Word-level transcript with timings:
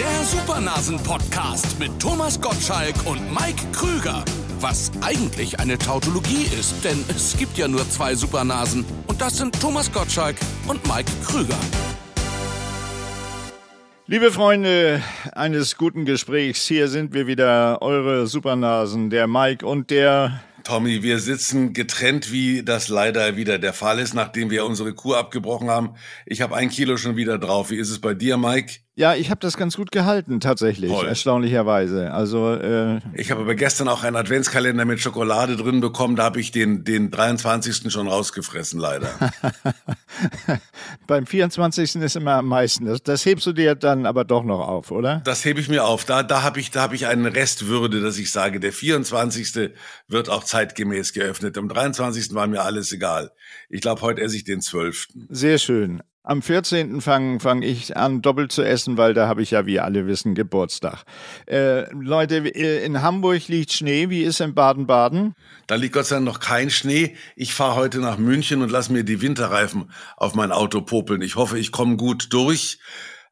Der 0.00 0.24
Supernasen-Podcast 0.24 1.78
mit 1.78 2.00
Thomas 2.00 2.40
Gottschalk 2.40 2.94
und 3.04 3.20
Mike 3.34 3.62
Krüger. 3.70 4.24
Was 4.58 4.90
eigentlich 5.02 5.60
eine 5.60 5.76
Tautologie 5.76 6.46
ist, 6.58 6.82
denn 6.82 7.04
es 7.10 7.36
gibt 7.36 7.58
ja 7.58 7.68
nur 7.68 7.86
zwei 7.86 8.14
Supernasen. 8.14 8.86
Und 9.08 9.20
das 9.20 9.36
sind 9.36 9.60
Thomas 9.60 9.92
Gottschalk 9.92 10.36
und 10.66 10.82
Mike 10.88 11.12
Krüger. 11.22 11.58
Liebe 14.06 14.32
Freunde 14.32 15.02
eines 15.32 15.76
guten 15.76 16.06
Gesprächs, 16.06 16.66
hier 16.66 16.88
sind 16.88 17.12
wir 17.12 17.26
wieder, 17.26 17.82
eure 17.82 18.26
Supernasen, 18.26 19.10
der 19.10 19.26
Mike 19.26 19.66
und 19.66 19.90
der 19.90 20.40
Tommy, 20.64 21.02
wir 21.02 21.18
sitzen 21.18 21.72
getrennt, 21.72 22.32
wie 22.32 22.62
das 22.62 22.88
leider 22.88 23.36
wieder 23.36 23.58
der 23.58 23.72
Fall 23.72 23.98
ist, 23.98 24.14
nachdem 24.14 24.50
wir 24.50 24.64
unsere 24.64 24.94
Kur 24.94 25.18
abgebrochen 25.18 25.70
haben. 25.70 25.94
Ich 26.26 26.42
habe 26.42 26.56
ein 26.56 26.68
Kilo 26.68 26.96
schon 26.96 27.16
wieder 27.16 27.38
drauf. 27.38 27.70
Wie 27.70 27.76
ist 27.76 27.90
es 27.90 28.00
bei 28.00 28.14
dir, 28.14 28.36
Mike? 28.36 28.74
Ja, 29.00 29.14
ich 29.14 29.30
habe 29.30 29.40
das 29.40 29.56
ganz 29.56 29.78
gut 29.78 29.92
gehalten, 29.92 30.40
tatsächlich, 30.40 30.90
Toll. 30.90 31.06
erstaunlicherweise. 31.06 32.12
Also 32.12 32.52
äh, 32.52 33.00
ich 33.14 33.30
habe 33.30 33.40
aber 33.40 33.54
gestern 33.54 33.88
auch 33.88 34.02
einen 34.02 34.14
Adventskalender 34.14 34.84
mit 34.84 35.00
Schokolade 35.00 35.56
drin 35.56 35.80
bekommen. 35.80 36.16
Da 36.16 36.24
habe 36.24 36.38
ich 36.38 36.52
den 36.52 36.84
den 36.84 37.10
23. 37.10 37.90
schon 37.90 38.08
rausgefressen, 38.08 38.78
leider. 38.78 39.08
Beim 41.06 41.24
24. 41.24 41.96
ist 41.96 42.14
immer 42.14 42.34
am 42.34 42.48
meisten. 42.48 42.84
Das, 42.84 43.02
das, 43.02 43.24
hebst 43.24 43.46
du 43.46 43.54
dir 43.54 43.74
dann 43.74 44.04
aber 44.04 44.26
doch 44.26 44.44
noch 44.44 44.60
auf, 44.68 44.90
oder? 44.90 45.22
Das 45.24 45.46
hebe 45.46 45.60
ich 45.60 45.70
mir 45.70 45.86
auf. 45.86 46.04
Da 46.04 46.22
da 46.22 46.42
habe 46.42 46.60
ich 46.60 46.70
da 46.70 46.82
habe 46.82 46.94
ich 46.94 47.06
einen 47.06 47.24
Restwürde, 47.24 48.02
dass 48.02 48.18
ich 48.18 48.30
sage, 48.30 48.60
der 48.60 48.74
24. 48.74 49.70
wird 50.08 50.28
auch 50.28 50.44
zeitgemäß 50.44 51.14
geöffnet. 51.14 51.56
Am 51.56 51.70
23. 51.70 52.34
war 52.34 52.46
mir 52.46 52.64
alles 52.64 52.92
egal. 52.92 53.32
Ich 53.70 53.80
glaube, 53.80 54.02
heute 54.02 54.20
esse 54.20 54.36
ich 54.36 54.44
den 54.44 54.60
12. 54.60 55.08
Sehr 55.30 55.56
schön. 55.56 56.02
Am 56.30 56.42
14. 56.42 57.00
fange 57.00 57.40
fang 57.40 57.62
ich 57.62 57.96
an, 57.96 58.22
doppelt 58.22 58.52
zu 58.52 58.62
essen, 58.62 58.96
weil 58.96 59.14
da 59.14 59.26
habe 59.26 59.42
ich 59.42 59.50
ja, 59.50 59.66
wie 59.66 59.80
alle 59.80 60.06
wissen, 60.06 60.36
Geburtstag. 60.36 61.02
Äh, 61.46 61.92
Leute, 61.92 62.36
äh, 62.54 62.84
in 62.84 63.02
Hamburg 63.02 63.48
liegt 63.48 63.72
Schnee. 63.72 64.10
Wie 64.10 64.22
ist 64.22 64.40
in 64.40 64.54
Baden-Baden? 64.54 65.34
Da 65.66 65.74
liegt 65.74 65.92
Gott 65.92 66.06
sei 66.06 66.14
Dank 66.14 66.26
noch 66.26 66.38
kein 66.38 66.70
Schnee. 66.70 67.16
Ich 67.34 67.52
fahre 67.52 67.74
heute 67.74 67.98
nach 67.98 68.16
München 68.16 68.62
und 68.62 68.70
lass 68.70 68.90
mir 68.90 69.02
die 69.02 69.22
Winterreifen 69.22 69.90
auf 70.16 70.36
mein 70.36 70.52
Auto 70.52 70.82
popeln. 70.82 71.20
Ich 71.20 71.34
hoffe, 71.34 71.58
ich 71.58 71.72
komme 71.72 71.96
gut 71.96 72.32
durch 72.32 72.78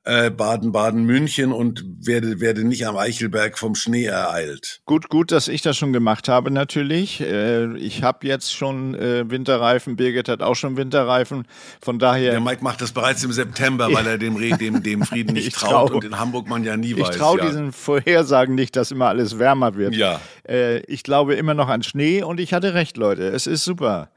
äh, 0.08 0.30
Baden-Baden, 0.30 1.04
München 1.04 1.52
und 1.52 1.84
werde, 2.00 2.40
werde 2.40 2.64
nicht 2.64 2.86
am 2.86 2.96
Eichelberg 2.96 3.58
vom 3.58 3.74
Schnee 3.74 4.06
ereilt. 4.06 4.80
Gut, 4.86 5.10
gut, 5.10 5.30
dass 5.30 5.48
ich 5.48 5.60
das 5.60 5.76
schon 5.76 5.92
gemacht 5.92 6.28
habe 6.28 6.50
natürlich. 6.50 7.20
Äh, 7.20 7.76
ich 7.76 8.02
habe 8.02 8.26
jetzt 8.26 8.54
schon 8.54 8.94
äh, 8.94 9.30
Winterreifen, 9.30 9.96
Birgit 9.96 10.28
hat 10.28 10.42
auch 10.42 10.54
schon 10.54 10.78
Winterreifen. 10.78 11.46
Von 11.82 11.98
daher. 11.98 12.30
Der 12.30 12.40
Mike 12.40 12.64
macht 12.64 12.80
das 12.80 12.92
bereits 12.92 13.22
im 13.22 13.32
September, 13.32 13.92
weil 13.92 14.06
er 14.06 14.16
dem, 14.16 14.38
dem, 14.58 14.82
dem 14.82 15.02
Frieden 15.02 15.34
nicht 15.34 15.54
traut 15.54 15.90
trau. 15.90 15.96
und 15.96 16.04
in 16.04 16.18
Hamburg 16.18 16.48
man 16.48 16.64
ja 16.64 16.78
nie 16.78 16.92
ich 16.92 17.00
weiß. 17.00 17.10
Ich 17.10 17.16
traue 17.16 17.38
ja. 17.38 17.46
diesen 17.46 17.72
Vorhersagen 17.72 18.54
nicht, 18.54 18.76
dass 18.76 18.90
immer 18.90 19.08
alles 19.08 19.38
wärmer 19.38 19.74
wird. 19.74 19.94
Ja. 19.94 20.20
Äh, 20.48 20.78
ich 20.86 21.02
glaube 21.02 21.34
immer 21.34 21.52
noch 21.52 21.68
an 21.68 21.82
Schnee 21.82 22.22
und 22.22 22.40
ich 22.40 22.54
hatte 22.54 22.72
recht, 22.72 22.96
Leute. 22.96 23.28
Es 23.28 23.46
ist 23.46 23.62
super. 23.62 24.10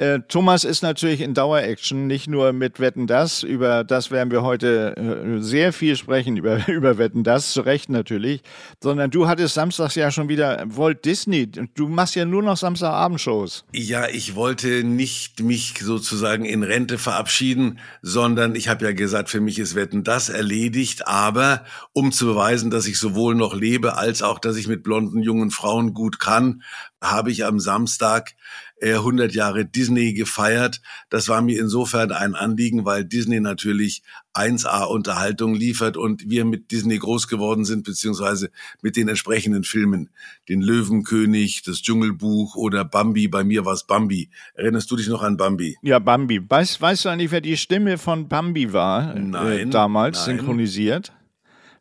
Äh, 0.00 0.20
Thomas 0.28 0.64
ist 0.64 0.82
natürlich 0.82 1.20
in 1.20 1.34
Dauer-Action, 1.34 2.06
nicht 2.06 2.26
nur 2.26 2.54
mit 2.54 2.80
Wetten 2.80 3.06
das. 3.06 3.42
Über 3.42 3.84
das 3.84 4.10
werden 4.10 4.30
wir 4.30 4.42
heute 4.42 4.96
äh, 4.96 5.42
sehr 5.42 5.74
viel 5.74 5.94
sprechen, 5.94 6.36
über, 6.38 6.66
über 6.68 6.96
Wetten 6.96 7.22
das, 7.22 7.52
zu 7.52 7.60
Recht 7.60 7.90
natürlich. 7.90 8.40
Sondern 8.82 9.10
du 9.10 9.28
hattest 9.28 9.54
samstags 9.54 9.96
ja 9.96 10.10
schon 10.10 10.30
wieder 10.30 10.64
Walt 10.64 11.04
Disney. 11.04 11.48
Du 11.48 11.86
machst 11.88 12.14
ja 12.14 12.24
nur 12.24 12.42
noch 12.42 12.56
Samstagabendshows. 12.56 13.66
Ja, 13.74 14.08
ich 14.08 14.34
wollte 14.34 14.84
nicht 14.84 15.42
mich 15.42 15.74
sozusagen 15.78 16.46
in 16.46 16.62
Rente 16.62 16.96
verabschieden, 16.96 17.78
sondern 18.00 18.54
ich 18.54 18.68
habe 18.70 18.86
ja 18.86 18.92
gesagt, 18.92 19.28
für 19.28 19.42
mich 19.42 19.58
ist 19.58 19.74
Wetten 19.74 20.02
das 20.02 20.30
erledigt. 20.30 21.08
Aber 21.08 21.66
um 21.92 22.10
zu 22.10 22.24
beweisen, 22.24 22.70
dass 22.70 22.86
ich 22.86 22.98
sowohl 22.98 23.34
noch 23.34 23.54
lebe, 23.54 23.98
als 23.98 24.22
auch, 24.22 24.38
dass 24.38 24.56
ich 24.56 24.66
mit 24.66 24.82
blonden 24.82 25.22
jungen 25.22 25.50
Frauen 25.50 25.92
gut 25.92 26.18
kann, 26.18 26.62
habe 27.02 27.30
ich 27.30 27.44
am 27.44 27.60
Samstag 27.60 28.34
100 28.82 29.34
Jahre 29.34 29.64
Disney 29.64 30.14
gefeiert. 30.14 30.80
Das 31.10 31.28
war 31.28 31.42
mir 31.42 31.60
insofern 31.60 32.12
ein 32.12 32.34
Anliegen, 32.34 32.84
weil 32.84 33.04
Disney 33.04 33.40
natürlich 33.40 34.02
1A 34.34 34.84
Unterhaltung 34.84 35.54
liefert 35.54 35.96
und 35.96 36.28
wir 36.30 36.44
mit 36.44 36.70
Disney 36.70 36.98
groß 36.98 37.28
geworden 37.28 37.64
sind, 37.64 37.84
beziehungsweise 37.84 38.50
mit 38.80 38.96
den 38.96 39.08
entsprechenden 39.08 39.64
Filmen. 39.64 40.10
Den 40.48 40.62
Löwenkönig, 40.62 41.62
das 41.62 41.82
Dschungelbuch 41.82 42.56
oder 42.56 42.84
Bambi. 42.84 43.28
Bei 43.28 43.44
mir 43.44 43.64
war 43.64 43.74
es 43.74 43.84
Bambi. 43.84 44.30
Erinnerst 44.54 44.90
du 44.90 44.96
dich 44.96 45.08
noch 45.08 45.22
an 45.22 45.36
Bambi? 45.36 45.76
Ja, 45.82 45.98
Bambi. 45.98 46.40
Weißt, 46.48 46.80
weißt 46.80 47.04
du 47.04 47.08
eigentlich, 47.08 47.30
wer 47.30 47.40
die 47.40 47.56
Stimme 47.56 47.98
von 47.98 48.28
Bambi 48.28 48.72
war? 48.72 49.14
Äh, 49.14 49.20
nein. 49.20 49.58
Äh, 49.58 49.66
damals 49.66 50.26
nein. 50.26 50.38
synchronisiert? 50.38 51.12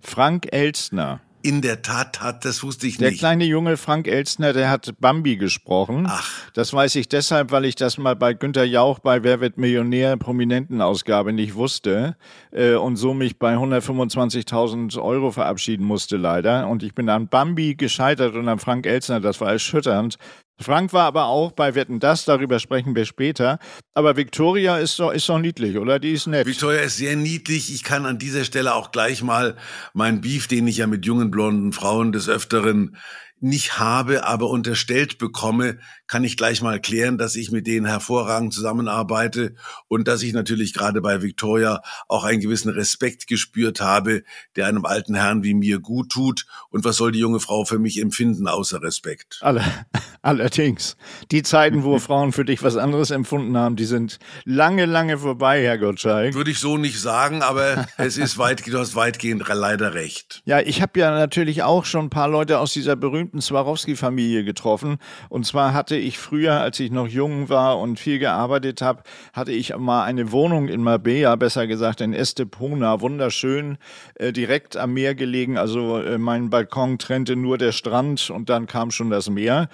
Frank 0.01 0.47
Elstner. 0.51 1.21
In 1.41 1.61
der 1.61 1.81
Tat 1.81 2.21
hat, 2.21 2.43
das 2.43 2.63
wusste 2.63 2.87
ich 2.87 2.97
der 2.97 3.09
nicht. 3.09 3.21
Der 3.21 3.29
kleine 3.29 3.45
Junge 3.45 3.77
Frank 3.77 4.07
Elstner, 4.07 4.51
der 4.51 4.69
hat 4.69 4.93
Bambi 4.99 5.37
gesprochen. 5.37 6.05
Ach. 6.09 6.51
Das 6.53 6.73
weiß 6.73 6.95
ich 6.95 7.07
deshalb, 7.07 7.51
weil 7.51 7.63
ich 7.63 7.75
das 7.75 7.97
mal 7.97 8.15
bei 8.15 8.33
Günter 8.33 8.65
Jauch 8.65 8.99
bei 8.99 9.23
Wer 9.23 9.39
wird 9.39 9.57
Millionär 9.57 10.17
Prominentenausgabe 10.17 11.31
nicht 11.31 11.55
wusste 11.55 12.17
äh, 12.51 12.73
und 12.73 12.97
so 12.97 13.13
mich 13.13 13.39
bei 13.39 13.55
125.000 13.55 15.01
Euro 15.01 15.31
verabschieden 15.31 15.85
musste 15.85 16.17
leider. 16.17 16.67
Und 16.67 16.83
ich 16.83 16.93
bin 16.93 17.07
an 17.07 17.29
Bambi 17.29 17.75
gescheitert 17.75 18.35
und 18.35 18.49
an 18.49 18.59
Frank 18.59 18.85
Elstner, 18.85 19.21
das 19.21 19.39
war 19.39 19.51
erschütternd. 19.51 20.17
Frank 20.61 20.91
war 20.91 21.05
aber 21.05 21.25
auch 21.25 21.51
bei 21.53 21.73
Wetten 21.75 21.99
das, 21.99 22.25
darüber 22.25 22.59
sprechen 22.59 22.95
wir 22.95 23.05
später. 23.05 23.59
Aber 23.93 24.17
Victoria 24.17 24.77
ist 24.77 24.99
doch, 24.99 25.11
ist 25.11 25.29
doch 25.29 25.39
niedlich, 25.39 25.77
oder? 25.77 25.99
Die 25.99 26.11
ist 26.11 26.27
nett. 26.27 26.45
Victoria 26.45 26.81
ist 26.81 26.97
sehr 26.97 27.15
niedlich. 27.15 27.73
Ich 27.73 27.83
kann 27.83 28.05
an 28.05 28.17
dieser 28.17 28.43
Stelle 28.43 28.75
auch 28.75 28.91
gleich 28.91 29.23
mal 29.23 29.55
meinen 29.93 30.21
Beef, 30.21 30.47
den 30.47 30.67
ich 30.67 30.77
ja 30.77 30.87
mit 30.87 31.05
jungen 31.05 31.31
blonden 31.31 31.71
Frauen 31.71 32.11
des 32.11 32.27
Öfteren 32.27 32.97
nicht 33.41 33.79
habe, 33.79 34.25
aber 34.25 34.49
unterstellt 34.49 35.17
bekomme, 35.17 35.77
kann 36.07 36.23
ich 36.23 36.37
gleich 36.37 36.61
mal 36.61 36.81
klären, 36.81 37.17
dass 37.17 37.35
ich 37.35 37.51
mit 37.51 37.67
denen 37.67 37.85
hervorragend 37.85 38.53
zusammenarbeite 38.53 39.55
und 39.87 40.07
dass 40.07 40.23
ich 40.23 40.33
natürlich 40.33 40.73
gerade 40.73 41.01
bei 41.01 41.21
Victoria 41.21 41.81
auch 42.07 42.23
einen 42.23 42.41
gewissen 42.41 42.69
Respekt 42.69 43.27
gespürt 43.27 43.79
habe, 43.79 44.23
der 44.55 44.67
einem 44.67 44.85
alten 44.85 45.15
Herrn 45.15 45.43
wie 45.43 45.53
mir 45.53 45.79
gut 45.79 46.09
tut. 46.09 46.45
Und 46.69 46.83
was 46.83 46.97
soll 46.97 47.11
die 47.11 47.19
junge 47.19 47.39
Frau 47.39 47.63
für 47.63 47.79
mich 47.79 48.01
empfinden 48.01 48.47
außer 48.47 48.81
Respekt? 48.81 49.39
Alle, 49.41 49.63
allerdings. 50.21 50.97
Die 51.31 51.43
Zeiten, 51.43 51.83
wo 51.83 51.99
Frauen 51.99 52.31
für 52.31 52.45
dich 52.45 52.63
was 52.63 52.75
anderes 52.75 53.11
empfunden 53.11 53.55
haben, 53.55 53.75
die 53.75 53.85
sind 53.85 54.19
lange, 54.45 54.85
lange 54.85 55.17
vorbei, 55.19 55.61
Herr 55.63 55.77
Gottschalk. 55.77 56.33
Würde 56.33 56.51
ich 56.51 56.59
so 56.59 56.77
nicht 56.77 56.99
sagen, 56.99 57.43
aber 57.43 57.87
es 57.97 58.17
ist 58.17 58.37
weit, 58.37 58.65
du 58.65 58.79
hast 58.79 58.95
weitgehend 58.95 59.47
leider 59.47 59.93
recht. 59.93 60.41
Ja, 60.45 60.59
ich 60.59 60.81
habe 60.81 60.99
ja 60.99 61.11
natürlich 61.11 61.63
auch 61.63 61.85
schon 61.85 62.05
ein 62.05 62.09
paar 62.09 62.27
Leute 62.27 62.59
aus 62.59 62.73
dieser 62.73 62.95
berühmten 62.95 63.28
berühmten 63.29 63.41
Swarovski-Familie 63.41 64.43
getroffen. 64.43 64.97
Und 65.29 65.45
zwar 65.45 65.73
hatte 65.73 65.95
ich 65.95 66.17
früher, 66.17 66.59
als 66.59 66.79
ich 66.79 66.91
noch 66.91 67.07
jung 67.07 67.49
war 67.49 67.79
und 67.79 67.99
viel 67.99 68.19
gearbeitet 68.19 68.81
habe, 68.81 69.03
hatte 69.33 69.51
ich 69.51 69.75
mal 69.77 70.03
eine 70.03 70.31
Wohnung 70.31 70.67
in 70.67 70.81
Marbella, 70.81 71.35
besser 71.35 71.67
gesagt 71.67 72.01
in 72.01 72.13
Estepona, 72.13 73.01
wunderschön, 73.01 73.77
äh, 74.15 74.31
direkt 74.31 74.77
am 74.77 74.93
Meer 74.93 75.15
gelegen. 75.15 75.57
Also 75.57 75.99
äh, 75.99 76.17
mein 76.17 76.49
Balkon 76.49 76.97
trennte 76.97 77.35
nur 77.35 77.57
der 77.57 77.71
Strand 77.71 78.29
und 78.29 78.49
dann 78.49 78.65
kam 78.65 78.91
schon 78.91 79.09
das 79.09 79.29
Meer. 79.29 79.69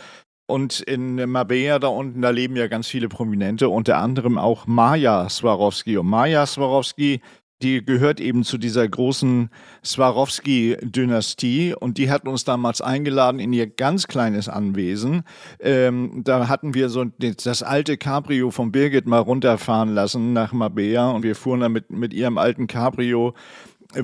Und 0.47 0.81
in 0.81 1.15
Marbella 1.29 1.79
da 1.79 1.87
unten, 1.87 2.21
da 2.21 2.29
leben 2.29 2.55
ja 2.55 2.67
ganz 2.67 2.87
viele 2.87 3.09
Prominente, 3.09 3.69
unter 3.69 3.97
anderem 3.97 4.37
auch 4.37 4.67
Maja 4.67 5.27
Swarovski. 5.27 5.97
Und 5.97 6.07
Maja 6.07 6.45
Swarovski 6.45 7.21
die 7.61 7.85
gehört 7.85 8.19
eben 8.19 8.43
zu 8.43 8.57
dieser 8.57 8.87
großen 8.87 9.49
Swarovski-Dynastie 9.83 11.73
und 11.73 11.97
die 11.97 12.09
hat 12.09 12.27
uns 12.27 12.43
damals 12.43 12.81
eingeladen 12.81 13.39
in 13.39 13.53
ihr 13.53 13.67
ganz 13.67 14.07
kleines 14.07 14.49
Anwesen. 14.49 15.23
Ähm, 15.59 16.21
da 16.23 16.47
hatten 16.47 16.73
wir 16.73 16.89
so 16.89 17.05
das 17.05 17.63
alte 17.63 17.97
Cabrio 17.97 18.51
von 18.51 18.71
Birgit 18.71 19.07
mal 19.07 19.19
runterfahren 19.19 19.93
lassen 19.93 20.33
nach 20.33 20.53
Mabea 20.53 21.09
und 21.11 21.23
wir 21.23 21.35
fuhren 21.35 21.61
dann 21.61 21.71
mit, 21.71 21.91
mit 21.91 22.13
ihrem 22.13 22.37
alten 22.37 22.67
Cabrio 22.67 23.33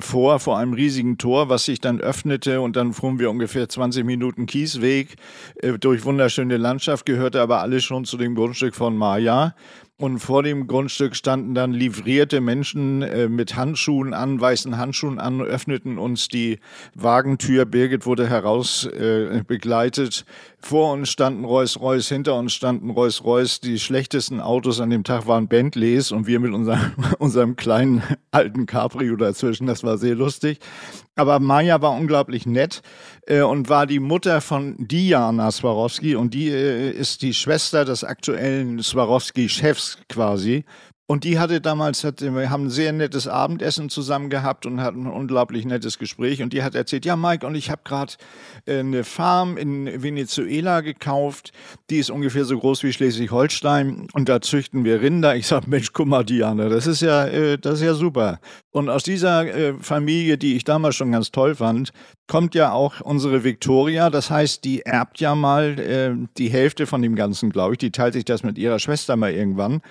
vor, 0.00 0.38
vor 0.38 0.58
einem 0.58 0.72
riesigen 0.72 1.18
Tor, 1.18 1.48
was 1.48 1.64
sich 1.64 1.80
dann 1.80 2.00
öffnete 2.00 2.60
und 2.60 2.76
dann 2.76 2.92
fuhren 2.92 3.18
wir 3.18 3.30
ungefähr 3.30 3.68
20 3.68 4.04
Minuten 4.04 4.46
Kiesweg 4.46 5.16
äh, 5.56 5.78
durch 5.78 6.04
wunderschöne 6.04 6.56
Landschaft, 6.56 7.04
gehörte 7.04 7.40
aber 7.40 7.60
alles 7.60 7.84
schon 7.84 8.04
zu 8.04 8.16
dem 8.16 8.34
Grundstück 8.34 8.74
von 8.74 8.96
Maya. 8.96 9.54
Und 9.98 10.18
vor 10.18 10.42
dem 10.42 10.66
Grundstück 10.66 11.14
standen 11.14 11.54
dann 11.54 11.72
livrierte 11.72 12.40
Menschen 12.40 13.02
äh, 13.02 13.28
mit 13.28 13.54
Handschuhen 13.54 14.14
an, 14.14 14.40
weißen 14.40 14.76
Handschuhen 14.76 15.20
an, 15.20 15.40
öffneten 15.40 15.98
uns 15.98 16.26
die 16.26 16.58
Wagentür. 16.94 17.66
Birgit 17.66 18.04
wurde 18.04 18.28
heraus 18.28 18.84
äh, 18.86 19.44
begleitet. 19.46 20.24
Vor 20.58 20.92
uns 20.92 21.10
standen 21.10 21.44
Rolls-Royce, 21.44 22.08
hinter 22.08 22.34
uns 22.34 22.52
standen 22.52 22.90
Rolls-Royce. 22.90 23.60
Die 23.60 23.78
schlechtesten 23.78 24.40
Autos 24.40 24.80
an 24.80 24.90
dem 24.90 25.04
Tag 25.04 25.28
waren 25.28 25.46
Bentleys 25.46 26.10
und 26.10 26.26
wir 26.26 26.40
mit 26.40 26.52
unserem, 26.52 26.92
unserem 27.18 27.54
kleinen 27.54 28.02
alten 28.32 28.66
Cabrio 28.66 29.14
dazwischen. 29.14 29.66
Das 29.66 29.84
war 29.84 29.98
sehr 29.98 30.16
lustig. 30.16 30.58
Aber 31.14 31.38
Maya 31.38 31.82
war 31.82 31.92
unglaublich 31.92 32.46
nett 32.46 32.82
äh, 33.26 33.42
und 33.42 33.68
war 33.68 33.86
die 33.86 34.00
Mutter 34.00 34.40
von 34.40 34.76
Diana 34.78 35.50
Swarovski 35.50 36.14
und 36.14 36.34
die 36.34 36.48
äh, 36.50 36.90
ist 36.90 37.22
die 37.22 37.34
Schwester 37.34 37.84
des 37.84 38.04
aktuellen 38.04 38.82
Swarovski-Chefs 38.82 39.98
quasi. 40.08 40.64
Und 41.06 41.24
die 41.24 41.38
hatte 41.38 41.60
damals, 41.60 42.04
hat, 42.04 42.22
wir 42.22 42.48
haben 42.48 42.66
ein 42.66 42.70
sehr 42.70 42.92
nettes 42.92 43.26
Abendessen 43.26 43.90
zusammen 43.90 44.30
gehabt 44.30 44.66
und 44.66 44.80
hatten 44.80 45.06
ein 45.06 45.12
unglaublich 45.12 45.64
nettes 45.66 45.98
Gespräch. 45.98 46.42
Und 46.42 46.52
die 46.52 46.62
hat 46.62 46.74
erzählt, 46.74 47.04
ja 47.04 47.16
Mike, 47.16 47.46
und 47.46 47.54
ich 47.54 47.70
habe 47.70 47.82
gerade 47.84 48.14
äh, 48.66 48.78
eine 48.78 49.04
Farm 49.04 49.56
in 49.56 50.02
Venezuela 50.02 50.80
gekauft. 50.80 51.52
Die 51.90 51.98
ist 51.98 52.10
ungefähr 52.10 52.44
so 52.44 52.58
groß 52.58 52.84
wie 52.84 52.92
Schleswig-Holstein. 52.92 54.06
Und 54.12 54.28
da 54.28 54.40
züchten 54.40 54.84
wir 54.84 55.02
Rinder. 55.02 55.34
Ich 55.34 55.48
sage, 55.48 55.68
Mensch, 55.68 55.92
guck 55.92 56.06
mal, 56.06 56.24
Diana, 56.24 56.68
das 56.68 56.86
ist 56.86 57.02
ja, 57.02 57.26
äh, 57.26 57.58
das 57.58 57.80
ist 57.80 57.86
ja 57.86 57.94
super. 57.94 58.38
Und 58.70 58.88
aus 58.88 59.02
dieser 59.02 59.44
äh, 59.46 59.74
Familie, 59.80 60.38
die 60.38 60.56
ich 60.56 60.64
damals 60.64 60.94
schon 60.94 61.12
ganz 61.12 61.30
toll 61.30 61.56
fand, 61.56 61.92
kommt 62.26 62.54
ja 62.54 62.72
auch 62.72 63.00
unsere 63.02 63.44
Victoria. 63.44 64.08
Das 64.08 64.30
heißt, 64.30 64.64
die 64.64 64.82
erbt 64.82 65.20
ja 65.20 65.34
mal 65.34 65.78
äh, 65.78 66.14
die 66.38 66.48
Hälfte 66.48 66.86
von 66.86 67.02
dem 67.02 67.16
Ganzen, 67.16 67.50
glaube 67.50 67.74
ich. 67.74 67.78
Die 67.78 67.90
teilt 67.90 68.14
sich 68.14 68.24
das 68.24 68.42
mit 68.42 68.56
ihrer 68.56 68.78
Schwester 68.78 69.16
mal 69.16 69.32
irgendwann. 69.32 69.82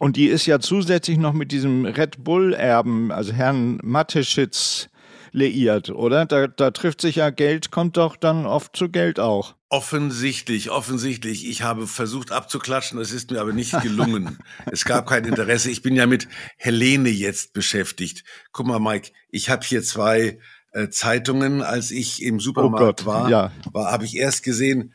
Und 0.00 0.16
die 0.16 0.28
ist 0.28 0.46
ja 0.46 0.60
zusätzlich 0.60 1.18
noch 1.18 1.34
mit 1.34 1.52
diesem 1.52 1.84
Red 1.84 2.24
Bull-Erben, 2.24 3.12
also 3.12 3.34
Herrn 3.34 3.78
Mateschitz, 3.82 4.88
liiert, 5.30 5.90
oder? 5.90 6.24
Da, 6.24 6.46
da 6.46 6.70
trifft 6.70 7.02
sich 7.02 7.16
ja 7.16 7.28
Geld, 7.28 7.70
kommt 7.70 7.98
doch 7.98 8.16
dann 8.16 8.46
oft 8.46 8.74
zu 8.74 8.88
Geld 8.88 9.20
auch. 9.20 9.56
Offensichtlich, 9.68 10.70
offensichtlich. 10.70 11.46
Ich 11.46 11.60
habe 11.60 11.86
versucht 11.86 12.32
abzuklatschen, 12.32 12.98
es 12.98 13.12
ist 13.12 13.30
mir 13.30 13.42
aber 13.42 13.52
nicht 13.52 13.78
gelungen. 13.82 14.38
es 14.72 14.86
gab 14.86 15.06
kein 15.06 15.26
Interesse. 15.26 15.70
Ich 15.70 15.82
bin 15.82 15.94
ja 15.94 16.06
mit 16.06 16.28
Helene 16.56 17.10
jetzt 17.10 17.52
beschäftigt. 17.52 18.24
Guck 18.52 18.68
mal, 18.68 18.80
Mike, 18.80 19.10
ich 19.28 19.50
habe 19.50 19.66
hier 19.66 19.82
zwei 19.82 20.38
äh, 20.72 20.88
Zeitungen. 20.88 21.60
Als 21.60 21.90
ich 21.90 22.22
im 22.22 22.40
Supermarkt 22.40 22.82
oh 22.82 22.86
Gott, 22.86 23.06
war, 23.06 23.28
ja. 23.28 23.52
war 23.70 23.92
habe 23.92 24.06
ich 24.06 24.16
erst 24.16 24.44
gesehen, 24.44 24.94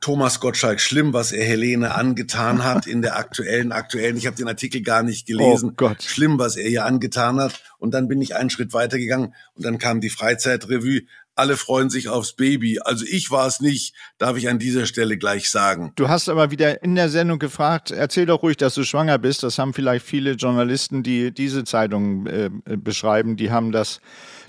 Thomas 0.00 0.40
Gottschalk 0.40 0.80
schlimm, 0.80 1.12
was 1.12 1.32
er 1.32 1.44
Helene 1.44 1.94
angetan 1.94 2.64
hat 2.64 2.86
in 2.86 3.02
der 3.02 3.16
aktuellen, 3.16 3.72
aktuellen. 3.72 4.16
Ich 4.16 4.26
habe 4.26 4.36
den 4.36 4.48
Artikel 4.48 4.82
gar 4.82 5.02
nicht 5.02 5.26
gelesen. 5.26 5.70
Oh 5.70 5.74
Gott. 5.76 6.02
Schlimm, 6.02 6.38
was 6.38 6.56
er 6.56 6.68
ihr 6.68 6.84
angetan 6.84 7.40
hat. 7.40 7.62
Und 7.78 7.94
dann 7.94 8.08
bin 8.08 8.20
ich 8.20 8.34
einen 8.34 8.50
Schritt 8.50 8.72
weitergegangen 8.72 9.34
und 9.54 9.64
dann 9.64 9.78
kam 9.78 10.00
die 10.00 10.10
Freizeitrevue. 10.10 11.02
Alle 11.36 11.56
freuen 11.56 11.90
sich 11.90 12.08
aufs 12.08 12.32
Baby. 12.32 12.80
Also 12.80 13.04
ich 13.06 13.30
war 13.30 13.46
es 13.46 13.60
nicht, 13.60 13.94
darf 14.18 14.36
ich 14.36 14.48
an 14.48 14.58
dieser 14.58 14.86
Stelle 14.86 15.18
gleich 15.18 15.50
sagen. 15.50 15.92
Du 15.94 16.08
hast 16.08 16.28
aber 16.28 16.50
wieder 16.50 16.82
in 16.82 16.94
der 16.94 17.10
Sendung 17.10 17.38
gefragt, 17.38 17.90
erzähl 17.90 18.26
doch 18.26 18.42
ruhig, 18.42 18.56
dass 18.56 18.74
du 18.74 18.84
schwanger 18.84 19.18
bist. 19.18 19.42
Das 19.42 19.58
haben 19.58 19.74
vielleicht 19.74 20.04
viele 20.04 20.32
Journalisten, 20.32 21.02
die 21.02 21.32
diese 21.32 21.64
Zeitung 21.64 22.26
äh, 22.26 22.50
beschreiben, 22.64 23.36
die 23.36 23.50
haben 23.50 23.70
das 23.70 24.00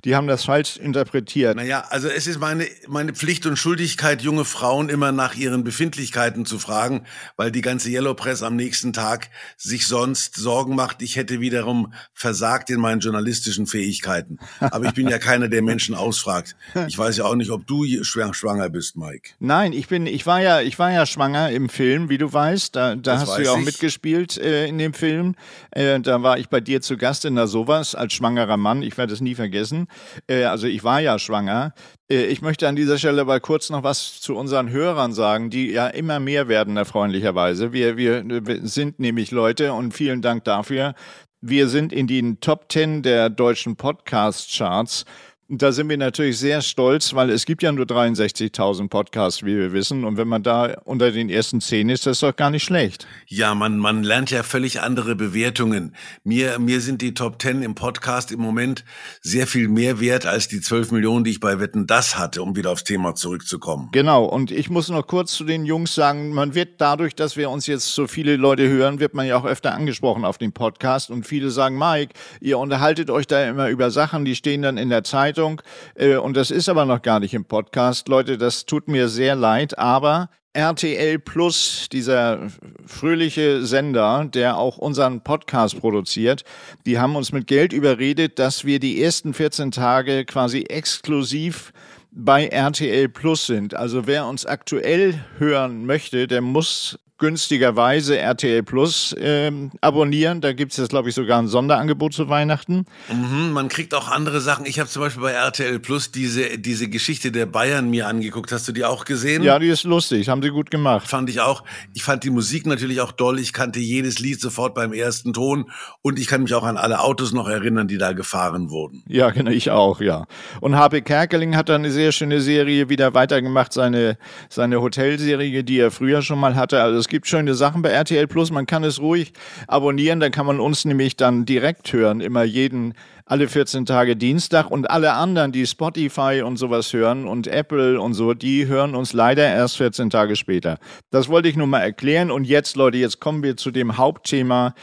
die 0.04 0.16
haben 0.16 0.28
das 0.28 0.46
falsch 0.46 0.78
interpretiert. 0.78 1.56
Naja, 1.56 1.86
also 1.90 2.08
es 2.08 2.28
ist 2.28 2.40
meine, 2.40 2.68
meine 2.88 3.14
Pflicht 3.14 3.46
und 3.46 3.58
Schuldigkeit, 3.58 4.22
junge 4.22 4.46
Frauen 4.46 4.90
immer 4.90 5.12
nach 5.12 5.36
ihren 5.36 5.64
Befindlichkeiten 5.64 6.46
zu 6.46 6.60
fragen, 6.60 7.06
weil 7.36 7.52
die 7.52 7.62
ganze 7.62 7.90
Yellow 7.90 8.14
Press 8.14 8.44
am 8.44 8.56
nächsten 8.56 8.94
Tag 8.94 9.30
sich 9.58 9.88
sonst 9.88 10.36
Sorgen 10.36 10.76
macht, 10.76 11.02
ich 11.02 11.16
hätte 11.16 11.40
wiederum 11.40 11.94
versagt 12.14 12.70
in 12.70 12.80
meinen 12.80 13.00
journalistischen 13.00 13.68
Fähigkeiten. 13.68 14.40
Aber 14.60 14.86
ich 14.86 14.94
bin 14.94 15.08
ja 15.08 15.18
keiner, 15.18 15.48
der 15.48 15.62
Menschen 15.62 15.96
ausfragt. 15.96 16.56
Ich 16.88 16.98
weiß 16.98 17.18
ja 17.18 17.26
auch 17.26 17.36
nicht, 17.36 17.52
ob 17.52 17.66
du 17.68 17.86
schwanger 18.04 18.70
bist, 18.70 18.96
Mike. 18.98 19.32
Nein, 19.40 19.74
ich 19.74 19.88
bin, 19.88 20.08
ich 20.08 20.26
war 20.26 20.42
ja, 20.42 20.62
ich 20.62 20.78
war 20.80 20.92
ja 20.92 21.06
schwanger 21.06 21.50
im 21.52 21.70
Film, 21.70 22.10
wie 22.10 22.18
du 22.18 22.32
weißt. 22.32 22.76
Da, 22.76 22.96
da 22.96 23.20
hast 23.20 23.38
du 23.38 23.44
ja 23.44 23.52
auch 23.52 23.60
ich. 23.60 23.66
mitgespielt 23.66 24.38
äh, 24.38 24.68
in 24.68 24.78
dem 24.78 24.94
Film. 24.94 25.36
Äh, 25.72 26.00
da 26.00 26.24
war 26.24 26.38
ich 26.38 26.50
bei 26.50 26.60
dir 26.60 26.82
zu 26.82 26.98
Gast 26.98 27.26
in 27.26 27.36
der 27.36 27.48
Sowas 27.48 27.96
als 27.96 28.14
schwangerer 28.14 28.58
Mann. 28.58 28.82
Ich 28.82 28.98
werde 28.98 29.14
es 29.14 29.22
nie 29.22 29.36
vergessen. 29.36 29.88
Äh, 30.28 30.44
also 30.44 30.68
ich 30.68 30.84
war 30.84 31.00
ja 31.00 31.20
schwanger. 31.20 31.74
Äh, 32.10 32.26
ich 32.26 32.42
möchte 32.42 32.68
an 32.68 32.76
dieser 32.76 32.98
Stelle 32.98 33.22
aber 33.22 33.40
kurz 33.40 33.70
noch 33.70 33.84
was 33.84 34.20
zu 34.22 34.36
unseren 34.36 34.70
Hörern 34.70 35.14
sagen, 35.14 35.50
die 35.50 35.72
ja 35.72 35.88
immer 35.88 36.20
mehr 36.20 36.48
werden, 36.48 36.78
erfreulicherweise. 36.78 37.74
Wir, 37.74 37.98
wir, 37.98 38.24
wir 38.26 38.68
sind 38.68 39.00
nämlich 39.00 39.32
Leute 39.32 39.74
und 39.74 39.94
vielen 39.94 40.22
Dank 40.22 40.44
dafür. 40.44 40.94
Wir 41.42 41.68
sind 41.68 41.94
in 41.94 42.08
den 42.08 42.40
Top 42.40 42.66
10 42.72 43.04
der 43.04 43.30
deutschen 43.30 43.76
Podcast-Charts 43.76 45.06
da 45.50 45.72
sind 45.72 45.88
wir 45.88 45.98
natürlich 45.98 46.38
sehr 46.40 46.62
stolz, 46.62 47.14
weil 47.14 47.30
es 47.30 47.46
gibt 47.46 47.64
ja 47.64 47.72
nur 47.72 47.86
63.000 47.86 48.90
Podcasts, 48.90 49.44
wie 49.44 49.58
wir 49.58 49.72
wissen. 49.72 50.04
Und 50.04 50.18
wenn 50.18 50.28
man 50.28 50.44
da 50.44 50.76
unter 50.84 51.12
den 51.12 51.30
ersten 51.30 51.62
zehn 51.62 51.88
ist, 51.88 52.06
das 52.06 52.18
ist 52.18 52.24
doch 52.24 52.36
gar 52.36 52.50
nicht 52.50 52.66
schlecht. 52.66 53.08
Ja, 53.28 53.56
man, 53.56 53.78
man 53.78 54.04
lernt 54.04 54.30
ja 54.30 54.44
völlig 54.44 54.82
andere 54.82 55.16
Bewertungen. 55.16 55.96
Mir, 56.26 56.60
mir 56.60 56.82
sind 56.82 57.02
die 57.02 57.14
Top 57.14 57.42
10 57.42 57.62
im 57.62 57.76
Podcast 57.76 58.34
im 58.34 58.42
Moment 58.42 58.84
sehr 59.22 59.48
viel 59.48 59.70
mehr 59.70 60.02
wert 60.02 60.26
als 60.26 60.50
die 60.50 60.60
12 60.60 60.92
Millionen, 60.92 61.24
die 61.24 61.32
ich 61.32 61.40
bei 61.40 61.62
Wetten 61.62 61.88
das 61.88 62.18
hatte, 62.18 62.44
um 62.44 62.58
wieder 62.58 62.72
aufs 62.72 62.84
Thema 62.84 63.16
zurückzukommen. 63.16 63.88
Genau. 63.94 64.26
Und 64.26 64.52
ich 64.52 64.70
muss 64.70 64.90
noch 64.90 65.08
kurz 65.08 65.32
zu 65.32 65.46
den 65.46 65.66
Jungs 65.66 65.96
sagen, 65.96 66.34
man 66.34 66.56
wird 66.56 66.82
dadurch, 66.82 67.16
dass 67.16 67.38
wir 67.38 67.50
uns 67.50 67.68
jetzt 67.68 67.96
so 67.96 68.08
viele 68.08 68.36
Leute 68.36 68.68
hören, 68.68 69.00
wird 69.00 69.14
man 69.14 69.26
ja 69.26 69.38
auch 69.38 69.46
öfter 69.46 69.74
angesprochen 69.74 70.26
auf 70.26 70.38
dem 70.38 70.52
Podcast. 70.52 71.10
Und 71.10 71.26
viele 71.26 71.52
sagen, 71.52 71.78
Mike, 71.78 72.14
ihr 72.42 72.60
unterhaltet 72.60 73.10
euch 73.10 73.28
da 73.28 73.48
immer 73.48 73.70
über 73.70 73.92
Sachen, 73.92 74.26
die 74.26 74.36
stehen 74.36 74.62
dann 74.62 74.78
in 74.78 74.90
der 74.90 75.06
Zeit 75.06 75.37
Zeitung. 75.38 75.62
Äh, 75.96 76.16
und 76.16 76.36
das 76.36 76.52
ist 76.52 76.70
aber 76.70 76.86
noch 76.86 77.02
gar 77.02 77.20
nicht 77.20 77.34
im 77.34 77.46
Podcast. 77.46 78.08
Leute, 78.08 78.38
das 78.38 78.66
tut 78.66 78.88
mir 78.88 79.08
sehr 79.08 79.36
leid, 79.36 79.78
aber 79.78 80.30
RTL 80.54 81.20
Plus, 81.20 81.88
dieser 81.92 82.48
fröhliche 82.86 83.64
Sender, 83.64 84.28
der 84.34 84.58
auch 84.58 84.78
unseren 84.78 85.22
Podcast 85.22 85.80
produziert, 85.80 86.44
die 86.88 86.98
haben 86.98 87.16
uns 87.16 87.32
mit 87.32 87.46
Geld 87.46 87.74
überredet, 87.74 88.40
dass 88.40 88.66
wir 88.66 88.80
die 88.80 89.02
ersten 89.02 89.36
14 89.36 89.72
Tage 89.72 90.26
quasi 90.26 90.62
exklusiv 90.64 91.72
bei 92.10 92.48
RTL 92.48 93.10
Plus 93.10 93.46
sind. 93.46 93.76
Also 93.76 94.08
wer 94.08 94.26
uns 94.26 94.48
aktuell 94.48 95.24
hören 95.38 95.86
möchte, 95.86 96.26
der 96.26 96.42
muss 96.42 96.98
günstigerweise 97.18 98.18
RTL 98.18 98.64
Plus 98.64 99.16
ähm, 99.20 99.72
abonnieren. 99.82 100.42
Da 100.42 100.54
gibt 100.54 100.72
es 100.72 100.78
jetzt, 100.78 100.90
glaube 100.90 101.10
ich, 101.10 101.16
sogar 101.16 101.40
ein 101.40 101.48
Sonderangebot 101.48 102.14
zu 102.14 102.30
Weihnachten. 102.30 102.86
Mhm, 103.12 103.52
man 103.54 103.70
kriegt 103.70 103.94
auch 103.94 104.10
andere 104.10 104.40
Sachen. 104.40 104.66
Ich 104.66 104.80
habe 104.80 104.90
zum 104.90 105.02
Beispiel 105.02 105.24
bei 105.24 105.32
RTL 105.32 105.80
Plus 105.80 106.12
diese, 106.12 106.58
diese 106.60 106.90
Geschichte 106.90 107.32
der 107.32 107.46
Bayern 107.46 107.90
mir 107.90 108.08
angeguckt. 108.08 108.52
Hast 108.52 108.68
du 108.68 108.72
die 108.72 108.86
auch 108.86 109.06
gesehen? 109.06 109.44
Ja, 109.44 109.58
die 109.58 109.70
ist 109.70 109.84
lustig. 109.84 110.30
Haben 110.30 110.44
sie 110.44 110.50
gut 110.50 110.70
gemacht. 110.70 111.08
Fand 111.08 111.30
ich 111.30 111.40
auch. 111.42 111.64
Ich 111.94 112.04
fand 112.04 112.24
die 112.24 112.30
Musik 112.30 112.66
natürlich 112.68 113.02
auch 113.02 113.12
doll. 113.12 113.40
Ich 113.40 113.54
kannte 113.54 113.80
jedes 113.80 114.20
Lied 114.20 114.40
sofort 114.40 114.76
beim 114.76 114.94
ersten 114.94 115.34
Ton. 115.34 115.72
Und 116.02 116.20
ich 116.20 116.28
kann 116.28 116.44
mich 116.44 116.54
auch 116.54 116.64
an 116.64 116.78
alle 116.78 117.00
Autos 117.00 117.32
noch 117.32 117.48
erinnern, 117.48 117.88
die 117.88 117.98
da 117.98 118.14
gefahren 118.14 118.70
wurden. 118.70 119.04
Ja, 119.08 119.32
genau, 119.32 119.52
ich 119.52 119.72
auch, 119.72 120.02
ja. 120.02 120.26
Und 120.62 120.76
HP 120.76 121.02
Kerkeling 121.02 121.56
hat 121.56 121.70
da 121.70 121.76
eine 121.76 121.92
sehr 121.92 122.12
schöne 122.12 122.42
Serie 122.42 122.90
wieder 122.90 123.14
weitergemacht, 123.14 123.74
seine, 123.74 124.18
seine 124.50 124.82
Hotelserie, 124.82 125.64
die 125.64 125.80
er 125.80 125.90
früher 125.90 126.22
schon 126.22 126.40
mal 126.40 126.56
hatte. 126.56 126.82
Also 126.82 127.07
es 127.08 127.12
gibt 127.12 127.26
schöne 127.26 127.56
Sachen 127.56 127.82
bei 127.82 127.92
RTL 127.92 128.28
Plus. 128.28 128.52
Man 128.52 128.66
kann 128.66 128.84
es 128.84 129.00
ruhig 129.00 129.32
abonnieren. 129.70 130.20
Dann 130.20 130.34
kann 130.34 130.46
man 130.46 130.60
uns 130.60 130.84
nämlich 130.84 131.16
dann 131.16 131.46
direkt 131.46 131.94
hören. 131.94 132.20
Immer 132.20 132.44
jeden, 132.44 132.96
alle 133.26 133.48
14 133.48 133.86
Tage 133.86 134.18
Dienstag. 134.18 134.70
Und 134.70 134.90
alle 134.90 135.14
anderen, 135.14 135.54
die 135.54 135.66
Spotify 135.66 136.42
und 136.44 136.58
sowas 136.58 136.92
hören 136.92 137.26
und 137.26 137.48
Apple 137.48 138.02
und 138.02 138.14
so, 138.14 138.34
die 138.34 138.68
hören 138.68 138.94
uns 138.94 139.14
leider 139.14 139.48
erst 139.48 139.78
14 139.78 140.10
Tage 140.10 140.36
später. 140.36 140.80
Das 141.10 141.30
wollte 141.30 141.48
ich 141.48 141.56
nur 141.56 141.66
mal 141.66 141.80
erklären. 141.80 142.30
Und 142.30 142.44
jetzt, 142.44 142.76
Leute, 142.76 142.98
jetzt 142.98 143.22
kommen 143.22 143.42
wir 143.42 143.56
zu 143.56 143.72
dem 143.72 143.96
Hauptthema. 143.96 144.76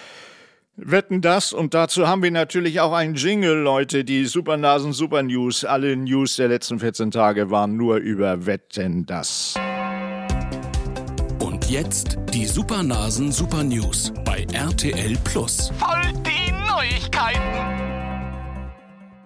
Wetten 0.76 1.20
das 1.20 1.52
und 1.52 1.75
dazu 1.75 2.08
haben 2.08 2.22
wir 2.22 2.30
natürlich 2.30 2.80
auch 2.80 2.92
einen 2.94 3.16
Jingle, 3.16 3.58
Leute, 3.62 4.02
die 4.02 4.25
Supernasen 4.25 4.94
Super 4.94 5.22
News. 5.22 5.66
Alle 5.66 5.94
News 5.94 6.37
der 6.37 6.49
letzten 6.49 6.80
14 6.80 7.10
Tage 7.10 7.50
waren 7.50 7.76
nur 7.76 7.96
über 7.99 8.46
Wetten 8.46 9.04
das. 9.04 9.56
Jetzt 11.68 12.18
die 12.33 12.44
Supernasen 12.44 13.33
Super 13.33 13.64
News 13.64 14.12
bei 14.25 14.47
RTL 14.52 15.16
Plus. 15.25 15.73
Voll 15.78 16.12
die 16.23 16.52
Neuigkeiten! 16.52 17.40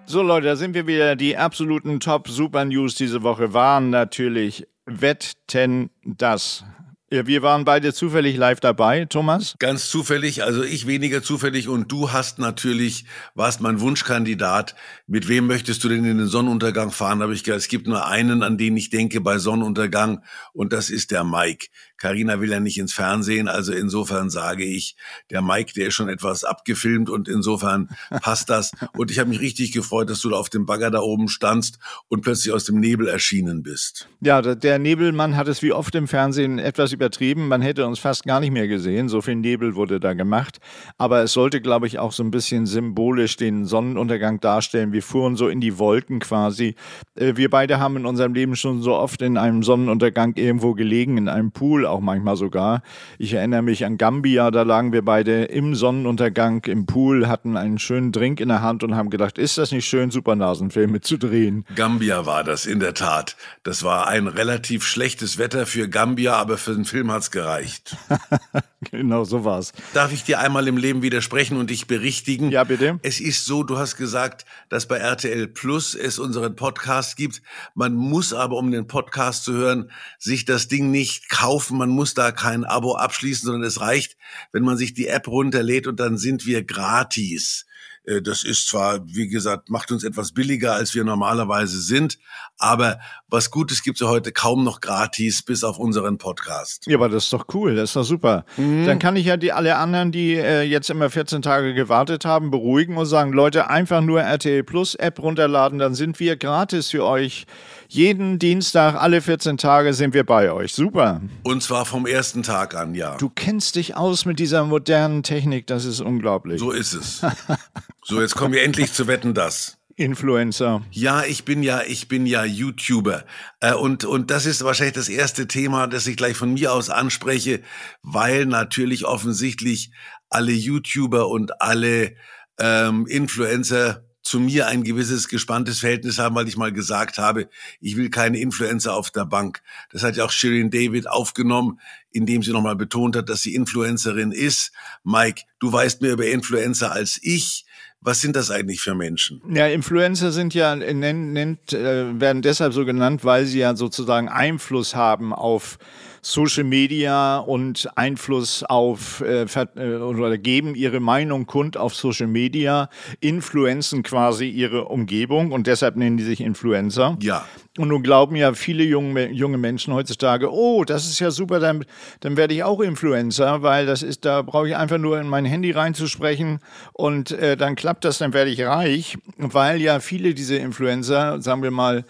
So 0.06 0.22
Leute, 0.22 0.46
da 0.46 0.56
sind 0.56 0.72
wir 0.74 0.86
wieder. 0.86 1.16
Die 1.16 1.36
absoluten 1.36 1.98
Top 1.98 2.28
Super 2.28 2.64
News 2.64 2.94
diese 2.94 3.24
Woche 3.24 3.54
waren 3.54 3.90
natürlich 3.90 4.68
Wetten 4.86 5.90
das. 6.04 6.64
Ja, 7.10 7.26
wir 7.26 7.40
waren 7.40 7.64
beide 7.64 7.94
zufällig 7.94 8.36
live 8.36 8.60
dabei, 8.60 9.06
Thomas. 9.06 9.56
Ganz 9.58 9.88
zufällig, 9.88 10.44
also 10.44 10.62
ich 10.62 10.86
weniger 10.86 11.22
zufällig 11.22 11.66
und 11.66 11.90
du 11.90 12.12
hast 12.12 12.38
natürlich, 12.38 13.06
warst 13.34 13.62
mein 13.62 13.80
Wunschkandidat. 13.80 14.74
Mit 15.06 15.26
wem 15.26 15.46
möchtest 15.46 15.82
du 15.82 15.88
denn 15.88 16.04
in 16.04 16.18
den 16.18 16.26
Sonnenuntergang 16.26 16.90
fahren? 16.90 17.22
Habe 17.22 17.32
ich 17.32 17.44
gesagt, 17.44 17.62
es 17.62 17.68
gibt 17.68 17.86
nur 17.86 18.06
einen, 18.06 18.42
an 18.42 18.58
den 18.58 18.76
ich 18.76 18.90
denke 18.90 19.22
bei 19.22 19.38
Sonnenuntergang 19.38 20.22
und 20.52 20.74
das 20.74 20.90
ist 20.90 21.10
der 21.10 21.24
Mike. 21.24 21.68
Karina 21.98 22.40
will 22.40 22.50
ja 22.50 22.60
nicht 22.60 22.78
ins 22.78 22.92
Fernsehen, 22.92 23.48
also 23.48 23.72
insofern 23.72 24.30
sage 24.30 24.64
ich, 24.64 24.96
der 25.30 25.42
Mike, 25.42 25.72
der 25.74 25.88
ist 25.88 25.94
schon 25.94 26.08
etwas 26.08 26.44
abgefilmt 26.44 27.10
und 27.10 27.28
insofern 27.28 27.90
passt 28.22 28.48
das. 28.50 28.72
Und 28.96 29.10
ich 29.10 29.18
habe 29.18 29.28
mich 29.28 29.40
richtig 29.40 29.72
gefreut, 29.72 30.08
dass 30.08 30.20
du 30.20 30.30
da 30.30 30.36
auf 30.36 30.48
dem 30.48 30.64
Bagger 30.66 30.90
da 30.90 31.00
oben 31.00 31.28
standst 31.28 31.78
und 32.08 32.22
plötzlich 32.22 32.54
aus 32.54 32.64
dem 32.64 32.80
Nebel 32.80 33.08
erschienen 33.08 33.62
bist. 33.62 34.08
Ja, 34.20 34.40
der 34.42 34.78
Nebelmann 34.78 35.36
hat 35.36 35.48
es 35.48 35.62
wie 35.62 35.72
oft 35.72 35.94
im 35.94 36.08
Fernsehen 36.08 36.58
etwas 36.58 36.92
übertrieben. 36.92 37.48
Man 37.48 37.62
hätte 37.62 37.86
uns 37.86 37.98
fast 37.98 38.24
gar 38.24 38.40
nicht 38.40 38.52
mehr 38.52 38.68
gesehen. 38.68 39.08
So 39.08 39.20
viel 39.20 39.36
Nebel 39.36 39.74
wurde 39.74 40.00
da 40.00 40.14
gemacht. 40.14 40.58
Aber 40.96 41.22
es 41.22 41.32
sollte, 41.32 41.60
glaube 41.60 41.86
ich, 41.86 41.98
auch 41.98 42.12
so 42.12 42.22
ein 42.22 42.30
bisschen 42.30 42.66
symbolisch 42.66 43.36
den 43.36 43.64
Sonnenuntergang 43.64 44.40
darstellen. 44.40 44.92
Wir 44.92 45.02
fuhren 45.02 45.36
so 45.36 45.48
in 45.48 45.60
die 45.60 45.78
Wolken 45.78 46.20
quasi. 46.20 46.74
Äh, 47.14 47.36
wir 47.36 47.50
beide 47.50 47.80
haben 47.80 47.96
in 47.96 48.06
unserem 48.06 48.34
Leben 48.34 48.56
schon 48.56 48.82
so 48.82 48.94
oft 48.94 49.22
in 49.22 49.36
einem 49.36 49.62
Sonnenuntergang 49.62 50.34
irgendwo 50.36 50.74
gelegen, 50.74 51.16
in 51.16 51.28
einem 51.28 51.52
Pool 51.52 51.86
auch 51.88 52.00
manchmal 52.00 52.36
sogar. 52.36 52.82
Ich 53.18 53.32
erinnere 53.32 53.62
mich 53.62 53.84
an 53.84 53.98
Gambia, 53.98 54.50
da 54.50 54.62
lagen 54.62 54.92
wir 54.92 55.04
beide 55.04 55.44
im 55.44 55.74
Sonnenuntergang 55.74 56.64
im 56.64 56.86
Pool, 56.86 57.28
hatten 57.28 57.56
einen 57.56 57.78
schönen 57.78 58.12
Drink 58.12 58.40
in 58.40 58.48
der 58.48 58.62
Hand 58.62 58.84
und 58.84 58.94
haben 58.94 59.10
gedacht, 59.10 59.38
ist 59.38 59.58
das 59.58 59.72
nicht 59.72 59.86
schön, 59.86 60.10
Supernasenfilme 60.10 61.00
zu 61.00 61.16
drehen? 61.16 61.64
Gambia 61.74 62.26
war 62.26 62.44
das 62.44 62.66
in 62.66 62.80
der 62.80 62.94
Tat. 62.94 63.36
Das 63.62 63.82
war 63.82 64.08
ein 64.08 64.26
relativ 64.26 64.84
schlechtes 64.84 65.38
Wetter 65.38 65.66
für 65.66 65.88
Gambia, 65.88 66.34
aber 66.34 66.58
für 66.58 66.74
den 66.74 66.84
Film 66.84 67.10
hat's 67.10 67.30
gereicht. 67.30 67.96
genau, 68.90 69.24
so 69.24 69.44
war's. 69.44 69.72
Darf 69.94 70.12
ich 70.12 70.24
dir 70.24 70.40
einmal 70.40 70.68
im 70.68 70.76
Leben 70.76 71.02
widersprechen 71.02 71.56
und 71.56 71.70
dich 71.70 71.86
berichtigen? 71.86 72.50
Ja, 72.50 72.64
bitte. 72.64 72.98
Es 73.02 73.20
ist 73.20 73.44
so, 73.44 73.62
du 73.62 73.78
hast 73.78 73.96
gesagt, 73.96 74.44
dass 74.68 74.86
bei 74.86 74.98
RTL 74.98 75.48
Plus 75.48 75.94
es 75.94 76.18
unseren 76.18 76.56
Podcast 76.56 77.16
gibt. 77.16 77.42
Man 77.74 77.94
muss 77.94 78.32
aber, 78.32 78.56
um 78.56 78.70
den 78.70 78.86
Podcast 78.86 79.44
zu 79.44 79.52
hören, 79.52 79.90
sich 80.18 80.44
das 80.44 80.68
Ding 80.68 80.90
nicht 80.90 81.28
kaufen. 81.28 81.77
Man 81.78 81.90
muss 81.90 82.14
da 82.14 82.32
kein 82.32 82.64
Abo 82.64 82.96
abschließen, 82.96 83.46
sondern 83.46 83.64
es 83.64 83.80
reicht, 83.80 84.16
wenn 84.52 84.64
man 84.64 84.76
sich 84.76 84.92
die 84.94 85.06
App 85.06 85.28
runterlädt 85.28 85.86
und 85.86 86.00
dann 86.00 86.18
sind 86.18 86.44
wir 86.44 86.64
gratis. 86.64 87.66
Äh, 88.08 88.22
das 88.22 88.42
ist 88.42 88.68
zwar, 88.68 89.00
wie 89.06 89.28
gesagt, 89.28 89.70
macht 89.70 89.92
uns 89.92 90.04
etwas 90.04 90.32
billiger, 90.32 90.74
als 90.74 90.94
wir 90.94 91.04
normalerweise 91.04 91.80
sind, 91.80 92.18
aber 92.56 92.98
was 93.28 93.50
Gutes 93.50 93.82
gibt 93.82 93.96
es 93.96 94.00
ja 94.00 94.08
heute 94.08 94.32
kaum 94.32 94.64
noch 94.64 94.80
gratis, 94.80 95.42
bis 95.42 95.62
auf 95.62 95.78
unseren 95.78 96.18
Podcast. 96.18 96.86
Ja, 96.86 96.96
aber 96.96 97.08
das 97.08 97.24
ist 97.24 97.32
doch 97.32 97.46
cool, 97.52 97.76
das 97.76 97.90
ist 97.90 97.96
doch 97.96 98.04
super. 98.04 98.44
Mhm. 98.56 98.86
Dann 98.86 98.98
kann 98.98 99.16
ich 99.16 99.26
ja 99.26 99.36
die 99.36 99.52
alle 99.52 99.76
anderen, 99.76 100.12
die 100.12 100.34
äh, 100.34 100.62
jetzt 100.62 100.88
immer 100.88 101.10
14 101.10 101.42
Tage 101.42 101.74
gewartet 101.74 102.24
haben, 102.24 102.50
beruhigen 102.50 102.96
und 102.96 103.06
sagen, 103.06 103.32
Leute, 103.32 103.68
einfach 103.68 104.00
nur 104.00 104.22
RTL 104.22 104.64
Plus 104.64 104.94
App 104.94 105.20
runterladen, 105.20 105.78
dann 105.78 105.94
sind 105.94 106.18
wir 106.20 106.36
gratis 106.36 106.90
für 106.90 107.04
euch. 107.04 107.46
Jeden 107.88 108.38
Dienstag, 108.38 108.96
alle 108.96 109.20
14 109.20 109.56
Tage 109.56 109.94
sind 109.94 110.14
wir 110.14 110.24
bei 110.24 110.50
euch. 110.52 110.74
Super. 110.74 111.20
Und 111.42 111.62
zwar 111.62 111.84
vom 111.84 112.06
ersten 112.06 112.42
Tag 112.42 112.74
an, 112.74 112.94
ja. 112.94 113.16
Du 113.16 113.30
kennst 113.30 113.76
dich 113.76 113.96
aus 113.96 114.24
mit 114.24 114.38
dieser 114.38 114.64
modernen 114.64 115.22
Technik, 115.22 115.66
das 115.66 115.84
ist 115.84 116.00
unglaublich. 116.00 116.60
So 116.60 116.70
ist 116.70 116.92
es. 116.92 117.22
so, 118.08 118.22
jetzt 118.22 118.36
kommen 118.36 118.54
wir 118.54 118.62
endlich 118.62 118.92
zu 118.92 119.06
Wetten, 119.06 119.34
das. 119.34 119.76
Influencer. 119.94 120.82
Ja, 120.90 121.24
ich 121.24 121.44
bin 121.44 121.62
ja, 121.62 121.82
ich 121.82 122.08
bin 122.08 122.24
ja 122.24 122.42
YouTuber. 122.42 123.24
Äh, 123.60 123.74
und, 123.74 124.04
und 124.04 124.30
das 124.30 124.46
ist 124.46 124.64
wahrscheinlich 124.64 124.94
das 124.94 125.10
erste 125.10 125.46
Thema, 125.46 125.88
das 125.88 126.06
ich 126.06 126.16
gleich 126.16 126.36
von 126.36 126.54
mir 126.54 126.72
aus 126.72 126.88
anspreche, 126.88 127.60
weil 128.02 128.46
natürlich 128.46 129.04
offensichtlich 129.04 129.90
alle 130.30 130.52
YouTuber 130.52 131.28
und 131.28 131.60
alle 131.60 132.14
ähm, 132.58 133.06
Influencer 133.06 134.04
zu 134.22 134.40
mir 134.40 134.66
ein 134.68 134.84
gewisses 134.84 135.28
gespanntes 135.28 135.80
Verhältnis 135.80 136.18
haben, 136.18 136.34
weil 136.34 136.48
ich 136.48 136.56
mal 136.56 136.72
gesagt 136.72 137.18
habe, 137.18 137.48
ich 137.80 137.96
will 137.96 138.10
keine 138.10 138.38
Influencer 138.38 138.94
auf 138.94 139.10
der 139.10 139.24
Bank. 139.24 139.62
Das 139.90 140.02
hat 140.02 140.16
ja 140.16 140.24
auch 140.24 140.30
Shirin 140.30 140.70
David 140.70 141.08
aufgenommen, 141.08 141.80
indem 142.10 142.42
sie 142.42 142.52
nochmal 142.52 142.76
betont 142.76 143.16
hat, 143.16 143.28
dass 143.28 143.42
sie 143.42 143.54
Influencerin 143.54 144.32
ist. 144.32 144.72
Mike, 145.02 145.42
du 145.60 145.72
weißt 145.72 146.02
mehr 146.02 146.12
über 146.12 146.26
Influencer 146.26 146.92
als 146.92 147.18
ich. 147.22 147.64
Was 148.00 148.20
sind 148.20 148.36
das 148.36 148.50
eigentlich 148.50 148.80
für 148.80 148.94
Menschen? 148.94 149.42
Ja, 149.52 149.66
Influencer 149.66 150.30
sind 150.30 150.54
ja 150.54 150.76
nennt, 150.76 151.32
nennt, 151.32 151.72
äh, 151.72 152.20
werden 152.20 152.42
deshalb 152.42 152.72
so 152.72 152.84
genannt, 152.84 153.24
weil 153.24 153.44
sie 153.44 153.58
ja 153.58 153.74
sozusagen 153.74 154.28
Einfluss 154.28 154.94
haben 154.94 155.32
auf 155.32 155.78
Social 156.22 156.64
Media 156.64 157.38
und 157.38 157.88
Einfluss 157.96 158.62
auf 158.62 159.20
äh, 159.20 159.42
äh, 159.42 159.96
oder 159.96 160.38
geben 160.38 160.74
ihre 160.74 161.00
Meinung 161.00 161.46
kund 161.46 161.76
auf 161.76 161.94
Social 161.94 162.26
Media, 162.26 162.88
influenzen 163.20 164.02
quasi 164.02 164.48
ihre 164.48 164.86
Umgebung 164.86 165.52
und 165.52 165.66
deshalb 165.66 165.96
nennen 165.96 166.16
die 166.16 166.24
sich 166.24 166.40
Influencer. 166.40 167.16
Ja. 167.20 167.44
Und 167.78 167.88
nun 167.88 168.02
glauben 168.02 168.34
ja 168.34 168.54
viele 168.54 168.82
junge, 168.82 169.30
junge 169.30 169.56
Menschen 169.56 169.94
heutzutage, 169.94 170.52
oh, 170.52 170.84
das 170.84 171.06
ist 171.06 171.20
ja 171.20 171.30
super, 171.30 171.60
dann, 171.60 171.84
dann 172.20 172.36
werde 172.36 172.54
ich 172.54 172.64
auch 172.64 172.80
Influencer, 172.80 173.62
weil 173.62 173.86
das 173.86 174.02
ist, 174.02 174.24
da 174.24 174.42
brauche 174.42 174.68
ich 174.68 174.76
einfach 174.76 174.98
nur 174.98 175.20
in 175.20 175.28
mein 175.28 175.44
Handy 175.44 175.70
reinzusprechen 175.70 176.58
und 176.92 177.30
äh, 177.30 177.56
dann 177.56 177.76
klappt 177.76 178.04
das, 178.04 178.18
dann 178.18 178.32
werde 178.32 178.50
ich 178.50 178.62
reich, 178.62 179.18
weil 179.36 179.80
ja 179.80 180.00
viele 180.00 180.34
dieser 180.34 180.58
Influencer, 180.58 181.40
sagen 181.40 181.62
wir 181.62 181.70
mal, 181.70 182.04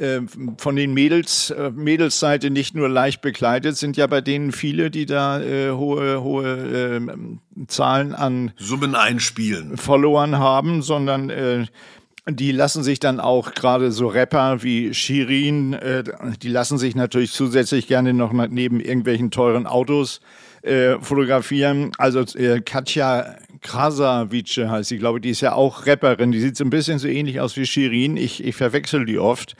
äh, 0.00 0.22
von 0.56 0.76
den 0.76 0.94
Mädels, 0.94 1.50
äh, 1.50 1.70
Mädelsseite 1.70 2.50
nicht 2.50 2.74
nur 2.74 2.88
leicht 2.88 3.20
bekleidet, 3.20 3.76
sind 3.76 3.96
ja 3.96 4.06
bei 4.06 4.20
denen 4.20 4.50
viele, 4.50 4.90
die 4.90 5.04
da 5.04 5.40
äh, 5.40 5.72
hohe, 5.72 6.22
hohe 6.22 6.96
äh, 6.96 7.66
Zahlen 7.68 8.14
an 8.14 8.52
Summen 8.56 8.94
einspielen. 8.94 9.76
Followern 9.76 10.38
haben, 10.38 10.80
sondern 10.80 11.28
äh, 11.28 11.66
die 12.26 12.52
lassen 12.52 12.82
sich 12.82 12.98
dann 12.98 13.20
auch 13.20 13.52
gerade 13.52 13.92
so 13.92 14.08
Rapper 14.08 14.62
wie 14.62 14.94
Shirin, 14.94 15.74
äh, 15.74 16.04
die 16.42 16.48
lassen 16.48 16.78
sich 16.78 16.94
natürlich 16.94 17.32
zusätzlich 17.32 17.86
gerne 17.86 18.14
noch 18.14 18.32
neben 18.32 18.80
irgendwelchen 18.80 19.30
teuren 19.30 19.66
Autos 19.66 20.20
fotografieren. 21.00 21.92
Also 21.96 22.22
Katja 22.66 23.34
Krasavice 23.62 24.68
heißt 24.68 24.88
sie, 24.88 24.98
glaube 24.98 25.20
die 25.20 25.30
ist 25.30 25.40
ja 25.40 25.54
auch 25.54 25.86
Rapperin. 25.86 26.32
Die 26.32 26.40
sieht 26.40 26.56
so 26.56 26.64
ein 26.64 26.70
bisschen 26.70 26.98
so 26.98 27.08
ähnlich 27.08 27.40
aus 27.40 27.56
wie 27.56 27.66
Shirin. 27.66 28.16
Ich, 28.16 28.42
ich 28.44 28.56
verwechsel 28.56 29.04
die 29.04 29.18
oft. 29.18 29.56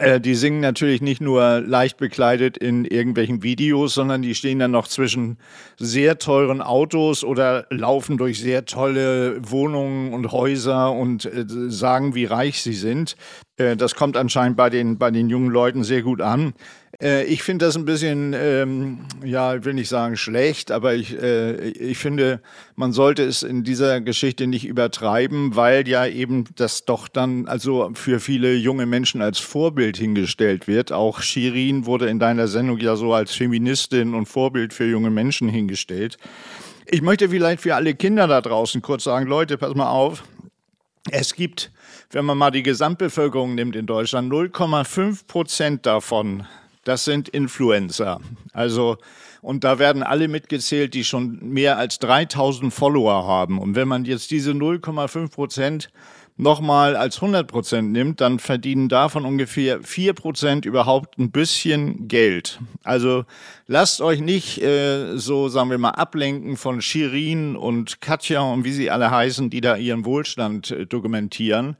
Äh, 0.00 0.20
die 0.20 0.34
singen 0.34 0.60
natürlich 0.60 1.02
nicht 1.02 1.20
nur 1.20 1.60
leicht 1.60 1.98
bekleidet 1.98 2.56
in 2.56 2.84
irgendwelchen 2.86 3.42
Videos, 3.42 3.94
sondern 3.94 4.22
die 4.22 4.34
stehen 4.34 4.58
dann 4.58 4.70
noch 4.70 4.88
zwischen 4.88 5.36
sehr 5.78 6.18
teuren 6.18 6.62
Autos 6.62 7.22
oder 7.22 7.66
laufen 7.70 8.16
durch 8.16 8.40
sehr 8.40 8.64
tolle 8.64 9.36
Wohnungen 9.50 10.14
und 10.14 10.32
Häuser 10.32 10.92
und 10.92 11.26
äh, 11.26 11.44
sagen, 11.46 12.14
wie 12.14 12.24
reich 12.24 12.62
sie 12.62 12.72
sind. 12.72 13.16
Äh, 13.60 13.76
das 13.76 13.94
kommt 13.94 14.16
anscheinend 14.16 14.56
bei 14.56 14.70
den, 14.70 14.98
bei 14.98 15.10
den 15.10 15.28
jungen 15.28 15.50
Leuten 15.50 15.84
sehr 15.84 16.02
gut 16.02 16.20
an. 16.20 16.54
Äh, 17.00 17.24
ich 17.24 17.42
finde 17.42 17.66
das 17.66 17.76
ein 17.76 17.84
bisschen, 17.84 18.34
ähm, 18.34 19.00
ja, 19.22 19.54
ich 19.54 19.64
will 19.64 19.74
nicht 19.74 19.88
sagen 19.88 20.16
schlecht, 20.16 20.70
aber 20.70 20.94
ich, 20.94 21.20
äh, 21.20 21.68
ich 21.68 21.98
finde, 21.98 22.40
man 22.74 22.92
sollte 22.92 23.22
es 23.22 23.42
in 23.42 23.62
dieser 23.62 24.00
Geschichte 24.00 24.46
nicht 24.46 24.66
übertreiben, 24.66 25.56
weil 25.56 25.86
ja 25.86 26.06
eben 26.06 26.44
das 26.56 26.86
doch 26.86 27.06
dann 27.08 27.46
also 27.46 27.90
für 27.94 28.18
viele 28.18 28.54
junge 28.54 28.86
Menschen 28.86 29.20
als 29.20 29.38
Vorbild 29.38 29.98
hingestellt 29.98 30.66
wird. 30.66 30.90
Auch 30.90 31.20
Shirin 31.20 31.84
wurde 31.84 32.08
in 32.08 32.18
deiner 32.18 32.48
Sendung 32.48 32.78
ja 32.78 32.96
so 32.96 33.12
als 33.12 33.32
Feministin 33.32 34.14
und 34.14 34.26
Vorbild 34.26 34.72
für 34.72 34.86
junge 34.86 35.10
Menschen 35.10 35.48
hingestellt. 35.48 36.16
Ich 36.86 37.02
möchte 37.02 37.28
vielleicht 37.28 37.62
für 37.62 37.74
alle 37.74 37.94
Kinder 37.94 38.26
da 38.26 38.40
draußen 38.40 38.82
kurz 38.82 39.04
sagen, 39.04 39.26
Leute, 39.26 39.58
pass 39.58 39.74
mal 39.74 39.90
auf. 39.90 40.24
Es 41.10 41.34
gibt, 41.34 41.70
wenn 42.10 42.24
man 42.24 42.36
mal 42.36 42.50
die 42.50 42.62
Gesamtbevölkerung 42.62 43.54
nimmt 43.54 43.76
in 43.76 43.86
Deutschland, 43.86 44.30
0,5 44.32 45.26
Prozent 45.26 45.86
davon 45.86 46.46
das 46.84 47.04
sind 47.04 47.28
Influencer. 47.28 48.20
Also, 48.52 48.96
und 49.42 49.64
da 49.64 49.78
werden 49.78 50.02
alle 50.02 50.28
mitgezählt, 50.28 50.94
die 50.94 51.04
schon 51.04 51.38
mehr 51.40 51.78
als 51.78 51.98
3000 51.98 52.72
Follower 52.72 53.26
haben. 53.26 53.58
Und 53.58 53.74
wenn 53.74 53.88
man 53.88 54.04
jetzt 54.04 54.30
diese 54.30 54.52
0,5 54.52 55.30
Prozent 55.30 55.90
nochmal 56.40 56.96
als 56.96 57.16
100 57.16 57.46
Prozent 57.46 57.92
nimmt, 57.92 58.20
dann 58.20 58.38
verdienen 58.38 58.88
davon 58.88 59.24
ungefähr 59.24 59.82
4 59.82 60.14
Prozent 60.14 60.64
überhaupt 60.64 61.18
ein 61.18 61.30
bisschen 61.30 62.08
Geld. 62.08 62.60
Also 62.82 63.24
lasst 63.66 64.00
euch 64.00 64.20
nicht 64.20 64.60
äh, 64.62 65.16
so, 65.16 65.48
sagen 65.48 65.70
wir 65.70 65.78
mal, 65.78 65.90
ablenken 65.90 66.56
von 66.56 66.80
Shirin 66.80 67.56
und 67.56 68.00
Katja 68.00 68.40
und 68.40 68.64
wie 68.64 68.72
sie 68.72 68.90
alle 68.90 69.10
heißen, 69.10 69.50
die 69.50 69.60
da 69.60 69.76
ihren 69.76 70.04
Wohlstand 70.04 70.70
äh, 70.70 70.86
dokumentieren 70.86 71.76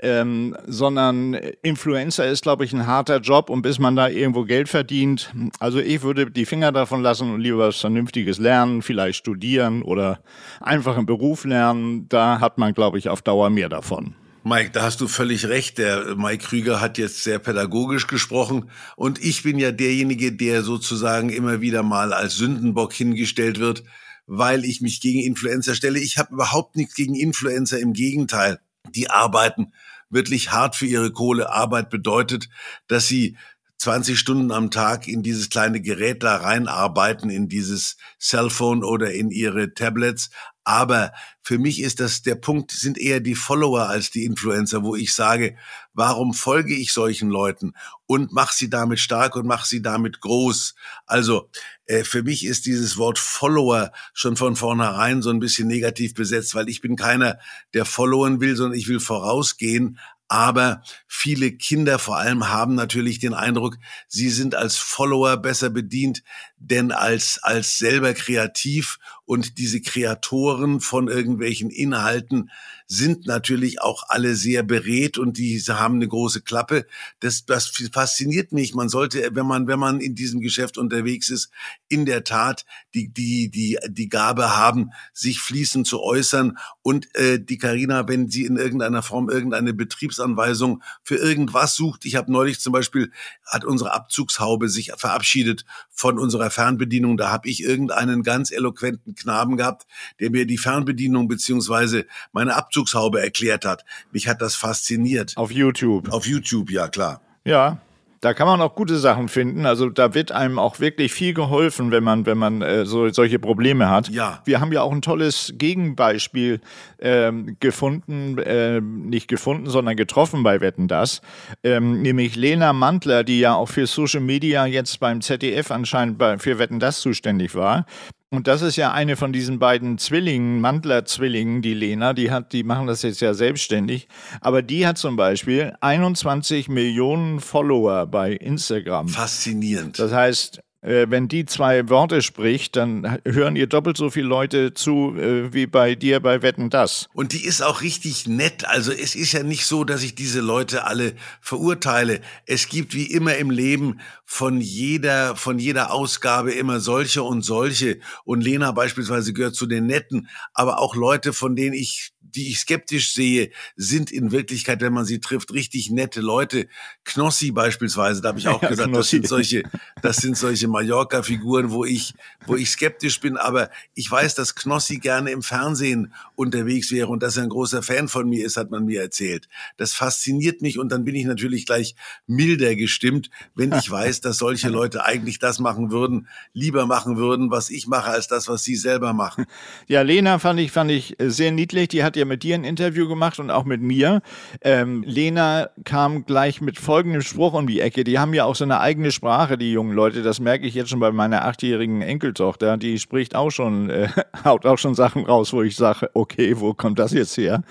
ähm, 0.00 0.56
sondern 0.66 1.34
Influencer 1.62 2.26
ist, 2.26 2.42
glaube 2.42 2.64
ich, 2.64 2.72
ein 2.72 2.86
harter 2.86 3.18
Job 3.18 3.50
und 3.50 3.62
bis 3.62 3.78
man 3.78 3.96
da 3.96 4.08
irgendwo 4.08 4.44
Geld 4.44 4.68
verdient. 4.68 5.32
Also 5.58 5.78
ich 5.80 6.02
würde 6.02 6.30
die 6.30 6.46
Finger 6.46 6.72
davon 6.72 7.02
lassen 7.02 7.32
und 7.32 7.40
lieber 7.40 7.58
was 7.58 7.80
Vernünftiges 7.80 8.38
lernen, 8.38 8.82
vielleicht 8.82 9.18
studieren 9.18 9.82
oder 9.82 10.20
einfach 10.60 10.96
einen 10.96 11.06
Beruf 11.06 11.44
lernen. 11.44 12.08
Da 12.08 12.40
hat 12.40 12.58
man, 12.58 12.74
glaube 12.74 12.98
ich, 12.98 13.08
auf 13.08 13.22
Dauer 13.22 13.50
mehr 13.50 13.68
davon. 13.68 14.14
Mike, 14.44 14.70
da 14.70 14.82
hast 14.82 15.00
du 15.00 15.08
völlig 15.08 15.46
recht. 15.48 15.78
Der 15.78 16.16
Mike 16.16 16.44
Krüger 16.46 16.80
hat 16.80 16.96
jetzt 16.96 17.22
sehr 17.24 17.38
pädagogisch 17.38 18.06
gesprochen 18.06 18.70
und 18.96 19.22
ich 19.22 19.42
bin 19.42 19.58
ja 19.58 19.72
derjenige, 19.72 20.32
der 20.32 20.62
sozusagen 20.62 21.28
immer 21.28 21.60
wieder 21.60 21.82
mal 21.82 22.12
als 22.12 22.36
Sündenbock 22.36 22.92
hingestellt 22.92 23.58
wird, 23.58 23.82
weil 24.26 24.64
ich 24.64 24.80
mich 24.80 25.00
gegen 25.00 25.20
Influencer 25.20 25.74
stelle. 25.74 25.98
Ich 25.98 26.18
habe 26.18 26.34
überhaupt 26.34 26.76
nichts 26.76 26.94
gegen 26.94 27.14
Influencer, 27.14 27.78
im 27.80 27.92
Gegenteil. 27.92 28.58
Die 28.94 29.10
arbeiten 29.10 29.72
wirklich 30.10 30.52
hart 30.52 30.76
für 30.76 30.86
ihre 30.86 31.12
Kohle. 31.12 31.50
Arbeit 31.50 31.90
bedeutet, 31.90 32.48
dass 32.86 33.06
sie 33.06 33.36
20 33.78 34.18
Stunden 34.18 34.50
am 34.50 34.70
Tag 34.70 35.06
in 35.06 35.22
dieses 35.22 35.50
kleine 35.50 35.80
Gerät 35.80 36.22
da 36.22 36.36
reinarbeiten, 36.36 37.30
in 37.30 37.48
dieses 37.48 37.96
Cellphone 38.20 38.82
oder 38.82 39.12
in 39.12 39.30
ihre 39.30 39.72
Tablets. 39.72 40.30
Aber 40.68 41.12
Für 41.40 41.58
mich 41.58 41.80
ist 41.80 41.98
das 41.98 42.20
der 42.20 42.34
Punkt, 42.34 42.72
sind 42.72 42.98
eher 42.98 43.20
die 43.20 43.34
Follower 43.34 43.88
als 43.88 44.10
die 44.10 44.26
Influencer, 44.26 44.82
wo 44.84 44.96
ich 44.96 45.14
sage, 45.14 45.56
warum 45.94 46.34
folge 46.34 46.74
ich 46.74 46.92
solchen 46.92 47.30
Leuten 47.30 47.72
und 48.04 48.32
mach 48.32 48.52
sie 48.52 48.68
damit 48.68 49.00
stark 49.00 49.34
und 49.34 49.46
mach 49.46 49.64
sie 49.64 49.80
damit 49.80 50.20
groß. 50.20 50.74
Also 51.06 51.48
äh, 51.86 52.04
für 52.04 52.22
mich 52.22 52.44
ist 52.44 52.66
dieses 52.66 52.98
Wort 52.98 53.18
Follower 53.18 53.92
schon 54.12 54.36
von 54.36 54.56
vornherein 54.56 55.22
so 55.22 55.30
ein 55.30 55.40
bisschen 55.40 55.68
negativ 55.68 56.12
besetzt, 56.12 56.54
weil 56.54 56.68
ich 56.68 56.82
bin 56.82 56.96
keiner, 56.96 57.38
der 57.72 57.86
followen 57.86 58.42
will, 58.42 58.54
sondern 58.54 58.78
ich 58.78 58.88
will 58.88 59.00
vorausgehen. 59.00 59.98
Aber 60.30 60.82
viele 61.06 61.52
Kinder 61.52 61.98
vor 61.98 62.18
allem 62.18 62.50
haben 62.50 62.74
natürlich 62.74 63.18
den 63.18 63.32
Eindruck, 63.32 63.78
sie 64.06 64.28
sind 64.28 64.54
als 64.54 64.76
Follower 64.76 65.38
besser 65.38 65.70
bedient, 65.70 66.22
denn 66.58 66.92
als, 66.92 67.38
als 67.42 67.78
selber 67.78 68.14
kreativ 68.14 68.98
und 69.24 69.58
diese 69.58 69.80
Kreatoren 69.80 70.80
von 70.80 71.08
irgendwelchen 71.08 71.70
Inhalten 71.70 72.50
sind 72.90 73.26
natürlich 73.26 73.82
auch 73.82 74.04
alle 74.08 74.34
sehr 74.34 74.62
beredt 74.62 75.18
und 75.18 75.36
die 75.36 75.60
haben 75.60 75.96
eine 75.96 76.08
große 76.08 76.40
Klappe. 76.40 76.86
Das, 77.20 77.44
das 77.44 77.70
fasziniert 77.92 78.52
mich. 78.52 78.74
Man 78.74 78.88
sollte, 78.88 79.28
wenn 79.34 79.46
man, 79.46 79.66
wenn 79.66 79.78
man 79.78 80.00
in 80.00 80.14
diesem 80.14 80.40
Geschäft 80.40 80.78
unterwegs 80.78 81.28
ist, 81.28 81.50
in 81.88 82.06
der 82.06 82.24
Tat 82.24 82.64
die, 82.94 83.12
die, 83.12 83.50
die, 83.50 83.78
die 83.88 84.08
Gabe 84.08 84.56
haben, 84.56 84.92
sich 85.12 85.40
fließend 85.40 85.86
zu 85.86 86.02
äußern. 86.02 86.56
Und 86.80 87.14
äh, 87.14 87.38
die 87.38 87.58
Karina, 87.58 88.08
wenn 88.08 88.30
sie 88.30 88.46
in 88.46 88.56
irgendeiner 88.56 89.02
Form 89.02 89.28
irgendeine 89.28 89.74
Betriebsanweisung 89.74 90.82
für 91.02 91.16
irgendwas 91.16 91.74
sucht, 91.74 92.06
ich 92.06 92.16
habe 92.16 92.32
neulich 92.32 92.58
zum 92.60 92.72
Beispiel, 92.72 93.12
hat 93.44 93.66
unsere 93.66 93.92
Abzugshaube 93.92 94.70
sich 94.70 94.92
verabschiedet 94.96 95.66
von 95.90 96.18
unserer 96.18 96.47
Fernbedienung. 96.50 97.16
Da 97.16 97.30
habe 97.30 97.48
ich 97.48 97.62
irgendeinen 97.62 98.22
ganz 98.22 98.50
eloquenten 98.50 99.14
Knaben 99.14 99.56
gehabt, 99.56 99.86
der 100.20 100.30
mir 100.30 100.46
die 100.46 100.58
Fernbedienung 100.58 101.28
beziehungsweise 101.28 102.06
meine 102.32 102.56
Abzugshaube 102.56 103.20
erklärt 103.20 103.64
hat. 103.64 103.84
Mich 104.12 104.28
hat 104.28 104.42
das 104.42 104.54
fasziniert. 104.54 105.36
Auf 105.36 105.50
YouTube. 105.50 106.10
Auf 106.10 106.26
YouTube, 106.26 106.70
ja 106.70 106.88
klar. 106.88 107.20
Ja, 107.44 107.80
da 108.20 108.34
kann 108.34 108.46
man 108.46 108.60
auch 108.60 108.74
gute 108.74 108.96
Sachen 108.96 109.28
finden. 109.28 109.66
Also 109.66 109.88
da 109.88 110.14
wird 110.14 110.32
einem 110.32 110.58
auch 110.58 110.80
wirklich 110.80 111.12
viel 111.12 111.34
geholfen, 111.34 111.90
wenn 111.90 112.02
man, 112.02 112.26
wenn 112.26 112.38
man 112.38 112.62
äh, 112.62 112.84
so, 112.84 113.08
solche 113.10 113.38
Probleme 113.38 113.88
hat. 113.88 114.08
Ja. 114.08 114.42
Wir 114.44 114.60
haben 114.60 114.72
ja 114.72 114.82
auch 114.82 114.92
ein 114.92 115.02
tolles 115.02 115.54
Gegenbeispiel 115.56 116.60
ähm, 117.00 117.56
gefunden, 117.60 118.38
äh, 118.38 118.80
nicht 118.80 119.28
gefunden, 119.28 119.68
sondern 119.68 119.96
getroffen 119.96 120.42
bei 120.42 120.60
Wetten 120.60 120.88
das. 120.88 121.20
Ähm, 121.62 122.02
nämlich 122.02 122.34
Lena 122.36 122.72
Mantler, 122.72 123.24
die 123.24 123.40
ja 123.40 123.54
auch 123.54 123.68
für 123.68 123.86
Social 123.86 124.20
Media 124.20 124.66
jetzt 124.66 124.98
beim 125.00 125.20
ZDF 125.20 125.70
anscheinend 125.70 126.18
bei, 126.18 126.38
für 126.38 126.58
Wetten 126.58 126.80
das 126.80 127.00
zuständig 127.00 127.54
war. 127.54 127.86
Und 128.30 128.46
das 128.46 128.60
ist 128.60 128.76
ja 128.76 128.92
eine 128.92 129.16
von 129.16 129.32
diesen 129.32 129.58
beiden 129.58 129.96
Zwillingen, 129.96 130.60
Mantler-Zwillingen, 130.60 131.62
die 131.62 131.72
Lena, 131.72 132.12
die 132.12 132.30
hat, 132.30 132.52
die 132.52 132.62
machen 132.62 132.86
das 132.86 133.00
jetzt 133.00 133.20
ja 133.20 133.32
selbstständig. 133.32 134.06
Aber 134.42 134.60
die 134.60 134.86
hat 134.86 134.98
zum 134.98 135.16
Beispiel 135.16 135.72
21 135.80 136.68
Millionen 136.68 137.40
Follower 137.40 138.04
bei 138.06 138.32
Instagram. 138.32 139.08
Faszinierend. 139.08 139.98
Das 139.98 140.12
heißt, 140.12 140.60
wenn 140.80 141.26
die 141.26 141.44
zwei 141.44 141.88
Worte 141.88 142.22
spricht, 142.22 142.76
dann 142.76 143.18
hören 143.24 143.56
ihr 143.56 143.66
doppelt 143.66 143.96
so 143.96 144.10
viele 144.10 144.28
Leute 144.28 144.74
zu 144.74 145.16
äh, 145.16 145.52
wie 145.52 145.66
bei 145.66 145.96
dir 145.96 146.20
bei 146.20 146.40
Wetten 146.42 146.70
das. 146.70 147.08
Und 147.14 147.32
die 147.32 147.44
ist 147.44 147.62
auch 147.62 147.82
richtig 147.82 148.28
nett. 148.28 148.64
Also 148.64 148.92
es 148.92 149.16
ist 149.16 149.32
ja 149.32 149.42
nicht 149.42 149.66
so, 149.66 149.82
dass 149.82 150.04
ich 150.04 150.14
diese 150.14 150.40
Leute 150.40 150.84
alle 150.84 151.14
verurteile. 151.40 152.20
Es 152.46 152.68
gibt 152.68 152.94
wie 152.94 153.06
immer 153.06 153.36
im 153.36 153.50
Leben 153.50 154.00
von 154.24 154.60
jeder, 154.60 155.34
von 155.34 155.58
jeder 155.58 155.92
Ausgabe 155.92 156.52
immer 156.52 156.78
solche 156.78 157.24
und 157.24 157.42
solche. 157.42 157.98
Und 158.24 158.42
Lena 158.42 158.70
beispielsweise 158.70 159.32
gehört 159.32 159.56
zu 159.56 159.66
den 159.66 159.86
Netten, 159.86 160.28
aber 160.52 160.78
auch 160.78 160.94
Leute, 160.94 161.32
von 161.32 161.56
denen 161.56 161.74
ich 161.74 162.12
die 162.34 162.48
ich 162.48 162.60
skeptisch 162.60 163.12
sehe, 163.12 163.50
sind 163.76 164.10
in 164.10 164.32
Wirklichkeit, 164.32 164.80
wenn 164.80 164.92
man 164.92 165.04
sie 165.04 165.20
trifft, 165.20 165.52
richtig 165.52 165.90
nette 165.90 166.20
Leute. 166.20 166.68
Knossi 167.04 167.50
beispielsweise, 167.50 168.20
da 168.20 168.28
habe 168.28 168.38
ich 168.38 168.48
auch 168.48 168.62
ja, 168.62 168.68
gesagt, 168.68 168.94
das 168.94 169.10
sind 169.10 169.26
solche, 169.26 169.62
das 170.02 170.18
sind 170.18 170.36
solche 170.36 170.68
Mallorca-Figuren, 170.68 171.70
wo 171.70 171.84
ich, 171.84 172.14
wo 172.46 172.56
ich 172.56 172.70
skeptisch 172.70 173.20
bin. 173.20 173.36
Aber 173.36 173.70
ich 173.94 174.10
weiß, 174.10 174.34
dass 174.34 174.54
Knossi 174.54 174.98
gerne 174.98 175.30
im 175.30 175.42
Fernsehen 175.42 176.12
unterwegs 176.34 176.90
wäre 176.90 177.08
und 177.08 177.22
dass 177.22 177.36
er 177.36 177.44
ein 177.44 177.48
großer 177.48 177.82
Fan 177.82 178.08
von 178.08 178.28
mir 178.28 178.44
ist, 178.44 178.56
hat 178.56 178.70
man 178.70 178.84
mir 178.84 179.00
erzählt. 179.00 179.48
Das 179.76 179.92
fasziniert 179.92 180.62
mich 180.62 180.78
und 180.78 180.90
dann 180.90 181.04
bin 181.04 181.14
ich 181.14 181.24
natürlich 181.24 181.66
gleich 181.66 181.94
milder 182.26 182.76
gestimmt, 182.76 183.30
wenn 183.54 183.72
ich 183.72 183.90
weiß, 183.90 184.20
dass 184.20 184.38
solche 184.38 184.68
Leute 184.68 185.04
eigentlich 185.04 185.38
das 185.38 185.58
machen 185.58 185.90
würden, 185.90 186.28
lieber 186.52 186.86
machen 186.86 187.16
würden, 187.16 187.50
was 187.50 187.70
ich 187.70 187.86
mache, 187.86 188.10
als 188.10 188.28
das, 188.28 188.48
was 188.48 188.64
sie 188.64 188.76
selber 188.76 189.12
machen. 189.12 189.46
Ja, 189.86 190.02
Lena 190.02 190.38
fand 190.38 190.60
ich, 190.60 190.72
fand 190.72 190.90
ich 190.90 191.16
sehr 191.18 191.52
niedlich. 191.52 191.88
Die 191.88 192.04
hat 192.04 192.16
ja 192.18 192.24
mit 192.24 192.42
dir 192.42 192.54
ein 192.54 192.64
Interview 192.64 193.08
gemacht 193.08 193.38
und 193.38 193.50
auch 193.50 193.64
mit 193.64 193.80
mir. 193.80 194.20
Ähm, 194.62 195.02
Lena 195.06 195.70
kam 195.84 196.26
gleich 196.26 196.60
mit 196.60 196.78
folgendem 196.78 197.22
Spruch 197.22 197.54
um 197.54 197.66
die 197.66 197.80
Ecke. 197.80 198.04
Die 198.04 198.18
haben 198.18 198.34
ja 198.34 198.44
auch 198.44 198.54
so 198.54 198.64
eine 198.64 198.80
eigene 198.80 199.10
Sprache, 199.10 199.56
die 199.56 199.72
jungen 199.72 199.92
Leute. 199.92 200.22
Das 200.22 200.40
merke 200.40 200.66
ich 200.66 200.74
jetzt 200.74 200.90
schon 200.90 201.00
bei 201.00 201.10
meiner 201.12 201.44
achtjährigen 201.44 202.02
Enkeltochter. 202.02 202.76
Die 202.76 202.98
spricht 202.98 203.34
auch 203.34 203.50
schon, 203.50 203.90
äh, 203.90 204.08
haut 204.44 204.66
auch 204.66 204.78
schon 204.78 204.94
Sachen 204.94 205.24
raus, 205.24 205.52
wo 205.52 205.62
ich 205.62 205.76
sage, 205.76 206.10
okay, 206.14 206.60
wo 206.60 206.74
kommt 206.74 206.98
das 206.98 207.12
jetzt 207.12 207.36
her? 207.36 207.62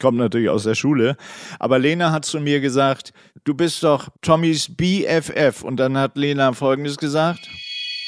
Kommt 0.00 0.18
natürlich 0.18 0.50
aus 0.50 0.64
der 0.64 0.74
Schule. 0.74 1.16
Aber 1.58 1.78
Lena 1.78 2.12
hat 2.12 2.24
zu 2.24 2.40
mir 2.40 2.60
gesagt, 2.60 3.12
du 3.44 3.54
bist 3.54 3.82
doch 3.82 4.08
Tommys 4.22 4.68
BFF. 4.74 5.62
Und 5.62 5.78
dann 5.78 5.98
hat 5.98 6.16
Lena 6.16 6.52
folgendes 6.52 6.96
gesagt. 6.96 7.48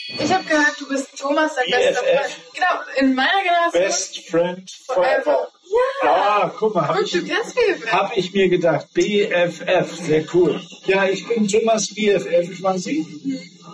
Ich 0.08 0.32
habe 0.32 0.44
gehört, 0.44 0.80
du 0.80 0.88
bist 0.88 1.18
Thomas, 1.18 1.54
sein 1.56 1.64
bester 1.68 1.94
Freund. 1.94 2.40
Genau, 2.54 2.80
in 2.98 3.14
meiner 3.14 3.42
Generation. 3.42 3.82
Best 3.82 4.28
Friend 4.28 4.70
Forever. 4.86 5.48
Ja, 6.02 6.10
ah, 6.10 6.52
guck 6.56 6.74
mal, 6.74 6.88
habe 6.88 7.02
ich, 7.02 7.14
hab 7.90 8.16
ich 8.16 8.32
mir 8.32 8.48
gedacht. 8.48 8.88
BFF, 8.94 9.96
sehr 9.96 10.24
cool. 10.34 10.60
Ja, 10.86 11.08
ich 11.08 11.26
bin 11.26 11.48
Thomas 11.48 11.88
BFF 11.94 12.60
quasi. 12.60 13.04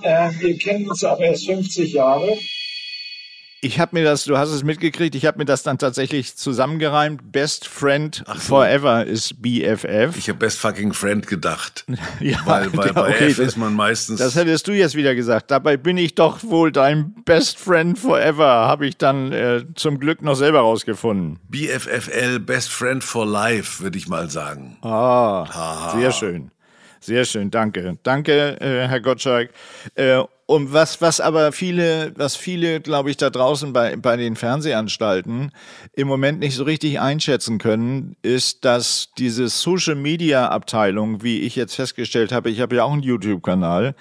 Äh, 0.02 0.30
wir 0.38 0.58
kennen 0.58 0.88
uns 0.88 1.04
auch 1.04 1.20
erst 1.20 1.46
50 1.46 1.92
Jahre. 1.92 2.38
Ich 3.64 3.78
habe 3.78 3.96
mir 3.96 4.02
das, 4.02 4.24
du 4.24 4.36
hast 4.36 4.50
es 4.50 4.64
mitgekriegt, 4.64 5.14
ich 5.14 5.24
habe 5.24 5.38
mir 5.38 5.44
das 5.44 5.62
dann 5.62 5.78
tatsächlich 5.78 6.34
zusammengereimt. 6.34 7.30
Best 7.30 7.68
Friend 7.68 8.24
so. 8.26 8.34
Forever 8.34 9.06
ist 9.06 9.40
BFF. 9.40 10.16
Ich 10.18 10.28
habe 10.28 10.40
Best 10.40 10.58
Fucking 10.58 10.92
Friend 10.92 11.24
gedacht. 11.24 11.84
ja, 12.20 12.38
weil, 12.44 12.76
weil 12.76 12.88
ja, 12.88 12.92
bei 12.92 13.10
okay, 13.10 13.28
F 13.28 13.38
ist 13.38 13.56
man 13.56 13.72
meistens. 13.72 14.18
Das 14.18 14.34
hättest 14.34 14.66
du 14.66 14.72
jetzt 14.72 14.96
wieder 14.96 15.14
gesagt. 15.14 15.52
Dabei 15.52 15.76
bin 15.76 15.96
ich 15.96 16.16
doch 16.16 16.42
wohl 16.42 16.72
dein 16.72 17.14
Best 17.24 17.56
Friend 17.56 17.96
Forever, 17.96 18.66
habe 18.66 18.84
ich 18.88 18.96
dann 18.96 19.30
äh, 19.30 19.64
zum 19.76 20.00
Glück 20.00 20.22
noch 20.22 20.34
selber 20.34 20.58
rausgefunden. 20.58 21.38
BFFL, 21.48 22.40
Best 22.40 22.72
Friend 22.72 23.04
for 23.04 23.24
Life, 23.24 23.80
würde 23.80 23.96
ich 23.96 24.08
mal 24.08 24.28
sagen. 24.28 24.76
Ah, 24.82 25.44
Aha. 25.44 25.96
sehr 25.96 26.10
schön. 26.10 26.50
Sehr 26.98 27.24
schön, 27.24 27.52
danke. 27.52 27.96
Danke, 28.02 28.60
äh, 28.60 28.88
Herr 28.88 29.00
Gottschalk. 29.00 29.50
Äh, 29.94 30.22
und 30.46 30.72
was, 30.72 31.00
was 31.00 31.20
aber 31.20 31.52
viele, 31.52 32.12
was 32.16 32.36
viele, 32.36 32.80
glaube 32.80 33.10
ich, 33.10 33.16
da 33.16 33.30
draußen 33.30 33.72
bei, 33.72 33.96
bei 33.96 34.16
den 34.16 34.36
Fernsehanstalten 34.36 35.52
im 35.92 36.08
Moment 36.08 36.40
nicht 36.40 36.56
so 36.56 36.64
richtig 36.64 37.00
einschätzen 37.00 37.58
können, 37.58 38.16
ist, 38.22 38.64
dass 38.64 39.10
diese 39.18 39.48
Social 39.48 39.94
Media 39.94 40.48
Abteilung, 40.48 41.22
wie 41.22 41.40
ich 41.40 41.56
jetzt 41.56 41.74
festgestellt 41.76 42.32
habe, 42.32 42.50
ich 42.50 42.60
habe 42.60 42.76
ja 42.76 42.84
auch 42.84 42.92
einen 42.92 43.02
YouTube-Kanal, 43.02 43.94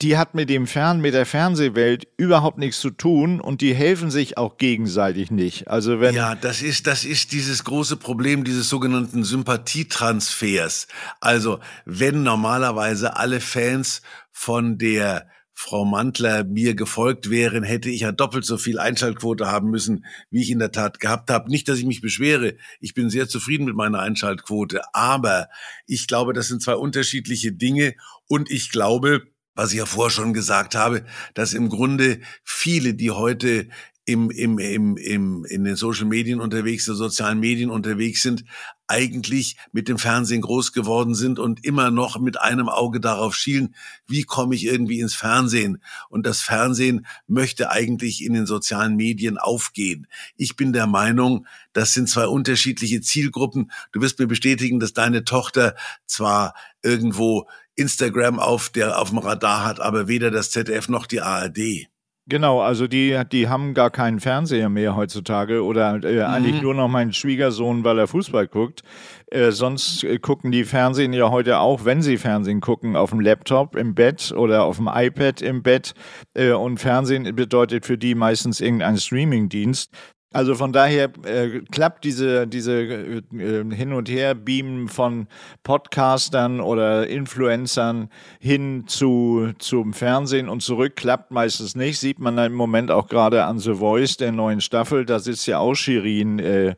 die 0.00 0.16
hat 0.16 0.34
mit 0.34 0.50
dem 0.50 0.66
Fern, 0.66 1.00
mit 1.00 1.14
der 1.14 1.26
Fernsehwelt 1.26 2.08
überhaupt 2.16 2.58
nichts 2.58 2.80
zu 2.80 2.90
tun 2.90 3.40
und 3.40 3.60
die 3.60 3.74
helfen 3.74 4.10
sich 4.10 4.36
auch 4.36 4.56
gegenseitig 4.56 5.30
nicht. 5.30 5.68
Also 5.68 6.00
wenn 6.00 6.14
ja, 6.14 6.34
das 6.34 6.62
ist 6.62 6.86
das 6.86 7.04
ist 7.04 7.32
dieses 7.32 7.64
große 7.64 7.96
Problem 7.96 8.42
dieses 8.42 8.68
sogenannten 8.68 9.22
Sympathietransfers. 9.22 10.88
Also 11.20 11.60
wenn 11.84 12.22
normalerweise 12.22 13.16
alle 13.16 13.40
Fans 13.40 14.02
von 14.32 14.78
der 14.78 15.26
Frau 15.54 15.84
Mantler 15.84 16.44
mir 16.44 16.74
gefolgt 16.74 17.30
wären, 17.30 17.62
hätte 17.62 17.90
ich 17.90 18.00
ja 18.00 18.12
doppelt 18.12 18.44
so 18.44 18.56
viel 18.56 18.78
Einschaltquote 18.78 19.46
haben 19.46 19.70
müssen, 19.70 20.04
wie 20.30 20.42
ich 20.42 20.50
in 20.50 20.58
der 20.58 20.72
Tat 20.72 20.98
gehabt 20.98 21.30
habe. 21.30 21.50
Nicht, 21.50 21.68
dass 21.68 21.78
ich 21.78 21.84
mich 21.84 22.00
beschwere. 22.00 22.56
Ich 22.80 22.94
bin 22.94 23.10
sehr 23.10 23.28
zufrieden 23.28 23.64
mit 23.64 23.74
meiner 23.74 24.00
Einschaltquote. 24.00 24.80
Aber 24.94 25.48
ich 25.86 26.06
glaube, 26.06 26.32
das 26.32 26.48
sind 26.48 26.62
zwei 26.62 26.74
unterschiedliche 26.74 27.52
Dinge. 27.52 27.94
Und 28.28 28.50
ich 28.50 28.70
glaube, 28.70 29.22
was 29.54 29.72
ich 29.72 29.78
ja 29.78 29.86
vorher 29.86 30.10
schon 30.10 30.32
gesagt 30.32 30.74
habe, 30.74 31.04
dass 31.34 31.52
im 31.52 31.68
Grunde 31.68 32.20
viele, 32.42 32.94
die 32.94 33.10
heute 33.10 33.68
im, 34.04 34.30
im, 34.30 34.58
im, 34.58 34.96
im, 34.96 35.44
in 35.44 35.64
den 35.64 35.76
Social 35.76 36.06
Medien 36.06 36.40
unterwegs, 36.40 36.86
den 36.86 36.96
sozialen 36.96 37.38
Medien 37.38 37.70
unterwegs 37.70 38.22
sind, 38.22 38.44
eigentlich 38.88 39.56
mit 39.70 39.88
dem 39.88 39.96
Fernsehen 39.96 40.42
groß 40.42 40.72
geworden 40.72 41.14
sind 41.14 41.38
und 41.38 41.64
immer 41.64 41.90
noch 41.90 42.18
mit 42.18 42.40
einem 42.40 42.68
Auge 42.68 43.00
darauf 43.00 43.34
schielen, 43.36 43.74
wie 44.08 44.24
komme 44.24 44.56
ich 44.56 44.66
irgendwie 44.66 45.00
ins 45.00 45.14
Fernsehen? 45.14 45.82
Und 46.08 46.26
das 46.26 46.40
Fernsehen 46.40 47.06
möchte 47.28 47.70
eigentlich 47.70 48.24
in 48.24 48.32
den 48.32 48.44
sozialen 48.44 48.96
Medien 48.96 49.38
aufgehen. 49.38 50.08
Ich 50.36 50.56
bin 50.56 50.72
der 50.72 50.88
Meinung, 50.88 51.46
das 51.72 51.94
sind 51.94 52.08
zwei 52.08 52.26
unterschiedliche 52.26 53.00
Zielgruppen. 53.00 53.70
Du 53.92 54.00
wirst 54.00 54.18
mir 54.18 54.26
bestätigen, 54.26 54.80
dass 54.80 54.92
deine 54.92 55.24
Tochter 55.24 55.76
zwar 56.06 56.54
irgendwo 56.82 57.48
Instagram 57.76 58.40
auf 58.40 58.68
der, 58.68 58.98
auf 58.98 59.10
dem 59.10 59.18
Radar 59.18 59.64
hat, 59.64 59.80
aber 59.80 60.08
weder 60.08 60.30
das 60.30 60.50
ZDF 60.50 60.88
noch 60.88 61.06
die 61.06 61.20
ARD. 61.20 61.88
Genau, 62.28 62.60
also 62.60 62.86
die, 62.86 63.20
die 63.32 63.48
haben 63.48 63.74
gar 63.74 63.90
keinen 63.90 64.20
Fernseher 64.20 64.68
mehr 64.68 64.94
heutzutage 64.94 65.64
oder 65.64 66.04
äh, 66.04 66.14
mhm. 66.14 66.20
eigentlich 66.22 66.62
nur 66.62 66.72
noch 66.72 66.86
meinen 66.86 67.12
Schwiegersohn, 67.12 67.82
weil 67.82 67.98
er 67.98 68.06
Fußball 68.06 68.46
guckt. 68.46 68.82
Äh, 69.26 69.50
sonst 69.50 70.04
äh, 70.04 70.18
gucken 70.20 70.52
die 70.52 70.62
Fernsehen 70.62 71.12
ja 71.12 71.30
heute 71.30 71.58
auch, 71.58 71.84
wenn 71.84 72.00
sie 72.00 72.18
Fernsehen 72.18 72.60
gucken, 72.60 72.94
auf 72.94 73.10
dem 73.10 73.18
Laptop 73.18 73.74
im 73.74 73.96
Bett 73.96 74.30
oder 74.36 74.64
auf 74.64 74.76
dem 74.76 74.88
iPad 74.92 75.42
im 75.42 75.64
Bett. 75.64 75.94
Äh, 76.34 76.52
und 76.52 76.78
Fernsehen 76.78 77.34
bedeutet 77.34 77.86
für 77.86 77.98
die 77.98 78.14
meistens 78.14 78.60
irgendein 78.60 78.98
Streamingdienst. 78.98 79.90
Also 80.32 80.54
von 80.54 80.72
daher 80.72 81.10
äh, 81.24 81.60
klappt 81.70 82.04
diese, 82.04 82.46
diese 82.46 82.72
äh, 82.72 83.22
äh, 83.36 83.74
Hin- 83.74 83.92
und 83.92 84.08
Her-Beamen 84.08 84.88
von 84.88 85.26
Podcastern 85.62 86.60
oder 86.60 87.06
Influencern 87.06 88.08
hin 88.40 88.84
zu, 88.86 89.52
zum 89.58 89.92
Fernsehen 89.92 90.48
und 90.48 90.62
zurück, 90.62 90.96
klappt 90.96 91.30
meistens 91.30 91.76
nicht. 91.76 91.98
Sieht 91.98 92.18
man 92.18 92.38
im 92.38 92.54
Moment 92.54 92.90
auch 92.90 93.08
gerade 93.08 93.44
an 93.44 93.58
The 93.58 93.74
Voice 93.74 94.16
der 94.16 94.32
neuen 94.32 94.60
Staffel. 94.60 95.04
Da 95.04 95.18
sitzt 95.18 95.46
ja 95.46 95.58
auch 95.58 95.74
Shirin 95.74 96.38
äh, 96.38 96.74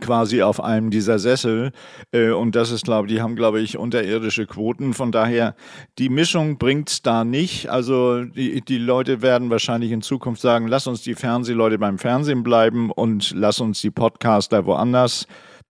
quasi 0.00 0.42
auf 0.42 0.62
einem 0.62 0.90
dieser 0.90 1.18
Sessel. 1.18 1.72
Äh, 2.12 2.30
und 2.30 2.54
das 2.56 2.70
ist, 2.70 2.84
glaube 2.84 3.06
ich, 3.06 3.14
die 3.14 3.22
haben, 3.22 3.36
glaube 3.36 3.60
ich, 3.60 3.78
unterirdische 3.78 4.46
Quoten. 4.46 4.94
Von 4.94 5.12
daher, 5.12 5.54
die 5.98 6.08
Mischung 6.08 6.58
bringt's 6.58 7.02
da 7.02 7.24
nicht. 7.24 7.68
Also 7.68 8.24
die, 8.24 8.60
die 8.60 8.78
Leute 8.78 9.22
werden 9.22 9.50
wahrscheinlich 9.50 9.92
in 9.92 10.02
Zukunft 10.02 10.40
sagen, 10.40 10.68
lass 10.68 10.86
uns 10.86 11.02
die 11.02 11.14
Fernsehleute 11.14 11.78
beim 11.78 11.98
Fernsehen 11.98 12.42
bleiben 12.42 12.90
und 12.90 13.32
lass 13.34 13.60
uns 13.60 13.80
die 13.80 13.90
Podcaster 13.90 14.66
woanders 14.66 15.26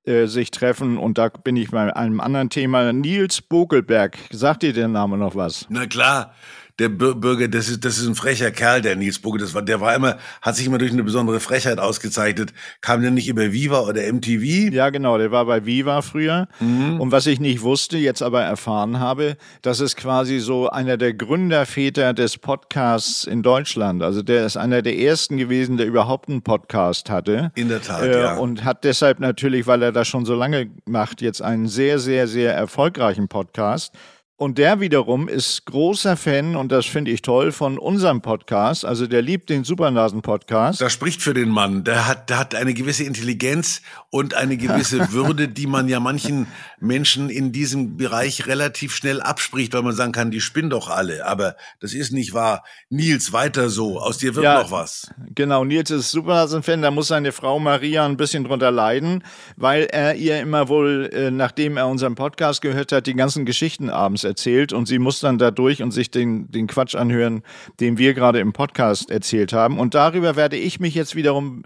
äh, 0.09 0.27
sich 0.27 0.51
treffen. 0.51 0.97
Und 0.97 1.19
da 1.19 1.29
bin 1.29 1.57
ich 1.57 1.71
bei 1.71 1.95
einem 1.95 2.21
anderen 2.21 2.49
Thema. 2.49 2.93
Nils 2.93 3.43
Bogelberg, 3.43 4.17
sagt 4.31 4.63
dir 4.63 4.73
der 4.73 4.89
Name 4.89 5.19
noch 5.19 5.37
was? 5.37 5.67
Na 5.69 5.87
klar, 5.87 6.33
der 6.79 6.89
Bürger, 6.89 7.49
das 7.49 7.69
ist, 7.69 7.85
das 7.85 7.99
ist 7.99 8.07
ein 8.07 8.15
frecher 8.15 8.53
Kerl, 8.53 8.81
der 8.81 8.95
Nils 8.95 9.19
Bucke. 9.19 9.39
Das 9.39 9.53
war, 9.53 9.63
der 9.63 9.81
war 9.81 9.97
immer, 9.97 10.17
hat 10.41 10.55
sich 10.55 10.67
immer 10.67 10.79
durch 10.79 10.93
eine 10.93 11.03
besondere 11.03 11.41
Frechheit 11.41 11.81
ausgezeichnet. 11.81 12.53
Kam 12.83 13.03
der 13.03 13.11
nicht 13.11 13.27
über 13.27 13.53
Viva 13.53 13.81
oder 13.81 14.01
MTV? 14.13 14.73
Ja, 14.73 14.91
genau, 14.91 15.19
der 15.19 15.33
war 15.33 15.45
bei 15.45 15.67
Viva 15.67 16.03
früher. 16.03 16.47
Mhm. 16.61 17.01
Und 17.01 17.11
was 17.11 17.27
ich 17.27 17.41
nicht 17.41 17.63
wusste, 17.63 17.99
jetzt 17.99 18.23
aber 18.23 18.43
erfahren 18.43 19.01
habe, 19.01 19.37
das 19.63 19.81
ist 19.81 19.97
quasi 19.97 20.39
so 20.39 20.71
einer 20.71 20.97
der 20.97 21.15
Gründerväter 21.15 22.15
des 22.15 22.39
Podcasts 22.39 23.25
in 23.25 23.43
Deutschland. 23.43 24.05
Also 24.05 24.23
der 24.23 24.47
ist 24.47 24.57
einer 24.57 24.81
der 24.81 24.97
ersten 24.97 25.37
gewesen, 25.37 25.79
der 25.79 25.87
überhaupt 25.87 26.29
einen 26.29 26.43
Podcast 26.43 27.11
hatte. 27.11 27.51
In 27.57 27.69
der 27.69 27.83
Tat, 27.83 28.03
äh, 28.03 28.23
ja. 28.23 28.37
Und 28.37 28.65
hat 28.65 28.85
deshalb 28.85 29.19
natürlich, 29.19 29.67
weil 29.67 29.83
er 29.83 29.91
das 29.91 30.07
schon 30.07 30.25
so 30.25 30.37
lange 30.37 30.71
macht, 30.87 31.23
jetzt 31.23 31.43
einen 31.43 31.67
sehr, 31.67 31.99
sehr, 31.99 32.29
sehr 32.29 32.55
erfolgreichen 32.55 33.27
Podcast. 33.27 33.93
Und 34.41 34.57
der 34.57 34.79
wiederum 34.79 35.27
ist 35.27 35.67
großer 35.67 36.17
Fan, 36.17 36.55
und 36.55 36.71
das 36.71 36.87
finde 36.87 37.11
ich 37.11 37.23
toll, 37.23 37.51
von 37.51 37.77
unserem 37.77 38.21
Podcast. 38.21 38.85
Also 38.85 39.09
der 39.09 39.21
liebt 39.21 39.51
den 39.51 39.65
Supernasen-Podcast. 39.65 40.81
Das 40.81 40.93
spricht 40.93 41.23
für 41.23 41.35
den 41.35 41.49
Mann. 41.49 41.83
Der 41.83 42.07
hat, 42.07 42.31
der 42.31 42.39
hat 42.39 42.55
eine 42.55 42.73
gewisse 42.73 43.03
Intelligenz 43.03 43.83
und 44.11 44.35
eine 44.35 44.57
gewisse 44.57 45.11
Würde, 45.13 45.49
die 45.49 45.67
man 45.67 45.89
ja 45.89 45.99
manchen 45.99 46.47
Menschen 46.79 47.31
in 47.31 47.51
diesem 47.51 47.97
Bereich 47.97 48.47
relativ 48.47 48.95
schnell 48.95 49.21
abspricht, 49.21 49.75
weil 49.75 49.83
man 49.83 49.93
sagen 49.93 50.13
kann, 50.13 50.31
die 50.31 50.41
spinnen 50.41 50.71
doch 50.71 50.89
alle. 50.89 51.27
Aber 51.27 51.57
das 51.81 51.93
ist 51.93 52.13
nicht 52.13 52.33
wahr. 52.33 52.63
Nils, 52.91 53.33
weiter 53.33 53.69
so. 53.71 53.99
Aus 53.99 54.19
dir 54.19 54.37
wird 54.37 54.45
ja, 54.45 54.63
noch 54.63 54.71
was. 54.71 55.11
Genau, 55.35 55.65
Nils 55.65 55.91
ist 55.91 56.13
Supernasen-Fan. 56.13 56.81
Da 56.83 56.93
muss 56.93 57.09
seine 57.09 57.33
Frau 57.33 57.59
Maria 57.59 58.07
ein 58.07 58.17
bisschen 58.17 58.45
drunter 58.45 58.71
leiden, 58.71 59.25
weil 59.57 59.87
er 59.87 60.15
ihr 60.15 60.39
immer 60.39 60.69
wohl, 60.69 61.11
äh, 61.13 61.33
nachdem 61.33 61.77
er 61.77 61.89
unseren 61.89 62.15
Podcast 62.15 62.63
gehört 62.63 62.93
hat, 62.93 63.09
die 63.09 63.15
ganzen 63.15 63.45
Geschichten 63.45 63.91
abends 63.91 64.28
erzählt 64.29 64.73
und 64.73 64.87
sie 64.87 64.99
muss 65.01 65.21
dann 65.21 65.39
da 65.39 65.51
durch 65.51 65.83
und 65.83 65.91
sich 65.91 66.11
den, 66.11 66.51
den 66.51 66.69
Quatsch 66.69 66.95
anhören, 66.95 67.43
den 67.81 67.99
wir 67.99 68.15
gerade 68.15 68.39
im 68.39 68.53
Podcast 68.53 69.11
erzählt 69.11 69.53
haben. 69.53 69.79
Und 69.79 69.95
darüber 69.95 70.37
werde 70.37 70.57
ich 70.57 70.79
mich 70.79 70.95
jetzt 70.95 71.17
wiederum 71.17 71.65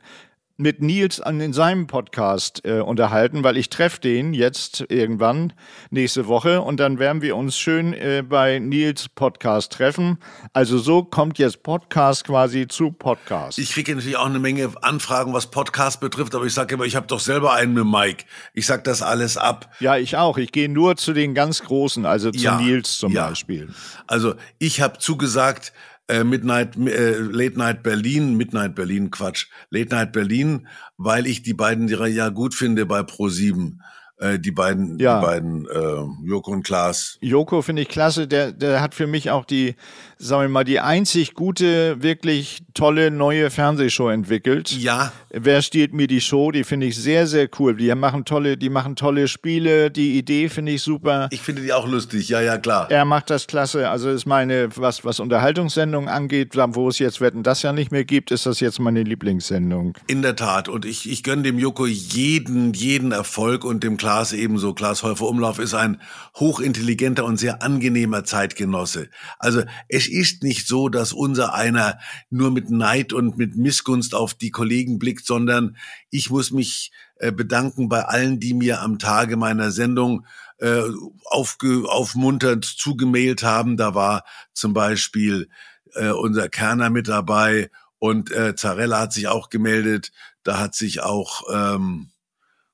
mit 0.56 0.82
Nils 0.82 1.20
an 1.20 1.40
in 1.40 1.52
seinem 1.52 1.86
Podcast 1.86 2.64
äh, 2.64 2.80
unterhalten, 2.80 3.42
weil 3.42 3.56
ich 3.56 3.70
treffe 3.70 4.00
den 4.00 4.34
jetzt 4.34 4.84
irgendwann 4.88 5.52
nächste 5.90 6.26
Woche 6.26 6.60
und 6.60 6.78
dann 6.78 6.98
werden 6.98 7.22
wir 7.22 7.36
uns 7.36 7.56
schön 7.56 7.92
äh, 7.94 8.22
bei 8.26 8.58
Nils 8.58 9.08
Podcast 9.08 9.72
treffen. 9.72 10.18
Also 10.52 10.78
so 10.78 11.02
kommt 11.04 11.38
jetzt 11.38 11.62
Podcast 11.62 12.24
quasi 12.24 12.68
zu 12.68 12.92
Podcast. 12.92 13.58
Ich 13.58 13.72
kriege 13.72 13.94
natürlich 13.94 14.16
auch 14.16 14.26
eine 14.26 14.38
Menge 14.38 14.70
Anfragen, 14.82 15.32
was 15.32 15.50
Podcast 15.50 16.00
betrifft, 16.00 16.34
aber 16.34 16.44
ich 16.44 16.54
sage 16.54 16.74
immer, 16.74 16.84
ich 16.84 16.96
habe 16.96 17.06
doch 17.06 17.20
selber 17.20 17.54
einen 17.54 17.74
mit 17.74 17.86
Mike. 17.86 18.24
Ich 18.54 18.66
sag 18.66 18.84
das 18.84 19.02
alles 19.02 19.36
ab. 19.36 19.70
Ja, 19.80 19.96
ich 19.96 20.16
auch. 20.16 20.38
Ich 20.38 20.52
gehe 20.52 20.68
nur 20.68 20.96
zu 20.96 21.12
den 21.12 21.34
ganz 21.34 21.62
Großen, 21.62 22.06
also 22.06 22.30
zu 22.30 22.38
ja, 22.38 22.60
Nils 22.60 22.98
zum 22.98 23.12
ja. 23.12 23.28
Beispiel. 23.28 23.68
Also 24.06 24.34
ich 24.58 24.80
habe 24.80 24.98
zugesagt, 24.98 25.72
äh, 26.08 26.24
Midnight, 26.24 26.76
äh, 26.76 27.18
Late 27.18 27.58
Night 27.58 27.82
Berlin, 27.82 28.36
Midnight 28.36 28.74
Berlin, 28.74 29.10
Quatsch, 29.10 29.46
Late 29.70 29.94
Night 29.94 30.12
Berlin, 30.12 30.68
weil 30.96 31.26
ich 31.26 31.42
die 31.42 31.54
beiden 31.54 31.88
ja 31.88 32.28
gut 32.28 32.54
finde 32.54 32.86
bei 32.86 33.00
Pro7 33.00 33.78
äh, 34.22 34.38
die 34.38 34.52
beiden, 34.52 34.98
ja. 34.98 35.18
die 35.18 35.26
beiden 35.26 35.66
äh, 35.66 36.28
Joko 36.28 36.52
und 36.52 36.62
Klaas. 36.62 37.18
Joko 37.20 37.60
finde 37.62 37.82
ich 37.82 37.88
klasse. 37.88 38.28
Der, 38.28 38.52
der 38.52 38.80
hat 38.80 38.94
für 38.94 39.06
mich 39.06 39.30
auch 39.30 39.44
die, 39.44 39.74
sagen 40.18 40.42
wir 40.42 40.48
mal, 40.48 40.64
die 40.64 40.80
einzig 40.80 41.34
gute, 41.34 42.02
wirklich 42.02 42.60
tolle 42.74 43.10
neue 43.10 43.50
Fernsehshow 43.50 44.08
entwickelt. 44.08 44.70
Ja. 44.70 45.12
Wer 45.30 45.60
stiehlt 45.62 45.92
mir 45.92 46.06
die 46.06 46.20
Show? 46.20 46.52
Die 46.52 46.62
finde 46.64 46.86
ich 46.86 46.96
sehr, 46.96 47.26
sehr 47.26 47.48
cool. 47.58 47.76
Die 47.76 47.92
machen 47.94 48.24
tolle, 48.24 48.56
die 48.56 48.70
machen 48.70 48.94
tolle 48.94 49.26
Spiele. 49.26 49.90
Die 49.90 50.16
Idee 50.16 50.48
finde 50.48 50.72
ich 50.72 50.82
super. 50.82 51.28
Ich 51.32 51.40
finde 51.40 51.62
die 51.62 51.72
auch 51.72 51.88
lustig. 51.88 52.28
Ja, 52.28 52.40
ja, 52.40 52.58
klar. 52.58 52.90
Er 52.90 53.04
macht 53.04 53.28
das 53.28 53.48
klasse. 53.48 53.90
Also 53.90 54.10
ist 54.10 54.26
meine, 54.26 54.68
was, 54.76 55.04
was 55.04 55.18
Unterhaltungssendungen 55.18 56.08
angeht, 56.08 56.54
wo 56.54 56.88
es 56.88 56.98
jetzt 57.00 57.20
Wetten 57.20 57.42
das 57.42 57.62
ja 57.62 57.72
nicht 57.72 57.90
mehr 57.90 58.04
gibt, 58.04 58.30
ist 58.30 58.46
das 58.46 58.60
jetzt 58.60 58.78
meine 58.78 59.02
Lieblingssendung. 59.02 59.98
In 60.06 60.22
der 60.22 60.36
Tat. 60.36 60.68
Und 60.68 60.84
ich, 60.84 61.10
ich 61.10 61.22
gönne 61.22 61.42
dem 61.42 61.58
Joko 61.58 61.86
jeden, 61.86 62.72
jeden 62.72 63.10
Erfolg 63.10 63.64
und 63.64 63.82
dem 63.82 63.96
Klaas 63.96 64.11
ebenso. 64.32 64.74
Klaas 64.74 65.02
Häufer 65.02 65.26
Umlauf 65.26 65.58
ist 65.58 65.74
ein 65.74 66.00
hochintelligenter 66.36 67.24
und 67.24 67.38
sehr 67.38 67.62
angenehmer 67.62 68.24
Zeitgenosse. 68.24 69.08
Also 69.38 69.62
es 69.88 70.08
ist 70.08 70.42
nicht 70.42 70.66
so, 70.66 70.88
dass 70.88 71.12
unser 71.12 71.54
einer 71.54 71.98
nur 72.30 72.50
mit 72.50 72.70
Neid 72.70 73.12
und 73.12 73.36
mit 73.38 73.56
Missgunst 73.56 74.14
auf 74.14 74.34
die 74.34 74.50
Kollegen 74.50 74.98
blickt, 74.98 75.26
sondern 75.26 75.76
ich 76.10 76.30
muss 76.30 76.50
mich 76.50 76.92
äh, 77.16 77.32
bedanken 77.32 77.88
bei 77.88 78.04
allen, 78.04 78.38
die 78.38 78.54
mir 78.54 78.82
am 78.82 78.98
Tage 78.98 79.36
meiner 79.36 79.70
Sendung 79.70 80.26
äh, 80.58 80.82
aufge, 81.24 81.84
aufmunternd 81.88 82.64
zugemailt 82.64 83.42
haben. 83.42 83.76
Da 83.76 83.94
war 83.94 84.24
zum 84.52 84.74
Beispiel 84.74 85.48
äh, 85.94 86.10
unser 86.10 86.48
Kerner 86.48 86.90
mit 86.90 87.08
dabei 87.08 87.70
und 87.98 88.30
äh, 88.30 88.54
Zarella 88.54 89.00
hat 89.00 89.12
sich 89.12 89.28
auch 89.28 89.50
gemeldet. 89.50 90.12
Da 90.44 90.58
hat 90.58 90.74
sich 90.74 91.02
auch 91.02 91.42
ähm, 91.52 92.11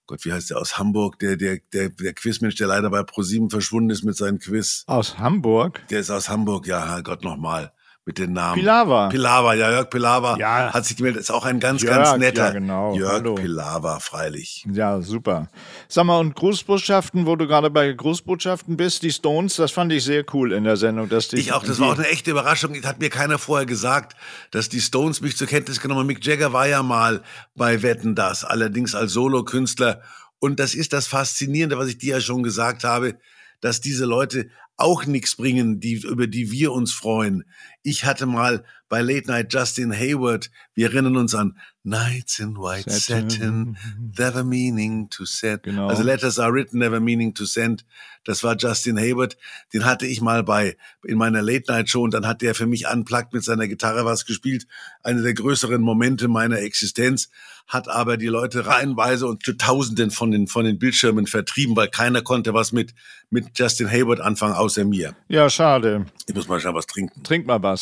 Gott, 0.08 0.24
wie 0.24 0.32
heißt 0.32 0.50
der 0.50 0.58
aus 0.58 0.78
Hamburg, 0.78 1.18
der, 1.20 1.36
der, 1.36 1.58
der, 1.72 1.90
der 1.90 2.14
Quizmensch, 2.14 2.56
der 2.56 2.66
leider 2.66 2.90
bei 2.90 3.02
ProSieben 3.02 3.50
verschwunden 3.50 3.90
ist 3.90 4.02
mit 4.02 4.16
seinem 4.16 4.38
Quiz. 4.38 4.82
Aus 4.86 5.18
Hamburg? 5.18 5.86
Der 5.90 6.00
ist 6.00 6.10
aus 6.10 6.28
Hamburg, 6.28 6.66
ja, 6.66 7.00
Gott 7.02 7.22
nochmal 7.22 7.72
mit 8.08 8.18
den 8.18 8.32
Namen. 8.32 8.58
Pilawa. 8.58 9.10
Pilawa, 9.10 9.52
ja, 9.52 9.70
Jörg 9.70 9.90
Pilawa 9.90 10.38
ja. 10.38 10.72
hat 10.72 10.86
sich 10.86 10.96
gemeldet. 10.96 11.20
Ist 11.20 11.30
auch 11.30 11.44
ein 11.44 11.60
ganz, 11.60 11.82
Jörg, 11.82 11.94
ganz 11.94 12.18
netter. 12.18 12.46
Ja, 12.46 12.50
genau. 12.52 12.94
Jörg 12.94 13.12
Hallo. 13.12 13.34
Pilawa, 13.34 14.00
freilich. 14.00 14.66
Ja, 14.72 15.02
super. 15.02 15.50
Sag 15.88 16.06
mal, 16.06 16.18
und 16.18 16.34
Grußbotschaften, 16.34 17.26
wo 17.26 17.36
du 17.36 17.46
gerade 17.46 17.68
bei 17.68 17.92
Grußbotschaften 17.92 18.78
bist, 18.78 19.02
die 19.02 19.12
Stones, 19.12 19.56
das 19.56 19.72
fand 19.72 19.92
ich 19.92 20.04
sehr 20.04 20.24
cool 20.32 20.52
in 20.52 20.64
der 20.64 20.78
Sendung. 20.78 21.10
Dass 21.10 21.28
die, 21.28 21.36
ich 21.36 21.52
auch, 21.52 21.62
das 21.62 21.80
war 21.80 21.88
auch 21.88 21.98
eine 21.98 22.08
echte 22.08 22.30
Überraschung. 22.30 22.72
Das 22.72 22.86
hat 22.86 22.98
mir 22.98 23.10
keiner 23.10 23.36
vorher 23.36 23.66
gesagt, 23.66 24.16
dass 24.52 24.70
die 24.70 24.80
Stones 24.80 25.20
mich 25.20 25.36
zur 25.36 25.46
Kenntnis 25.46 25.78
genommen 25.78 26.00
haben. 26.00 26.06
Mick 26.06 26.24
Jagger 26.24 26.54
war 26.54 26.66
ja 26.66 26.82
mal 26.82 27.20
bei 27.56 27.82
Wetten 27.82 28.14
das, 28.14 28.42
allerdings 28.42 28.94
als 28.94 29.12
Solokünstler. 29.12 30.00
Und 30.38 30.60
das 30.60 30.74
ist 30.74 30.94
das 30.94 31.08
Faszinierende, 31.08 31.76
was 31.76 31.88
ich 31.88 31.98
dir 31.98 32.14
ja 32.14 32.20
schon 32.22 32.42
gesagt 32.42 32.84
habe, 32.84 33.16
dass 33.60 33.82
diese 33.82 34.06
Leute 34.06 34.48
auch 34.78 35.04
nichts 35.06 35.36
bringen, 35.36 35.80
die, 35.80 35.94
über 35.94 36.26
die 36.26 36.50
wir 36.50 36.72
uns 36.72 36.92
freuen. 36.92 37.44
Ich 37.88 38.04
hatte 38.04 38.26
mal 38.26 38.64
bei 38.90 39.00
Late 39.00 39.28
Night 39.28 39.50
Justin 39.50 39.94
Hayward, 39.94 40.50
wir 40.74 40.88
erinnern 40.90 41.16
uns 41.16 41.34
an 41.34 41.56
Nights 41.84 42.38
in 42.38 42.54
White 42.56 42.90
Satin, 42.90 43.30
Satin 43.30 43.76
never 44.14 44.44
meaning 44.44 45.08
to 45.08 45.24
set. 45.24 45.62
Genau. 45.62 45.88
Also 45.88 46.02
Letters 46.02 46.38
are 46.38 46.52
written, 46.52 46.80
never 46.80 47.00
meaning 47.00 47.32
to 47.32 47.46
send. 47.46 47.86
Das 48.24 48.44
war 48.44 48.56
Justin 48.58 48.98
Hayward. 48.98 49.38
Den 49.72 49.86
hatte 49.86 50.06
ich 50.06 50.20
mal 50.20 50.42
bei, 50.42 50.76
in 51.02 51.16
meiner 51.16 51.40
Late 51.40 51.72
Night 51.72 51.88
Show 51.88 52.02
und 52.02 52.12
dann 52.12 52.26
hat 52.26 52.42
der 52.42 52.54
für 52.54 52.66
mich 52.66 52.86
unplugged 52.86 53.32
mit 53.32 53.42
seiner 53.42 53.68
Gitarre 53.68 54.04
was 54.04 54.26
gespielt. 54.26 54.66
Eine 55.02 55.22
der 55.22 55.32
größeren 55.32 55.80
Momente 55.80 56.28
meiner 56.28 56.58
Existenz 56.58 57.30
hat 57.68 57.88
aber 57.88 58.16
die 58.16 58.26
Leute 58.26 58.66
reihenweise 58.66 59.26
und 59.26 59.44
zu 59.44 59.52
Tausenden 59.52 60.10
von 60.10 60.30
den, 60.30 60.46
von 60.46 60.64
den 60.64 60.78
Bildschirmen 60.78 61.26
vertrieben, 61.26 61.76
weil 61.76 61.88
keiner 61.88 62.22
konnte 62.22 62.54
was 62.54 62.72
mit, 62.72 62.94
mit 63.30 63.58
Justin 63.58 63.90
Hayward 63.90 64.20
anfangen, 64.20 64.54
außer 64.54 64.84
mir. 64.84 65.14
Ja, 65.28 65.48
schade. 65.50 66.06
Ich 66.26 66.34
muss 66.34 66.48
mal 66.48 66.60
schon 66.60 66.74
was 66.74 66.86
trinken. 66.86 67.22
Trink 67.22 67.46
mal 67.46 67.62
was. 67.62 67.77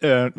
Äh, 0.00 0.30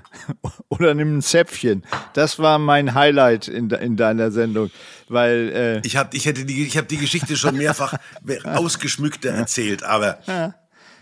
oder 0.68 0.94
nimm 0.94 1.18
ein 1.18 1.22
Zäpfchen. 1.22 1.84
Das 2.12 2.38
war 2.38 2.58
mein 2.58 2.94
Highlight 2.94 3.48
in, 3.48 3.70
in 3.70 3.96
deiner 3.96 4.30
Sendung, 4.30 4.70
weil 5.08 5.52
äh 5.54 5.86
ich 5.86 5.96
habe 5.96 6.16
ich 6.16 6.26
hätte 6.26 6.44
die 6.44 6.64
ich 6.64 6.76
habe 6.76 6.86
die 6.86 6.98
Geschichte 6.98 7.36
schon 7.36 7.56
mehrfach 7.56 7.94
ausgeschmückter 8.44 9.30
erzählt, 9.30 9.82
aber 9.82 10.18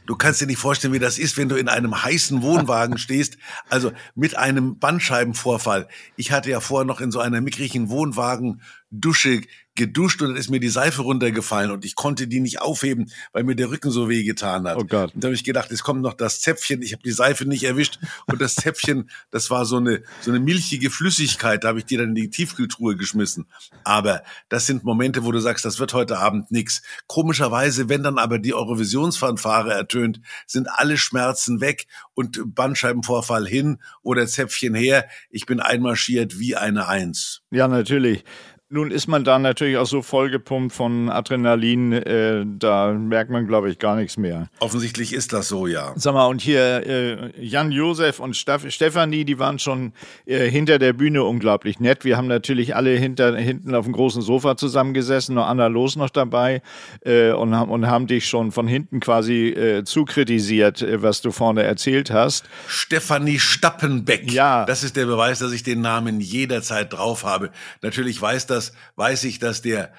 Du 0.04 0.16
kannst 0.16 0.40
dir 0.40 0.46
nicht 0.46 0.58
vorstellen, 0.58 0.92
wie 0.92 0.98
das 0.98 1.16
ist, 1.18 1.36
wenn 1.36 1.48
du 1.48 1.56
in 1.56 1.68
einem 1.68 2.02
heißen 2.02 2.42
Wohnwagen 2.42 2.98
stehst, 2.98 3.38
also 3.68 3.92
mit 4.14 4.36
einem 4.36 4.78
Bandscheibenvorfall. 4.78 5.86
Ich 6.16 6.32
hatte 6.32 6.50
ja 6.50 6.60
vorher 6.60 6.86
noch 6.86 7.00
in 7.00 7.12
so 7.12 7.20
einer 7.20 7.40
mickrigen 7.40 7.88
Wohnwagen-Dusche 7.88 9.42
geduscht 9.74 10.20
und 10.22 10.28
dann 10.28 10.36
ist 10.36 10.50
mir 10.50 10.60
die 10.60 10.68
Seife 10.68 11.02
runtergefallen 11.02 11.70
und 11.70 11.84
ich 11.84 11.94
konnte 11.94 12.26
die 12.26 12.40
nicht 12.40 12.60
aufheben, 12.60 13.10
weil 13.32 13.44
mir 13.44 13.56
der 13.56 13.70
Rücken 13.70 13.90
so 13.90 14.08
weh 14.08 14.22
getan 14.22 14.68
hat. 14.68 14.76
Oh 14.76 14.84
Gott. 14.84 15.14
Und 15.14 15.24
da 15.24 15.28
habe 15.28 15.34
ich 15.34 15.44
gedacht, 15.44 15.70
es 15.70 15.82
kommt 15.82 16.02
noch 16.02 16.14
das 16.14 16.40
Zäpfchen, 16.40 16.82
ich 16.82 16.92
habe 16.92 17.02
die 17.02 17.12
Seife 17.12 17.46
nicht 17.46 17.64
erwischt 17.64 17.98
und 18.26 18.40
das 18.40 18.54
Zäpfchen, 18.54 19.08
das 19.30 19.50
war 19.50 19.64
so 19.64 19.78
eine 19.78 20.02
so 20.20 20.30
eine 20.30 20.40
milchige 20.40 20.90
Flüssigkeit, 20.90 21.64
da 21.64 21.68
habe 21.68 21.78
ich 21.78 21.86
die 21.86 21.96
dann 21.96 22.10
in 22.10 22.14
die 22.14 22.30
Tiefkühltruhe 22.30 22.96
geschmissen. 22.96 23.46
Aber 23.84 24.22
das 24.48 24.66
sind 24.66 24.84
Momente, 24.84 25.24
wo 25.24 25.32
du 25.32 25.40
sagst, 25.40 25.64
das 25.64 25.78
wird 25.78 25.94
heute 25.94 26.18
Abend 26.18 26.50
nix. 26.50 26.82
Komischerweise, 27.06 27.88
wenn 27.88 28.02
dann 28.02 28.18
aber 28.18 28.38
die 28.38 28.54
Eurovisionsfanfare 28.54 29.72
ertönt, 29.72 30.20
sind 30.46 30.68
alle 30.70 30.98
Schmerzen 30.98 31.60
weg 31.60 31.86
und 32.14 32.54
Bandscheibenvorfall 32.54 33.46
hin 33.46 33.78
oder 34.02 34.26
Zäpfchen 34.26 34.74
her. 34.74 35.08
Ich 35.30 35.46
bin 35.46 35.60
einmarschiert 35.60 36.38
wie 36.38 36.56
eine 36.56 36.88
Eins. 36.88 37.42
Ja, 37.50 37.68
natürlich. 37.68 38.24
Nun 38.72 38.90
ist 38.90 39.06
man 39.06 39.22
da 39.22 39.38
natürlich 39.38 39.76
auch 39.76 39.86
so 39.86 40.00
vollgepumpt 40.00 40.74
von 40.74 41.10
Adrenalin, 41.10 41.92
äh, 41.92 42.42
da 42.46 42.90
merkt 42.90 43.30
man, 43.30 43.46
glaube 43.46 43.70
ich, 43.70 43.78
gar 43.78 43.96
nichts 43.96 44.16
mehr. 44.16 44.48
Offensichtlich 44.60 45.12
ist 45.12 45.34
das 45.34 45.48
so, 45.48 45.66
ja. 45.66 45.92
Sag 45.96 46.14
mal, 46.14 46.24
und 46.24 46.40
hier 46.40 46.86
äh, 46.86 47.32
Jan 47.38 47.70
Josef 47.70 48.18
und 48.18 48.34
Staff 48.34 48.64
Stefanie, 48.70 49.26
die 49.26 49.38
waren 49.38 49.58
schon 49.58 49.92
äh, 50.24 50.48
hinter 50.48 50.78
der 50.78 50.94
Bühne 50.94 51.22
unglaublich 51.22 51.80
nett. 51.80 52.06
Wir 52.06 52.16
haben 52.16 52.28
natürlich 52.28 52.74
alle 52.74 52.96
hinter, 52.96 53.36
hinten 53.36 53.74
auf 53.74 53.84
dem 53.84 53.92
großen 53.92 54.22
Sofa 54.22 54.56
zusammengesessen, 54.56 55.34
nur 55.34 55.46
Anna 55.46 55.66
Los 55.66 55.96
noch 55.96 56.08
dabei 56.08 56.62
äh, 57.04 57.32
und, 57.32 57.54
haben, 57.54 57.70
und 57.70 57.86
haben 57.88 58.06
dich 58.06 58.26
schon 58.26 58.52
von 58.52 58.66
hinten 58.66 59.00
quasi 59.00 59.48
äh, 59.48 59.84
zukritisiert, 59.84 60.80
äh, 60.80 61.02
was 61.02 61.20
du 61.20 61.30
vorne 61.30 61.62
erzählt 61.62 62.10
hast. 62.10 62.46
Stefanie 62.68 63.38
Stappenbeck. 63.38 64.32
Ja. 64.32 64.64
Das 64.64 64.82
ist 64.82 64.96
der 64.96 65.04
Beweis, 65.04 65.40
dass 65.40 65.52
ich 65.52 65.62
den 65.62 65.82
Namen 65.82 66.22
jederzeit 66.22 66.90
drauf 66.90 67.24
habe. 67.24 67.50
Natürlich 67.82 68.22
weiß 68.22 68.46
das 68.46 68.61
das 68.62 68.72
weiß 68.96 69.24
ich, 69.24 69.38
dass 69.38 69.62
der 69.62 69.92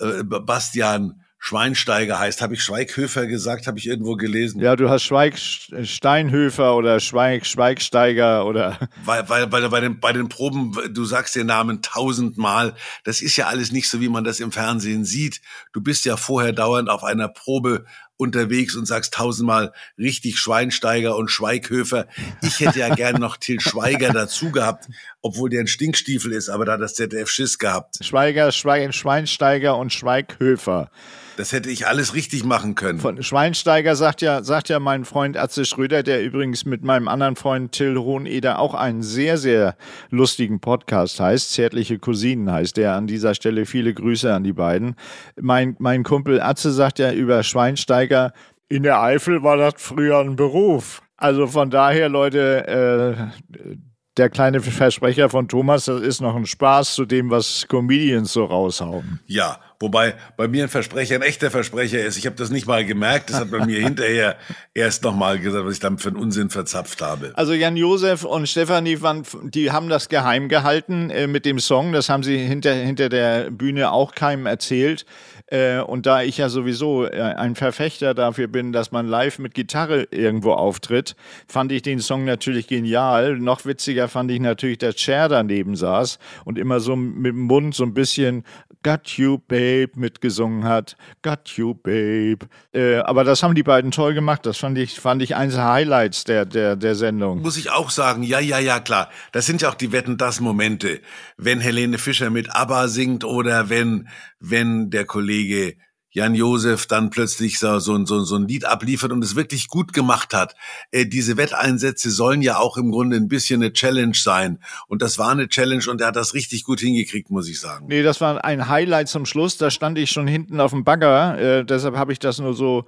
äh, 0.00 0.22
Bastian 0.22 1.22
Schweinsteiger 1.40 2.18
heißt. 2.18 2.42
Habe 2.42 2.54
ich 2.54 2.64
Schweighöfer 2.64 3.28
gesagt? 3.28 3.68
Habe 3.68 3.78
ich 3.78 3.86
irgendwo 3.86 4.16
gelesen? 4.16 4.60
Ja, 4.60 4.74
du 4.74 4.88
hast 4.88 5.04
Schweig 5.04 5.38
Steinhöfer 5.38 6.74
oder 6.74 6.98
Schweig 6.98 7.46
Schweigsteiger 7.46 8.44
oder. 8.44 8.76
Weil, 9.04 9.28
weil, 9.28 9.52
weil 9.52 9.68
bei 9.68 9.80
den, 9.80 10.00
bei 10.00 10.12
den 10.12 10.28
Proben, 10.28 10.76
du 10.92 11.04
sagst 11.04 11.36
den 11.36 11.46
Namen 11.46 11.80
tausendmal. 11.80 12.74
Das 13.04 13.22
ist 13.22 13.36
ja 13.36 13.46
alles 13.46 13.70
nicht 13.70 13.88
so, 13.88 14.00
wie 14.00 14.08
man 14.08 14.24
das 14.24 14.40
im 14.40 14.50
Fernsehen 14.50 15.04
sieht. 15.04 15.40
Du 15.72 15.80
bist 15.80 16.04
ja 16.04 16.16
vorher 16.16 16.52
dauernd 16.52 16.90
auf 16.90 17.04
einer 17.04 17.28
Probe 17.28 17.84
unterwegs 18.18 18.76
und 18.76 18.84
sagst 18.84 19.14
tausendmal 19.14 19.72
richtig 19.96 20.38
Schweinsteiger 20.38 21.16
und 21.16 21.30
Schweighöfer. 21.30 22.06
Ich 22.42 22.60
hätte 22.60 22.80
ja 22.80 22.94
gern 22.94 23.18
noch 23.20 23.38
Till 23.38 23.60
Schweiger 23.60 24.12
dazu 24.12 24.50
gehabt, 24.50 24.88
obwohl 25.22 25.48
der 25.48 25.60
ein 25.60 25.66
Stinkstiefel 25.68 26.32
ist, 26.32 26.50
aber 26.50 26.66
da 26.66 26.72
hat 26.72 26.82
das 26.82 26.94
ZDF 26.94 27.30
Schiss 27.30 27.58
gehabt. 27.58 28.04
Schweiger, 28.04 28.52
Schwein, 28.52 28.92
Schweinsteiger 28.92 29.78
und 29.78 29.92
Schweighöfer. 29.92 30.90
Das 31.38 31.52
hätte 31.52 31.70
ich 31.70 31.86
alles 31.86 32.14
richtig 32.14 32.42
machen 32.42 32.74
können. 32.74 32.98
Von 32.98 33.22
Schweinsteiger 33.22 33.94
sagt 33.94 34.22
ja, 34.22 34.42
sagt 34.42 34.68
ja 34.70 34.80
mein 34.80 35.04
Freund 35.04 35.36
Atze 35.36 35.64
Schröder, 35.64 36.02
der 36.02 36.24
übrigens 36.24 36.64
mit 36.64 36.82
meinem 36.82 37.06
anderen 37.06 37.36
Freund 37.36 37.70
Till 37.70 37.96
Hoheneder 37.96 38.58
auch 38.58 38.74
einen 38.74 39.04
sehr, 39.04 39.38
sehr 39.38 39.76
lustigen 40.10 40.58
Podcast 40.58 41.20
heißt. 41.20 41.52
Zärtliche 41.52 42.00
Cousinen 42.00 42.50
heißt 42.50 42.76
der. 42.76 42.94
An 42.94 43.06
dieser 43.06 43.36
Stelle 43.36 43.66
viele 43.66 43.94
Grüße 43.94 44.34
an 44.34 44.42
die 44.42 44.52
beiden. 44.52 44.96
Mein, 45.40 45.76
mein 45.78 46.02
Kumpel 46.02 46.42
Atze 46.42 46.72
sagt 46.72 46.98
ja 46.98 47.12
über 47.12 47.44
Schweinsteiger, 47.44 48.32
in 48.68 48.82
der 48.82 49.00
Eifel 49.00 49.44
war 49.44 49.56
das 49.56 49.74
früher 49.76 50.18
ein 50.18 50.34
Beruf. 50.34 51.02
Also 51.16 51.46
von 51.46 51.70
daher, 51.70 52.08
Leute, 52.08 53.30
äh, 53.54 53.74
der 54.16 54.28
kleine 54.28 54.60
Versprecher 54.60 55.30
von 55.30 55.46
Thomas, 55.46 55.84
das 55.84 56.00
ist 56.00 56.20
noch 56.20 56.34
ein 56.34 56.46
Spaß 56.46 56.96
zu 56.96 57.04
dem, 57.04 57.30
was 57.30 57.64
Comedians 57.68 58.32
so 58.32 58.44
raushauen. 58.44 59.20
Ja, 59.26 59.60
wobei 59.80 60.14
bei 60.36 60.48
mir 60.48 60.64
ein 60.64 60.68
Versprecher 60.68 61.16
ein 61.16 61.22
echter 61.22 61.50
Versprecher 61.50 62.04
ist. 62.04 62.16
Ich 62.16 62.26
habe 62.26 62.36
das 62.36 62.50
nicht 62.50 62.66
mal 62.66 62.84
gemerkt, 62.84 63.30
das 63.30 63.36
hat 63.40 63.50
bei 63.50 63.64
mir 63.64 63.80
hinterher 63.82 64.36
erst 64.74 65.04
nochmal 65.04 65.38
gesagt, 65.38 65.64
was 65.64 65.74
ich 65.74 65.80
dann 65.80 65.98
für 65.98 66.08
einen 66.08 66.16
Unsinn 66.16 66.50
verzapft 66.50 67.00
habe. 67.00 67.32
Also 67.34 67.52
Jan 67.52 67.76
Josef 67.76 68.24
und 68.24 68.48
Stefanie, 68.48 69.00
waren, 69.00 69.24
die 69.42 69.70
haben 69.70 69.88
das 69.88 70.08
geheim 70.08 70.48
gehalten 70.48 71.10
äh, 71.10 71.26
mit 71.26 71.44
dem 71.44 71.58
Song, 71.58 71.92
das 71.92 72.08
haben 72.08 72.22
sie 72.22 72.38
hinter, 72.38 72.74
hinter 72.74 73.08
der 73.08 73.50
Bühne 73.50 73.92
auch 73.92 74.14
keinem 74.14 74.46
erzählt. 74.46 75.06
Äh, 75.50 75.80
und 75.80 76.06
da 76.06 76.22
ich 76.22 76.38
ja 76.38 76.48
sowieso 76.48 77.06
äh, 77.06 77.20
ein 77.20 77.54
Verfechter 77.54 78.12
dafür 78.14 78.48
bin, 78.48 78.72
dass 78.72 78.92
man 78.92 79.06
live 79.06 79.38
mit 79.38 79.54
Gitarre 79.54 80.06
irgendwo 80.10 80.52
auftritt, 80.52 81.16
fand 81.48 81.72
ich 81.72 81.82
den 81.82 82.00
Song 82.00 82.24
natürlich 82.24 82.66
genial. 82.66 83.38
Noch 83.38 83.64
witziger 83.64 84.08
fand 84.08 84.30
ich 84.30 84.40
natürlich, 84.40 84.78
dass 84.78 85.00
Cher 85.00 85.28
daneben 85.28 85.74
saß 85.74 86.18
und 86.44 86.58
immer 86.58 86.80
so 86.80 86.96
mit 86.96 87.32
dem 87.32 87.42
Mund 87.42 87.74
so 87.74 87.84
ein 87.84 87.94
bisschen 87.94 88.44
Got 88.82 89.08
You 89.18 89.38
Babe 89.38 89.90
mitgesungen 89.96 90.64
hat. 90.64 90.96
Got 91.22 91.48
You 91.56 91.74
Babe. 91.74 92.46
Äh, 92.72 92.98
aber 92.98 93.24
das 93.24 93.42
haben 93.42 93.54
die 93.54 93.62
beiden 93.62 93.90
toll 93.90 94.14
gemacht. 94.14 94.46
Das 94.46 94.58
fand 94.58 94.78
ich, 94.78 95.00
fand 95.00 95.22
ich 95.22 95.34
eins 95.34 95.54
der 95.54 95.64
Highlights 95.64 96.24
der, 96.24 96.44
der, 96.44 96.76
der 96.76 96.94
Sendung. 96.94 97.40
Muss 97.40 97.56
ich 97.56 97.70
auch 97.70 97.90
sagen, 97.90 98.22
ja, 98.22 98.38
ja, 98.38 98.58
ja, 98.58 98.80
klar. 98.80 99.10
Das 99.32 99.46
sind 99.46 99.62
ja 99.62 99.70
auch 99.70 99.74
die 99.74 99.92
Wetten, 99.92 100.16
das 100.16 100.40
Momente. 100.40 101.00
Wenn 101.36 101.60
Helene 101.60 101.98
Fischer 101.98 102.30
mit 102.30 102.54
ABBA 102.54 102.88
singt 102.88 103.24
oder 103.24 103.68
wenn, 103.68 104.08
wenn 104.40 104.90
der 104.90 105.04
Kollege 105.04 105.76
Jan 106.10 106.34
Josef 106.34 106.86
dann 106.86 107.10
plötzlich 107.10 107.58
so, 107.58 107.78
so, 107.80 108.04
so, 108.06 108.20
so 108.20 108.36
ein 108.36 108.48
Lied 108.48 108.64
abliefert 108.64 109.12
und 109.12 109.22
es 109.22 109.36
wirklich 109.36 109.68
gut 109.68 109.92
gemacht 109.92 110.32
hat. 110.32 110.54
Äh, 110.90 111.06
diese 111.06 111.36
Wetteinsätze 111.36 112.10
sollen 112.10 112.40
ja 112.40 112.58
auch 112.58 112.78
im 112.78 112.90
Grunde 112.90 113.16
ein 113.16 113.28
bisschen 113.28 113.62
eine 113.62 113.72
Challenge 113.72 114.14
sein. 114.14 114.58
Und 114.86 115.02
das 115.02 115.18
war 115.18 115.30
eine 115.30 115.48
Challenge 115.48 115.84
und 115.90 116.00
er 116.00 116.08
hat 116.08 116.16
das 116.16 116.32
richtig 116.32 116.64
gut 116.64 116.80
hingekriegt, 116.80 117.30
muss 117.30 117.48
ich 117.48 117.60
sagen. 117.60 117.86
Nee, 117.88 118.02
das 118.02 118.22
war 118.22 118.42
ein 118.42 118.68
Highlight 118.68 119.08
zum 119.08 119.26
Schluss. 119.26 119.58
Da 119.58 119.70
stand 119.70 119.98
ich 119.98 120.10
schon 120.10 120.26
hinten 120.26 120.60
auf 120.60 120.70
dem 120.70 120.82
Bagger. 120.82 121.38
Äh, 121.38 121.64
deshalb 121.64 121.96
habe 121.96 122.12
ich 122.12 122.18
das 122.18 122.38
nur 122.38 122.54
so 122.54 122.86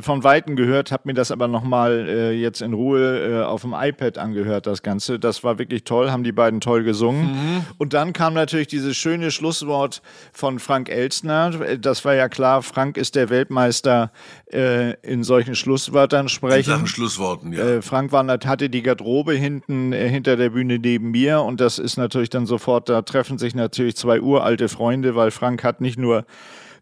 von 0.00 0.24
Weitem 0.24 0.56
gehört, 0.56 0.92
habe 0.92 1.02
mir 1.06 1.14
das 1.14 1.30
aber 1.30 1.48
nochmal 1.48 2.08
äh, 2.08 2.32
jetzt 2.32 2.62
in 2.62 2.72
Ruhe 2.72 3.40
äh, 3.40 3.42
auf 3.42 3.60
dem 3.60 3.74
iPad 3.74 4.16
angehört, 4.16 4.66
das 4.66 4.82
Ganze. 4.82 5.18
Das 5.18 5.44
war 5.44 5.58
wirklich 5.58 5.84
toll, 5.84 6.10
haben 6.10 6.24
die 6.24 6.32
beiden 6.32 6.60
toll 6.60 6.84
gesungen. 6.84 7.32
Mhm. 7.32 7.66
Und 7.76 7.92
dann 7.92 8.14
kam 8.14 8.32
natürlich 8.32 8.68
dieses 8.68 8.96
schöne 8.96 9.30
Schlusswort 9.30 10.00
von 10.32 10.58
Frank 10.58 10.88
Elstner. 10.88 11.50
Das 11.78 12.04
war 12.06 12.14
ja 12.14 12.28
klar, 12.28 12.62
Frank 12.72 12.96
ist 12.96 13.16
der 13.16 13.28
Weltmeister 13.28 14.12
äh, 14.50 14.94
in 15.02 15.24
solchen 15.24 15.54
Schlusswörtern 15.54 16.28
sprechen. 16.28 16.70
In 16.70 16.76
Sachen 16.76 16.86
Schlussworten, 16.86 17.52
ja. 17.52 17.64
Äh, 17.64 17.82
Frank 17.82 18.12
war, 18.12 18.26
hatte 18.26 18.70
die 18.70 18.82
Garderobe 18.82 19.34
hinten 19.34 19.92
äh, 19.92 20.08
hinter 20.08 20.36
der 20.36 20.50
Bühne 20.50 20.78
neben 20.78 21.10
mir 21.10 21.42
und 21.42 21.60
das 21.60 21.78
ist 21.78 21.96
natürlich 21.96 22.30
dann 22.30 22.46
sofort, 22.46 22.88
da 22.88 23.02
treffen 23.02 23.36
sich 23.36 23.54
natürlich 23.54 23.96
zwei 23.96 24.20
uralte 24.20 24.68
Freunde, 24.68 25.14
weil 25.14 25.30
Frank 25.30 25.62
hat 25.64 25.80
nicht 25.80 25.98
nur 25.98 26.24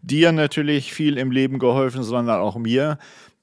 dir 0.03 0.33
natürlich 0.33 0.93
viel 0.93 1.19
im 1.19 1.31
Leben 1.31 1.59
geholfen, 1.59 2.03
sondern 2.03 2.41
auch 2.41 2.57
mir 2.57 2.99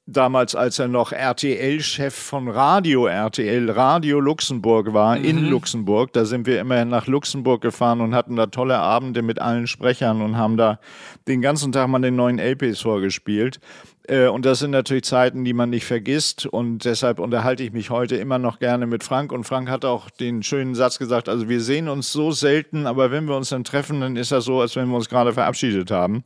damals, 0.07 0.55
als 0.55 0.79
er 0.79 0.87
noch 0.87 1.11
RTL-Chef 1.11 2.15
von 2.15 2.47
Radio 2.47 3.05
RTL, 3.05 3.69
Radio 3.69 4.19
Luxemburg 4.19 4.93
war, 4.93 5.17
mhm. 5.17 5.25
in 5.25 5.45
Luxemburg. 5.49 6.13
Da 6.13 6.25
sind 6.25 6.47
wir 6.47 6.59
immerhin 6.61 6.89
nach 6.89 7.07
Luxemburg 7.07 7.61
gefahren 7.61 8.01
und 8.01 8.15
hatten 8.15 8.37
da 8.37 8.47
tolle 8.47 8.79
Abende 8.79 9.21
mit 9.21 9.39
allen 9.39 9.67
Sprechern 9.67 10.21
und 10.21 10.37
haben 10.37 10.57
da 10.57 10.79
den 11.27 11.41
ganzen 11.41 11.71
Tag 11.71 11.89
mal 11.89 11.99
den 11.99 12.15
neuen 12.15 12.39
LPs 12.39 12.81
vorgespielt. 12.81 13.59
Äh, 14.07 14.27
und 14.27 14.45
das 14.45 14.59
sind 14.59 14.71
natürlich 14.71 15.03
Zeiten, 15.03 15.43
die 15.43 15.53
man 15.53 15.69
nicht 15.69 15.85
vergisst. 15.85 16.45
Und 16.45 16.85
deshalb 16.85 17.19
unterhalte 17.19 17.63
ich 17.63 17.73
mich 17.73 17.89
heute 17.89 18.15
immer 18.15 18.39
noch 18.39 18.59
gerne 18.59 18.87
mit 18.87 19.03
Frank. 19.03 19.31
Und 19.31 19.43
Frank 19.43 19.69
hat 19.69 19.85
auch 19.85 20.09
den 20.09 20.43
schönen 20.43 20.75
Satz 20.75 20.97
gesagt, 20.97 21.29
also 21.29 21.49
wir 21.49 21.61
sehen 21.61 21.89
uns 21.89 22.11
so 22.11 22.31
selten, 22.31 22.87
aber 22.87 23.11
wenn 23.11 23.25
wir 23.25 23.35
uns 23.35 23.49
dann 23.49 23.63
treffen, 23.63 24.01
dann 24.01 24.15
ist 24.15 24.31
das 24.31 24.45
so, 24.45 24.61
als 24.61 24.75
wenn 24.75 24.87
wir 24.89 24.95
uns 24.95 25.09
gerade 25.09 25.33
verabschiedet 25.33 25.91
haben. 25.91 26.23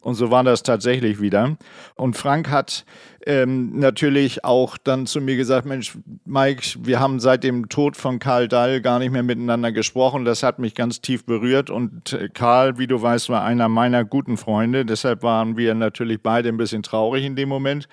Und 0.00 0.14
so 0.14 0.30
war 0.30 0.44
das 0.44 0.62
tatsächlich 0.62 1.20
wieder. 1.20 1.56
Und 1.94 2.16
Frank 2.16 2.50
hat 2.50 2.84
ähm, 3.26 3.78
natürlich 3.78 4.44
auch 4.44 4.76
dann 4.78 5.06
zu 5.06 5.20
mir 5.20 5.36
gesagt, 5.36 5.66
Mensch, 5.66 5.96
Mike, 6.24 6.62
wir 6.82 7.00
haben 7.00 7.20
seit 7.20 7.44
dem 7.44 7.68
Tod 7.68 7.96
von 7.96 8.18
Karl 8.18 8.48
Dall 8.48 8.80
gar 8.80 8.98
nicht 8.98 9.10
mehr 9.10 9.22
miteinander 9.22 9.72
gesprochen. 9.72 10.24
Das 10.24 10.42
hat 10.42 10.58
mich 10.58 10.74
ganz 10.74 11.00
tief 11.00 11.24
berührt. 11.24 11.70
Und 11.70 12.12
äh, 12.12 12.28
Karl, 12.28 12.78
wie 12.78 12.86
du 12.86 13.00
weißt, 13.00 13.28
war 13.28 13.44
einer 13.44 13.68
meiner 13.68 14.04
guten 14.04 14.36
Freunde. 14.36 14.84
Deshalb 14.84 15.22
waren 15.22 15.56
wir 15.56 15.74
natürlich 15.74 16.22
beide 16.22 16.48
ein 16.48 16.56
bisschen 16.56 16.82
traurig 16.82 17.24
in 17.24 17.36
dem 17.36 17.48
Moment. 17.48 17.88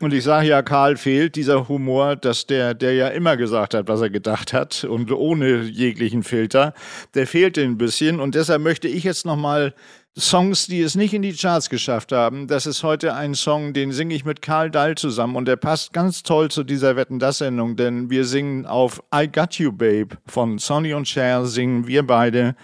Und 0.00 0.12
ich 0.12 0.24
sage 0.24 0.48
ja, 0.48 0.62
Karl 0.62 0.96
fehlt 0.96 1.36
dieser 1.36 1.68
Humor, 1.68 2.16
dass 2.16 2.46
der, 2.46 2.74
der 2.74 2.94
ja 2.94 3.08
immer 3.08 3.36
gesagt 3.36 3.72
hat, 3.72 3.88
was 3.88 4.02
er 4.02 4.10
gedacht 4.10 4.52
hat 4.52 4.84
und 4.84 5.10
ohne 5.10 5.62
jeglichen 5.62 6.22
Filter, 6.22 6.74
der 7.14 7.26
fehlte 7.26 7.62
ein 7.62 7.78
bisschen. 7.78 8.20
Und 8.20 8.34
deshalb 8.34 8.60
möchte 8.60 8.88
ich 8.88 9.04
jetzt 9.04 9.24
nochmal 9.24 9.74
Songs, 10.18 10.66
die 10.66 10.80
es 10.80 10.94
nicht 10.94 11.12
in 11.12 11.20
die 11.20 11.34
Charts 11.34 11.68
geschafft 11.68 12.10
haben. 12.10 12.46
Das 12.46 12.64
ist 12.64 12.82
heute 12.82 13.12
ein 13.12 13.34
Song, 13.34 13.74
den 13.74 13.92
singe 13.92 14.14
ich 14.14 14.24
mit 14.24 14.40
Karl 14.40 14.70
Dall 14.70 14.94
zusammen 14.94 15.36
und 15.36 15.44
der 15.44 15.56
passt 15.56 15.92
ganz 15.92 16.22
toll 16.22 16.50
zu 16.50 16.64
dieser 16.64 16.96
Wetten 16.96 17.18
das 17.18 17.38
Sendung, 17.38 17.76
denn 17.76 18.08
wir 18.08 18.24
singen 18.24 18.64
auf 18.64 19.02
I 19.14 19.28
Got 19.28 19.56
You 19.56 19.72
Babe 19.72 20.16
von 20.26 20.58
Sonny 20.58 20.94
und 20.94 21.06
Cher 21.06 21.44
singen 21.44 21.86
wir 21.86 22.06
beide 22.06 22.56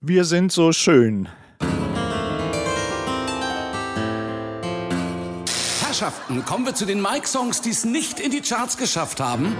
Wir 0.00 0.24
sind 0.24 0.52
so 0.52 0.70
schön. 0.70 1.28
Herrschaften, 5.84 6.44
kommen 6.44 6.66
wir 6.66 6.74
zu 6.76 6.86
den 6.86 7.02
Mike-Songs, 7.02 7.62
die 7.62 7.70
es 7.70 7.84
nicht 7.84 8.20
in 8.20 8.30
die 8.30 8.42
Charts 8.42 8.76
geschafft 8.76 9.18
haben. 9.18 9.56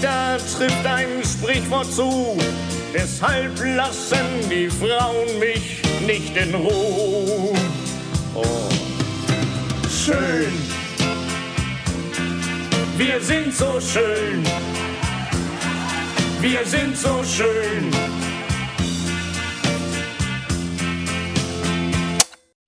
Da 0.00 0.36
trifft 0.36 0.86
ein 0.86 1.22
Sprichwort 1.24 1.92
zu, 1.92 2.36
deshalb 2.94 3.52
lassen 3.76 4.48
die 4.50 4.68
Frauen 4.68 5.38
mich 5.38 5.82
nicht 6.06 6.36
in 6.36 6.54
Ruhe. 6.54 7.54
Oh. 8.34 8.44
Schön, 9.88 10.52
wir 12.96 13.20
sind 13.20 13.54
so 13.54 13.80
schön, 13.80 14.44
wir 16.40 16.64
sind 16.64 16.96
so 16.96 17.22
schön. 17.24 18.15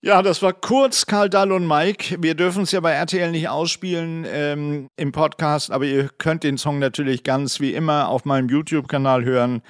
Ja, 0.08 0.22
das 0.22 0.40
war 0.40 0.54
kurz 0.54 1.04
Karl 1.04 1.28
Dall 1.28 1.52
und 1.52 1.68
Mike. 1.68 2.16
Wir 2.22 2.34
dürfen 2.34 2.62
es 2.62 2.72
ja 2.72 2.80
bei 2.80 2.92
RTL 2.92 3.30
nicht 3.30 3.50
ausspielen 3.50 4.24
ähm, 4.26 4.88
im 4.96 5.12
Podcast, 5.12 5.70
aber 5.70 5.84
ihr 5.84 6.08
könnt 6.16 6.44
den 6.44 6.56
Song 6.56 6.78
natürlich 6.78 7.24
ganz 7.24 7.60
wie 7.60 7.74
immer 7.74 8.08
auf 8.08 8.24
meinem 8.24 8.48
YouTube-Kanal 8.48 9.26
hören. 9.26 9.60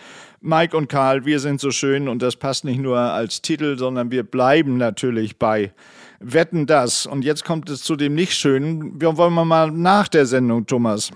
Mike 0.41 0.77
und 0.77 0.89
Karl, 0.89 1.25
wir 1.25 1.41
sind 1.41 1.61
so 1.61 1.73
schön 1.73 2.07
und 2.07 2.23
das 2.23 2.37
passt 2.37 2.65
nicht 2.65 2.79
nur 2.79 2.99
als 2.99 3.43
Titel, 3.43 3.77
sondern 3.77 4.13
wir 4.13 4.23
bleiben 4.23 4.77
natürlich 4.77 5.41
bei 5.41 5.73
Wetten 6.21 6.67
das. 6.67 7.05
Und 7.05 7.25
jetzt 7.25 7.45
kommt 7.45 7.69
es 7.69 7.83
zu 7.83 7.97
dem 7.97 8.15
Nicht-Schönen. 8.15 9.01
Wir 9.01 9.17
wollen 9.17 9.35
mal 9.35 9.73
nach 9.73 10.07
der 10.07 10.25
Sendung, 10.25 10.67
Thomas. 10.67 11.11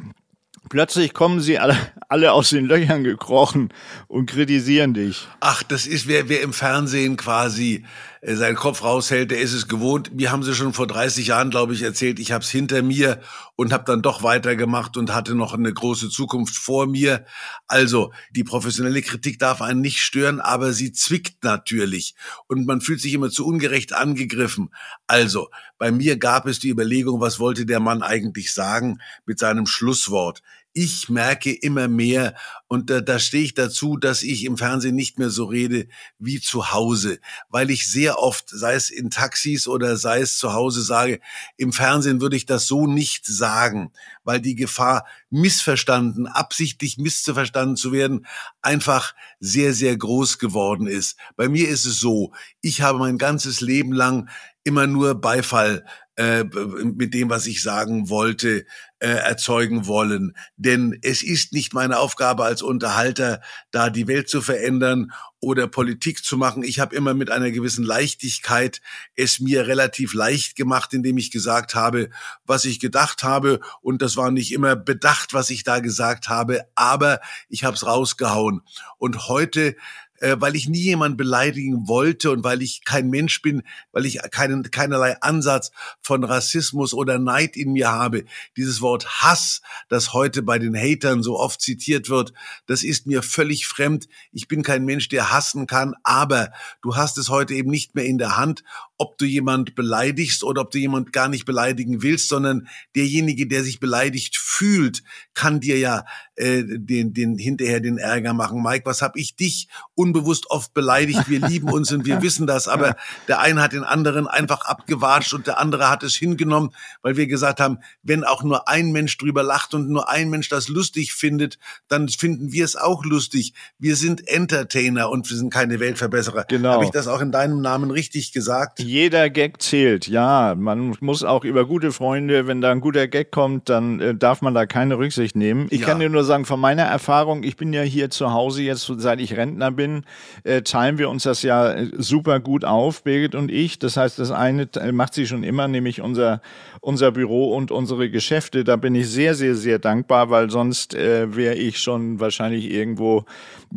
Plötzlich 0.68 1.12
kommen 1.14 1.40
sie 1.40 1.61
alle, 1.61 1.76
alle 2.08 2.32
aus 2.32 2.50
den 2.50 2.66
Löchern 2.66 3.04
gekrochen 3.04 3.72
und 4.08 4.26
kritisieren 4.26 4.94
dich. 4.94 5.28
Ach, 5.38 5.62
das 5.62 5.87
ist, 5.87 6.08
wer, 6.08 6.28
wer 6.28 6.40
im 6.40 6.52
Fernsehen 6.52 7.16
quasi 7.16 7.85
seinen 8.24 8.54
Kopf 8.54 8.85
raushält, 8.85 9.32
der 9.32 9.40
ist 9.40 9.52
es 9.52 9.66
gewohnt. 9.66 10.14
Mir 10.14 10.30
haben 10.30 10.44
sie 10.44 10.54
schon 10.54 10.72
vor 10.72 10.87
30 10.87 11.26
Jahren, 11.26 11.50
glaube 11.50 11.74
ich, 11.74 11.82
erzählt, 11.82 12.20
ich 12.20 12.30
habe 12.30 12.44
es 12.44 12.50
hinter 12.50 12.80
mir 12.82 13.20
und 13.56 13.72
habe 13.72 13.82
dann 13.85 14.00
doch 14.00 14.22
weitergemacht 14.22 14.96
und 14.96 15.12
hatte 15.12 15.35
noch 15.35 15.54
eine 15.54 15.72
große 15.72 16.08
Zukunft 16.08 16.54
vor 16.54 16.87
mir. 16.87 17.24
Also, 17.66 18.12
die 18.30 18.44
professionelle 18.44 19.02
Kritik 19.02 19.40
darf 19.40 19.61
einen 19.61 19.80
nicht 19.80 19.98
stören, 19.98 20.40
aber 20.40 20.72
sie 20.72 20.92
zwickt 20.92 21.42
natürlich 21.42 22.14
und 22.46 22.64
man 22.64 22.80
fühlt 22.80 23.00
sich 23.00 23.12
immer 23.12 23.30
zu 23.30 23.44
ungerecht 23.44 23.92
angegriffen. 23.92 24.72
Also, 25.08 25.48
bei 25.76 25.90
mir 25.90 26.16
gab 26.16 26.46
es 26.46 26.61
die 26.61 26.70
Überlegung, 26.70 27.20
was 27.20 27.40
wollte 27.40 27.66
der 27.66 27.80
Mann 27.80 28.02
eigentlich 28.04 28.54
sagen 28.54 29.00
mit 29.26 29.40
seinem 29.40 29.66
Schlusswort 29.66 30.42
ich 30.72 31.08
merke 31.08 31.52
immer 31.52 31.88
mehr, 31.88 32.35
und 32.72 32.88
da, 32.88 33.02
da 33.02 33.18
stehe 33.18 33.44
ich 33.44 33.52
dazu, 33.52 33.98
dass 33.98 34.22
ich 34.22 34.46
im 34.46 34.56
Fernsehen 34.56 34.94
nicht 34.94 35.18
mehr 35.18 35.28
so 35.28 35.44
rede 35.44 35.88
wie 36.18 36.40
zu 36.40 36.72
Hause, 36.72 37.18
weil 37.50 37.70
ich 37.70 37.87
sehr 37.87 38.18
oft, 38.18 38.48
sei 38.48 38.72
es 38.72 38.88
in 38.88 39.11
Taxis 39.11 39.68
oder 39.68 39.98
sei 39.98 40.20
es 40.20 40.38
zu 40.38 40.54
Hause, 40.54 40.80
sage, 40.80 41.20
im 41.58 41.74
Fernsehen 41.74 42.22
würde 42.22 42.37
ich 42.37 42.46
das 42.46 42.66
so 42.66 42.87
nicht 42.87 43.26
sagen, 43.26 43.92
weil 44.24 44.40
die 44.40 44.54
Gefahr, 44.54 45.04
missverstanden, 45.28 46.26
absichtlich 46.26 46.96
missverstanden 46.96 47.76
zu 47.76 47.92
werden, 47.92 48.26
einfach 48.62 49.14
sehr, 49.38 49.74
sehr 49.74 49.94
groß 49.94 50.38
geworden 50.38 50.87
ist. 50.87 51.18
Bei 51.37 51.50
mir 51.50 51.68
ist 51.68 51.85
es 51.85 52.00
so, 52.00 52.32
ich 52.62 52.80
habe 52.80 52.98
mein 52.98 53.18
ganzes 53.18 53.61
Leben 53.61 53.92
lang 53.92 54.30
immer 54.64 54.87
nur 54.87 55.20
Beifall 55.20 55.85
äh, 56.16 56.44
mit 56.44 57.14
dem, 57.14 57.31
was 57.31 57.46
ich 57.46 57.62
sagen 57.62 58.11
wollte, 58.11 58.66
äh, 58.98 59.09
erzeugen 59.09 59.87
wollen. 59.87 60.37
Denn 60.57 60.98
es 61.03 61.22
ist 61.22 61.53
nicht 61.53 61.72
meine 61.72 61.98
Aufgabe 61.98 62.44
als 62.44 62.61
Unterhalter, 62.61 63.40
da 63.70 63.88
die 63.88 64.07
Welt 64.07 64.29
zu 64.29 64.42
verändern 64.42 65.12
oder 65.40 65.66
Politik 65.66 66.22
zu 66.22 66.37
machen. 66.37 66.62
Ich 66.62 66.81
habe 66.81 66.94
immer 66.94 67.14
mit 67.14 67.31
einer 67.31 67.51
gewissen 67.51 67.85
Leichtigkeit 67.85 68.83
es 69.16 69.40
mir 69.40 69.66
relativ 69.66 70.12
leicht 70.12 70.55
gemacht, 70.55 70.92
indem 70.92 71.16
ich 71.16 71.31
gesagt 71.31 71.75
habe, 71.75 72.11
was 72.44 72.66
ich 72.66 72.79
gedacht 72.79 73.22
habe. 73.22 73.61
Und 73.81 74.03
das 74.03 74.16
war 74.16 74.31
nicht 74.31 74.53
immer 74.53 74.77
bedacht, 74.77 75.33
was 75.33 75.48
ich 75.48 75.64
da 75.64 75.81
gesagt 75.81 76.29
habe, 76.29 76.66
aber 76.75 77.20
ich 77.48 77.64
habe 77.64 77.75
es 77.75 77.87
rausgehauen. 77.87 78.61
Und 78.98 79.29
heute 79.29 79.77
äh, 80.22 80.37
weil 80.38 80.54
ich 80.54 80.68
nie 80.68 80.82
jemanden 80.82 81.16
beleidigen 81.16 81.88
wollte 81.88 82.30
und 82.30 82.44
weil 82.44 82.62
ich 82.62 82.85
kein 82.85 83.11
Mensch 83.11 83.42
bin, 83.42 83.62
weil 83.90 84.06
ich 84.06 84.20
keinen, 84.30 84.62
keinerlei 84.70 85.20
Ansatz 85.20 85.72
von 86.00 86.22
Rassismus 86.22 86.94
oder 86.94 87.18
Neid 87.18 87.56
in 87.56 87.72
mir 87.72 87.90
habe. 87.90 88.24
Dieses 88.56 88.80
Wort 88.80 89.22
Hass, 89.22 89.62
das 89.88 90.12
heute 90.12 90.42
bei 90.42 90.61
den 90.61 90.76
Hatern 90.76 91.24
so 91.24 91.38
oft 91.38 91.61
zitiert 91.61 92.08
wird, 92.08 92.32
das 92.66 92.85
ist 92.85 93.06
mir 93.06 93.22
völlig 93.22 93.66
fremd. 93.66 94.06
Ich 94.30 94.46
bin 94.46 94.62
kein 94.62 94.85
Mensch, 94.85 95.08
der 95.08 95.32
hassen 95.32 95.66
kann, 95.66 95.94
aber 96.04 96.52
du 96.82 96.94
hast 96.94 97.18
es 97.18 97.28
heute 97.28 97.54
eben 97.54 97.70
nicht 97.70 97.96
mehr 97.96 98.04
in 98.04 98.18
der 98.18 98.37
Hand, 98.37 98.62
ob 98.98 99.18
du 99.18 99.24
jemand 99.24 99.74
beleidigst 99.74 100.44
oder 100.44 100.62
ob 100.62 100.70
du 100.70 100.78
jemand 100.78 101.12
gar 101.12 101.28
nicht 101.28 101.44
beleidigen 101.44 102.02
willst, 102.02 102.28
sondern 102.28 102.68
derjenige, 102.94 103.46
der 103.46 103.64
sich 103.64 103.81
beleidigt 103.81 104.37
fühlt, 104.37 105.02
kann 105.35 105.61
dir 105.61 105.78
ja 105.78 106.05
äh, 106.37 106.62
den, 106.64 107.12
den 107.12 107.37
hinterher 107.37 107.81
den 107.81 107.98
Ärger 107.98 108.33
machen. 108.33 108.62
Mike, 108.62 108.87
was 108.87 109.02
habe 109.02 109.18
ich 109.18 109.35
dich 109.35 109.68
unbewusst 109.94 110.50
oft 110.50 110.72
beleidigt? 110.74 111.28
Wir 111.28 111.40
lieben 111.40 111.70
uns 111.70 111.90
und 111.92 112.05
wir 112.05 112.22
wissen 112.22 112.46
das, 112.46 112.68
aber 112.68 112.96
der 113.28 113.40
eine 113.40 113.62
hat 113.62 113.72
den 113.72 113.85
anderen 113.85 114.26
einfach 114.26 114.62
abgewatscht 114.64 115.35
und 115.35 115.46
der 115.46 115.59
andere 115.59 115.90
hat 115.90 116.02
es 116.02 116.14
hingenommen, 116.14 116.70
weil 117.02 117.16
wir 117.16 117.26
gesagt 117.26 117.61
haben, 117.61 117.78
wenn 118.02 118.24
auch 118.24 118.42
nur 118.42 118.68
ein 118.68 118.92
Mensch 118.92 119.16
drüber 119.18 119.42
lacht 119.42 119.74
und 119.74 119.88
nur 119.88 120.09
ein 120.09 120.31
Mensch 120.31 120.48
das 120.48 120.68
lustig 120.68 121.12
findet, 121.12 121.59
dann 121.88 122.09
finden 122.09 122.52
wir 122.52 122.64
es 122.64 122.76
auch 122.76 123.05
lustig. 123.05 123.55
Wir 123.78 123.96
sind 123.96 124.26
Entertainer 124.28 125.11
und 125.11 125.28
wir 125.28 125.37
sind 125.37 125.50
keine 125.52 125.81
Weltverbesserer. 125.81 126.44
Genau. 126.48 126.72
Habe 126.72 126.85
ich 126.85 126.90
das 126.90 127.09
auch 127.09 127.20
in 127.20 127.33
deinem 127.33 127.61
Namen 127.61 127.90
richtig 127.90 128.33
gesagt? 128.33 128.82
jeder 128.87 129.31
Gag 129.31 129.62
zählt. 129.62 130.09
Ja, 130.09 130.55
man 130.57 130.97
muss 131.01 131.25
auch 131.25 131.45
über 131.45 131.66
gute 131.66 131.92
Freunde, 131.92 132.47
wenn 132.47 132.61
da 132.61 132.71
ein 132.71 132.81
guter 132.81 133.09
Gag 133.09 133.31
kommt, 133.31 133.68
dann 133.68 134.01
äh, 134.01 134.14
darf 134.14 134.42
man 134.42 134.55
da 134.55 134.66
keine 134.66 134.99
Rücksicht 134.99 135.37
nehmen. 135.37 135.66
Ich 135.71 135.81
ja. 135.81 135.87
kann 135.87 136.01
dir 136.01 136.09
nur 136.09 136.25
sagen, 136.25 136.45
von 136.45 136.61
meiner 136.61 136.85
Erfahrung, 136.85 137.42
ich 137.42 137.57
bin 137.57 137.73
ja 137.73 137.83
hier 137.83 138.11
zu 138.11 138.33
Hause 138.33 138.62
jetzt, 138.62 138.92
seit 138.97 139.21
ich 139.21 139.37
Rentner 139.37 139.71
bin, 139.71 140.05
äh, 140.45 140.62
teilen 140.62 140.99
wir 140.99 141.11
uns 141.11 141.23
das 141.23 141.42
ja 141.42 141.73
äh, 141.73 141.90
super 141.99 142.40
gut 142.40 142.64
auf, 142.64 143.03
Birgit 143.03 143.35
und 143.35 143.51
ich. 143.51 143.79
Das 143.79 143.97
heißt, 143.97 144.18
das 144.18 144.31
eine 144.31 144.68
macht 144.92 145.14
sie 145.14 145.27
schon 145.27 145.45
immer, 145.45 145.68
nämlich 145.68 146.01
unser, 146.01 146.40
unser 146.81 147.12
Büro 147.12 147.55
und 147.55 147.71
unsere 147.71 148.11
Geschäfte. 148.11 148.64
Da 148.64 148.77
bin 148.77 148.95
ich 148.95 149.09
sehr, 149.09 149.35
sehr, 149.35 149.55
sehr 149.55 149.79
dankbar, 149.79 150.31
weil 150.31 150.51
sonst 150.51 150.95
äh, 150.95 151.35
wäre 151.35 151.55
ich 151.55 151.79
schon 151.79 152.21
wahrscheinlich 152.21 152.71
irgendwo 152.71 153.25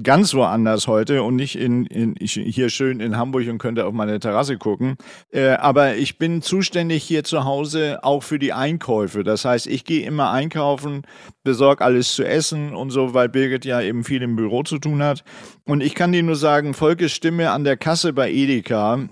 ganz 0.03 0.33
woanders 0.33 0.87
heute 0.87 1.23
und 1.23 1.35
nicht 1.35 1.55
in, 1.55 1.85
in, 1.85 2.15
hier 2.19 2.69
schön 2.69 2.99
in 2.99 3.17
Hamburg 3.17 3.47
und 3.47 3.57
könnte 3.57 3.85
auf 3.85 3.93
meine 3.93 4.19
Terrasse 4.19 4.57
gucken. 4.57 4.95
Äh, 5.31 5.49
aber 5.49 5.95
ich 5.95 6.17
bin 6.17 6.41
zuständig 6.41 7.03
hier 7.03 7.23
zu 7.23 7.43
Hause 7.45 8.03
auch 8.03 8.23
für 8.23 8.39
die 8.39 8.53
Einkäufe. 8.53 9.23
Das 9.23 9.45
heißt, 9.45 9.67
ich 9.67 9.85
gehe 9.85 10.05
immer 10.05 10.31
einkaufen, 10.31 11.03
besorge 11.43 11.83
alles 11.83 12.13
zu 12.13 12.23
essen 12.23 12.75
und 12.75 12.89
so, 12.89 13.13
weil 13.13 13.29
Birgit 13.29 13.65
ja 13.65 13.81
eben 13.81 14.03
viel 14.03 14.21
im 14.21 14.35
Büro 14.35 14.63
zu 14.63 14.79
tun 14.79 15.01
hat. 15.03 15.23
Und 15.65 15.81
ich 15.81 15.95
kann 15.95 16.11
dir 16.11 16.23
nur 16.23 16.35
sagen, 16.35 16.73
Volkes 16.73 17.11
Stimme 17.11 17.51
an 17.51 17.63
der 17.63 17.77
Kasse 17.77 18.13
bei 18.13 18.31
Edeka, 18.31 19.07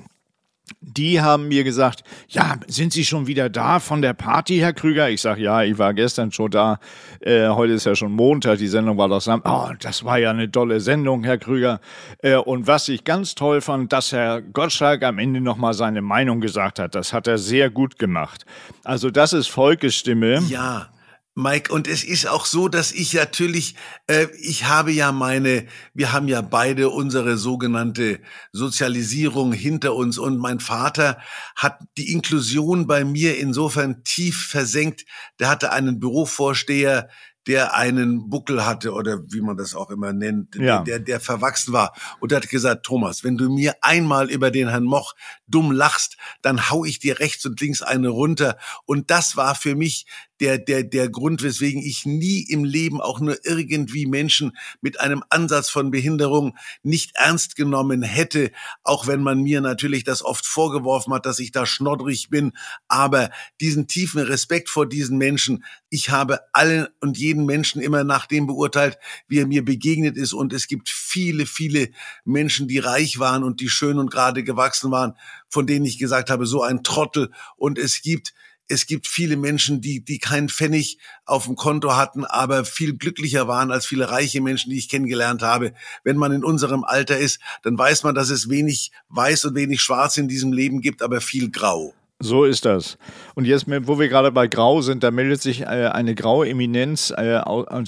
die 0.80 1.22
haben 1.22 1.48
mir 1.48 1.64
gesagt, 1.64 2.04
ja, 2.30 2.56
sind 2.68 2.94
Sie 2.94 3.04
schon 3.04 3.28
wieder 3.28 3.50
da 3.50 3.80
von 3.80 4.02
der 4.02 4.14
Party, 4.14 4.60
Herr 4.60 4.74
Krüger? 4.74 5.10
Ich 5.10 5.22
sage, 5.22 5.42
ja, 5.42 5.64
ich 5.64 5.78
war 5.78 5.94
gestern 5.94 6.32
schon 6.32 6.52
da. 6.52 6.80
Äh, 7.20 7.50
heute 7.50 7.74
ist 7.74 7.86
ja 7.86 7.96
schon 7.96 8.14
Montag, 8.14 8.60
die 8.60 8.68
Sendung 8.68 8.98
war 8.98 9.10
doch 9.10 9.22
Samstag. 9.22 9.52
Oh, 9.52 9.74
das 9.80 10.04
war 10.04 10.18
ja 10.20 10.30
eine 10.30 10.50
tolle 10.50 10.80
Sendung, 10.80 11.24
Herr 11.24 11.38
Krüger. 11.38 11.82
Äh, 12.20 12.36
und 12.36 12.68
was 12.68 12.88
ich 12.88 13.04
ganz 13.04 13.36
toll 13.36 13.62
fand, 13.62 13.92
dass 13.92 14.12
Herr 14.12 14.42
Gottschalk 14.42 15.04
am 15.04 15.20
Ende 15.20 15.42
nochmal 15.42 15.74
seine 15.74 16.02
Meinung 16.02 16.40
gesagt 16.40 16.80
hat. 16.80 16.96
Das 16.96 17.12
hat 17.12 17.28
er 17.28 17.38
sehr 17.38 17.70
gut 17.70 18.00
gemacht. 18.00 18.46
Also 18.84 19.10
das 19.10 19.34
ist 19.34 19.48
Volkes 19.48 19.96
Stimme. 19.96 20.42
Ja. 20.48 20.88
Mike, 21.36 21.74
und 21.74 21.88
es 21.88 22.04
ist 22.04 22.28
auch 22.28 22.46
so, 22.46 22.68
dass 22.68 22.92
ich 22.92 23.14
natürlich, 23.14 23.76
äh, 24.06 24.28
ich 24.40 24.66
habe 24.66 24.92
ja 24.92 25.12
meine, 25.12 25.66
wir 25.94 26.14
haben 26.14 26.28
ja 26.28 26.42
beide 26.42 26.90
unsere 26.90 27.38
sogenannte 27.38 28.20
Sozialisierung 28.52 29.52
hinter 29.52 29.96
uns 29.96 30.20
und 30.20 30.38
mein 30.38 30.60
Vater 30.60 31.18
hat 31.56 31.80
die 31.98 32.12
Inklusion 32.12 32.86
bei 32.86 33.04
mir 33.04 33.40
insofern 33.40 34.04
tief 34.04 34.46
versenkt. 34.46 35.06
Der 35.40 35.50
hatte 35.50 35.72
einen 35.72 36.00
Bürovorsteher, 36.00 37.10
der 37.48 37.74
einen 37.74 38.30
Buckel 38.30 38.66
hatte 38.66 38.94
oder 38.94 39.20
wie 39.30 39.42
man 39.42 39.58
das 39.58 39.76
auch 39.76 39.90
immer 39.90 40.14
nennt, 40.14 40.56
ja. 40.56 40.82
der, 40.82 41.00
der 41.00 41.20
verwachsen 41.20 41.74
war 41.74 41.94
und 42.20 42.32
hat 42.32 42.50
gesagt, 42.50 42.86
Thomas, 42.86 43.24
wenn 43.24 43.38
du 43.38 43.50
mir 43.50 43.76
einmal 43.82 44.30
über 44.30 44.50
den 44.52 44.70
Herrn 44.70 44.86
Moch 44.86 45.14
dumm 45.48 45.72
lachst, 45.72 46.18
dann 46.42 46.70
hau 46.70 46.86
ich 46.86 47.00
dir 47.00 47.20
rechts 47.20 47.46
und 47.46 47.60
links 47.60 47.82
eine 47.82 48.10
runter. 48.10 48.58
Und 48.86 49.12
das 49.12 49.36
war 49.36 49.56
für 49.56 49.76
mich 49.76 50.06
der, 50.44 50.58
der, 50.58 50.84
der 50.84 51.08
Grund, 51.08 51.42
weswegen 51.42 51.82
ich 51.82 52.06
nie 52.06 52.42
im 52.42 52.66
Leben 52.66 53.00
auch 53.00 53.22
nur 53.22 53.38
irgendwie 53.46 54.06
Menschen 54.06 54.58
mit 54.82 55.00
einem 55.00 55.24
Ansatz 55.30 55.70
von 55.70 55.90
Behinderung 55.90 56.58
nicht 56.82 57.12
ernst 57.14 57.56
genommen 57.56 58.04
hätte, 58.04 58.52
auch 58.84 59.08
wenn 59.08 59.24
man 59.24 59.42
mir 59.42 59.62
natürlich 59.62 60.04
das 60.04 60.22
oft 60.22 60.46
vorgeworfen 60.46 61.14
hat, 61.14 61.26
dass 61.26 61.40
ich 61.40 61.54
da 61.54 61.66
schnoddrig 61.66 62.30
bin. 62.30 62.52
Aber 62.90 63.30
diesen 63.62 63.88
tiefen 63.88 64.20
Respekt 64.20 64.70
vor 64.70 64.86
diesen 64.86 65.18
Menschen, 65.18 65.64
ich 65.90 66.10
habe 66.10 66.42
allen 66.52 66.88
und 67.00 67.18
jeden 67.18 67.46
Menschen 67.46 67.82
immer 67.82 68.04
nach 68.04 68.26
dem 68.26 68.46
beurteilt, 68.46 68.98
wie 69.30 69.40
er 69.40 69.48
mir 69.48 69.64
begegnet 69.64 70.18
ist. 70.18 70.34
Und 70.34 70.52
es 70.52 70.68
gibt 70.68 70.90
viele, 70.90 71.46
viele 71.46 71.90
Menschen, 72.26 72.68
die 72.68 72.80
reich 72.80 73.18
waren 73.18 73.46
und 73.46 73.62
die 73.62 73.70
schön 73.70 73.98
und 73.98 74.12
gerade 74.12 74.44
gewachsen 74.44 74.92
waren, 74.92 75.14
von 75.48 75.68
denen 75.68 75.86
ich 75.86 76.00
gesagt 76.00 76.30
habe, 76.30 76.46
so 76.48 76.64
ein 76.64 76.84
Trottel. 76.84 77.32
Und 77.56 77.80
es 77.80 78.02
gibt 78.02 78.34
es 78.74 78.88
gibt 78.88 79.08
viele 79.08 79.38
Menschen, 79.38 79.82
die, 79.82 80.04
die 80.04 80.18
keinen 80.18 80.50
Pfennig 80.50 80.98
auf 81.26 81.46
dem 81.46 81.56
Konto 81.56 81.96
hatten, 81.96 82.26
aber 82.26 82.66
viel 82.66 82.98
glücklicher 82.98 83.48
waren 83.48 83.72
als 83.72 83.86
viele 83.86 84.10
reiche 84.10 84.42
Menschen, 84.42 84.72
die 84.72 84.78
ich 84.78 84.90
kennengelernt 84.90 85.44
habe. 85.44 85.74
Wenn 86.04 86.18
man 86.18 86.32
in 86.32 86.44
unserem 86.44 86.84
Alter 86.84 87.18
ist, 87.18 87.40
dann 87.62 87.78
weiß 87.78 88.04
man, 88.04 88.16
dass 88.16 88.30
es 88.30 88.50
wenig 88.50 88.92
weiß 89.10 89.46
und 89.46 89.56
wenig 89.56 89.82
schwarz 89.82 90.18
in 90.18 90.28
diesem 90.28 90.52
Leben 90.52 90.82
gibt, 90.82 91.02
aber 91.02 91.22
viel 91.22 91.52
grau. 91.52 91.94
So 92.20 92.46
ist 92.46 92.64
das. 92.64 92.98
Und 93.36 93.44
jetzt, 93.46 93.66
wo 93.68 94.00
wir 94.00 94.08
gerade 94.08 94.32
bei 94.32 94.48
Grau 94.48 94.80
sind, 94.80 95.04
da 95.04 95.12
meldet 95.12 95.42
sich 95.42 95.64
äh, 95.64 95.66
eine 95.66 96.16
graue 96.16 96.48
Eminenz 96.48 97.12
äh, 97.12 97.42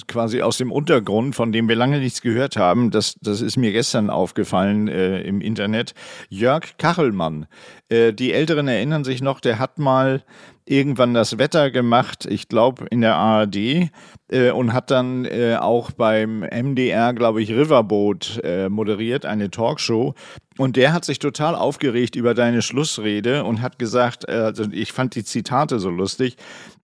quasi 0.06 0.42
aus 0.42 0.58
dem 0.58 0.70
Untergrund, 0.70 1.34
von 1.34 1.52
dem 1.52 1.70
wir 1.70 1.76
lange 1.76 2.00
nichts 2.00 2.20
gehört 2.20 2.58
haben. 2.58 2.90
Das, 2.90 3.16
das 3.22 3.40
ist 3.40 3.56
mir 3.56 3.72
gestern 3.72 4.10
aufgefallen 4.10 4.88
äh, 4.88 5.22
im 5.22 5.40
Internet. 5.40 5.94
Jörg 6.28 6.76
Kachelmann. 6.76 7.46
Die 7.88 8.32
Älteren 8.32 8.66
erinnern 8.66 9.04
sich 9.04 9.22
noch, 9.22 9.38
der 9.38 9.60
hat 9.60 9.78
mal 9.78 10.24
irgendwann 10.66 11.14
das 11.14 11.38
Wetter 11.38 11.70
gemacht, 11.70 12.26
ich 12.26 12.48
glaube 12.48 12.86
in 12.90 13.00
der 13.00 13.14
ARD 13.14 13.90
äh, 14.28 14.50
und 14.50 14.72
hat 14.72 14.90
dann 14.90 15.24
äh, 15.24 15.56
auch 15.56 15.92
beim 15.92 16.40
MDR, 16.40 17.14
glaube 17.14 17.40
ich, 17.40 17.50
Riverboat 17.50 18.40
äh, 18.44 18.68
moderiert, 18.68 19.24
eine 19.24 19.50
Talkshow. 19.50 20.14
Und 20.58 20.76
der 20.76 20.92
hat 20.92 21.04
sich 21.04 21.18
total 21.18 21.54
aufgeregt 21.54 22.16
über 22.16 22.34
deine 22.34 22.62
Schlussrede 22.62 23.44
und 23.44 23.62
hat 23.62 23.78
gesagt, 23.78 24.28
äh, 24.28 24.32
also 24.32 24.64
ich 24.72 24.92
fand 24.92 25.14
die 25.14 25.24
Zitate 25.24 25.78
so 25.78 25.90
lustig, 25.90 26.36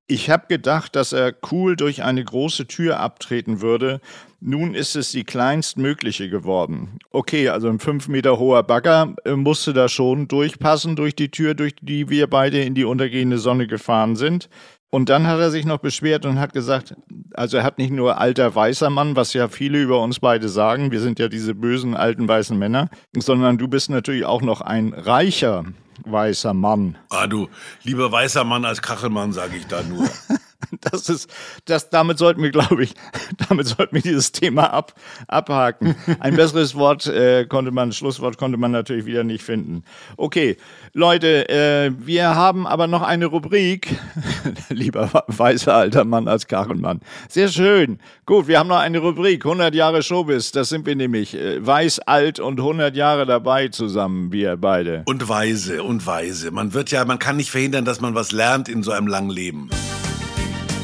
ich 0.07 0.31
habe 0.31 0.47
gedacht, 0.49 0.97
dass 0.97 1.13
er 1.13 1.35
cool 1.51 1.77
durch 1.77 2.03
eine 2.03 2.25
große 2.25 2.67
Tür 2.67 3.01
abtreten 3.01 3.61
würde. 3.61 4.01
Nun 4.41 4.75
ist 4.75 4.97
es 4.97 5.13
die 5.13 5.25
kleinstmögliche 5.25 6.29
geworden. 6.29 6.99
Okay, 7.11 7.49
also 7.49 7.69
ein 7.69 7.79
fünf 7.79 8.09
Meter 8.09 8.39
hoher 8.39 8.63
Bagger 8.63 9.15
äh, 9.25 9.37
musste 9.37 9.73
da 9.73 9.89
schon 9.89 10.29
durchpassen 10.29 10.97
durch 10.97 11.15
die 11.15 11.31
Tür, 11.31 11.55
durch 11.55 11.75
die 11.81 12.09
wir 12.11 12.27
beide 12.27 12.63
in 12.63 12.75
die 12.75 12.85
untergehende 12.85 13.39
Sonne 13.39 13.67
gefahren 13.67 14.17
sind. 14.17 14.49
Und 14.95 15.09
dann 15.09 15.27
hat 15.27 15.41
er 15.41 15.51
sich 15.51 15.65
noch 15.65 15.79
beschwert 15.79 16.27
und 16.27 16.39
hat 16.39 16.53
gesagt, 16.53 16.95
also 17.33 17.57
er 17.57 17.63
hat 17.65 17.79
nicht 17.79 17.93
nur 17.93 18.19
alter 18.19 18.55
weißer 18.55 18.91
Mann, 18.91 19.17
was 19.17 19.33
ja 19.33 19.49
viele 19.49 19.81
über 19.81 20.03
uns 20.03 20.21
beide 20.21 20.51
sagen, 20.51 20.91
wir 20.91 21.01
sind 21.01 21.19
ja 21.19 21.29
diese 21.29 21.55
bösen 21.55 21.97
alten 21.97 22.29
weißen 22.29 22.59
Männer, 22.59 22.91
sondern 23.17 23.57
du 23.57 23.69
bist 23.69 23.89
natürlich 23.89 24.27
auch 24.27 24.43
noch 24.43 24.61
ein 24.61 24.93
reicher 24.93 25.65
weißer 26.05 26.53
Mann. 26.53 26.99
Ah, 27.09 27.27
du, 27.27 27.49
lieber 27.85 28.13
weißer 28.13 28.45
Mann 28.45 28.67
als 28.67 28.83
Kachelmann, 28.83 29.33
sage 29.33 29.57
ich 29.57 29.67
da 29.67 29.83
nur. 29.83 30.07
das 30.81 31.09
ist, 31.09 31.31
das, 31.65 31.91
damit 31.91 32.19
sollten 32.19 32.43
wir, 32.43 32.51
glaube 32.51 32.85
ich, 32.85 32.95
damit 33.49 33.67
sollten 33.67 33.95
wir 33.95 34.03
dieses 34.03 34.33
Thema 34.33 34.73
ab, 34.73 34.95
abhaken. 35.29 35.95
Ein 36.21 36.37
besseres 36.37 36.75
Wort 36.75 37.07
äh, 37.07 37.47
konnte 37.47 37.71
man, 37.71 37.93
Schlusswort 37.93 38.39
konnte 38.39 38.59
man 38.59 38.71
natürlich 38.71 39.07
wieder 39.07 39.25
nicht 39.25 39.43
finden. 39.43 39.85
Okay, 40.17 40.57
Leute, 40.93 41.49
äh, 41.49 41.93
wir 41.99 42.35
haben 42.35 42.67
aber 42.67 42.87
noch 42.87 43.03
eine 43.03 43.27
Rubrik. 43.27 43.97
Lieber 44.69 45.11
weißer 45.27 45.75
alter 45.75 46.05
Mann 46.05 46.29
als 46.29 46.47
Kachelmann. 46.47 47.01
Sehr 47.29 47.49
schön. 47.49 47.99
Gut, 48.27 48.49
wir 48.49 48.59
haben 48.59 48.69
noch 48.69 48.79
eine 48.79 48.99
Rubrik. 48.99 49.45
100 49.45 49.75
Jahre 49.75 50.03
Showbiz. 50.03 50.53
Das 50.53 50.69
sind 50.69 50.87
wir 50.87 50.97
nämlich. 50.97 51.35
Äh, 51.35 51.65
weiß, 51.65 52.01
alt 52.01 52.41
und 52.41 52.59
100 52.59 52.97
Jahre 52.97 53.27
dabei 53.27 53.69
zusammen, 53.69 54.33
wir 54.33 54.57
beide. 54.57 55.03
Und 55.07 55.29
weise, 55.29 55.83
und 55.83 56.07
weise. 56.07 56.51
Man 56.51 56.75
wird 56.75 56.91
ja, 56.91 57.05
man 57.05 57.19
kann 57.19 57.37
nicht 57.37 57.51
verhindern, 57.51 57.85
dass 57.85 58.01
man 58.01 58.15
was 58.15 58.33
lernt 58.33 58.69
in 58.69 58.83
so 58.83 58.91
einem 58.93 59.07
langen 59.07 59.31
Leben. 59.31 59.71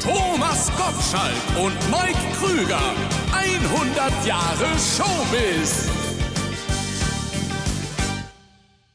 Thomas 0.01 0.71
Gottschalk 0.77 1.33
und 1.61 1.73
Mike 1.91 2.17
Krüger. 2.39 2.79
100 3.33 4.25
Jahre 4.25 4.67
Showbiz. 4.77 5.89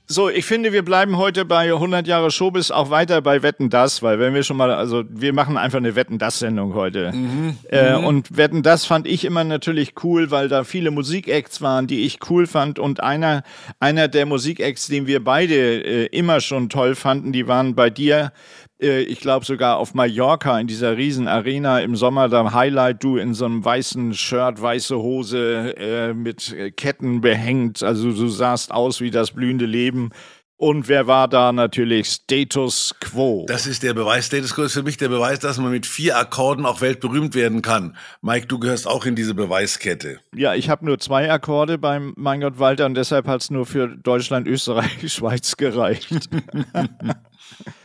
So, 0.06 0.28
ich 0.28 0.44
finde, 0.44 0.72
wir 0.72 0.84
bleiben 0.84 1.16
heute 1.16 1.44
bei 1.44 1.72
100 1.72 2.06
Jahre 2.06 2.30
Showbiz 2.30 2.70
auch 2.70 2.90
weiter 2.90 3.20
bei 3.20 3.42
Wetten 3.42 3.68
das, 3.68 4.02
weil 4.02 4.18
wenn 4.18 4.32
wir 4.32 4.42
schon 4.44 4.56
mal, 4.56 4.70
also 4.70 5.02
wir 5.08 5.32
machen 5.32 5.56
einfach 5.56 5.78
eine 5.78 5.96
Wetten 5.96 6.18
das 6.18 6.38
Sendung 6.38 6.74
heute. 6.74 7.10
Mhm, 7.12 7.56
äh, 7.70 7.98
mhm. 7.98 8.04
Und 8.04 8.36
Wetten 8.36 8.62
das 8.62 8.84
fand 8.84 9.06
ich 9.06 9.24
immer 9.24 9.44
natürlich 9.44 9.94
cool, 10.04 10.30
weil 10.30 10.48
da 10.48 10.62
viele 10.64 10.90
Musikacts 10.90 11.62
waren, 11.62 11.86
die 11.86 12.04
ich 12.04 12.18
cool 12.30 12.46
fand 12.46 12.78
und 12.78 13.02
einer 13.02 13.42
einer 13.80 14.06
der 14.06 14.26
Musikacts, 14.26 14.86
den 14.86 15.06
wir 15.06 15.24
beide 15.24 15.54
äh, 15.54 16.06
immer 16.06 16.40
schon 16.40 16.68
toll 16.68 16.94
fanden, 16.94 17.32
die 17.32 17.48
waren 17.48 17.74
bei 17.74 17.90
dir 17.90 18.26
äh, 18.26 18.63
ich 18.78 19.20
glaube 19.20 19.44
sogar 19.46 19.76
auf 19.76 19.94
Mallorca 19.94 20.58
in 20.58 20.66
dieser 20.66 20.96
riesen 20.96 21.28
Arena 21.28 21.80
im 21.80 21.96
Sommer, 21.96 22.28
da 22.28 22.52
Highlight 22.52 23.02
du 23.02 23.16
in 23.16 23.34
so 23.34 23.44
einem 23.44 23.64
weißen 23.64 24.14
Shirt, 24.14 24.60
weiße 24.60 24.96
Hose 24.96 25.74
äh, 25.76 26.12
mit 26.12 26.54
Ketten 26.76 27.20
behängt, 27.20 27.82
also 27.82 28.12
du 28.12 28.28
sahst 28.28 28.72
aus 28.72 29.00
wie 29.00 29.10
das 29.10 29.30
blühende 29.32 29.66
Leben. 29.66 30.10
Und 30.56 30.86
wer 30.86 31.08
war 31.08 31.26
da 31.26 31.52
natürlich 31.52 32.06
Status 32.06 32.94
Quo? 33.00 33.44
Das 33.48 33.66
ist 33.66 33.82
der 33.82 33.92
Beweis. 33.92 34.26
Status 34.26 34.54
Quo 34.54 34.62
ist 34.62 34.72
für 34.72 34.84
mich 34.84 34.96
der 34.96 35.08
Beweis, 35.08 35.40
dass 35.40 35.58
man 35.58 35.72
mit 35.72 35.84
vier 35.84 36.16
Akkorden 36.16 36.64
auch 36.64 36.80
weltberühmt 36.80 37.34
werden 37.34 37.60
kann. 37.60 37.96
Mike, 38.22 38.46
du 38.46 38.60
gehörst 38.60 38.86
auch 38.86 39.04
in 39.04 39.16
diese 39.16 39.34
Beweiskette. 39.34 40.20
Ja, 40.34 40.54
ich 40.54 40.70
habe 40.70 40.86
nur 40.86 41.00
zwei 41.00 41.30
Akkorde 41.30 41.76
beim 41.76 42.14
Mein 42.16 42.40
Gott 42.40 42.60
Walter 42.60 42.86
und 42.86 42.94
deshalb 42.94 43.26
hat 43.26 43.42
es 43.42 43.50
nur 43.50 43.66
für 43.66 43.88
Deutschland, 43.88 44.46
Österreich, 44.46 45.12
Schweiz 45.12 45.56
gereicht. 45.56 46.30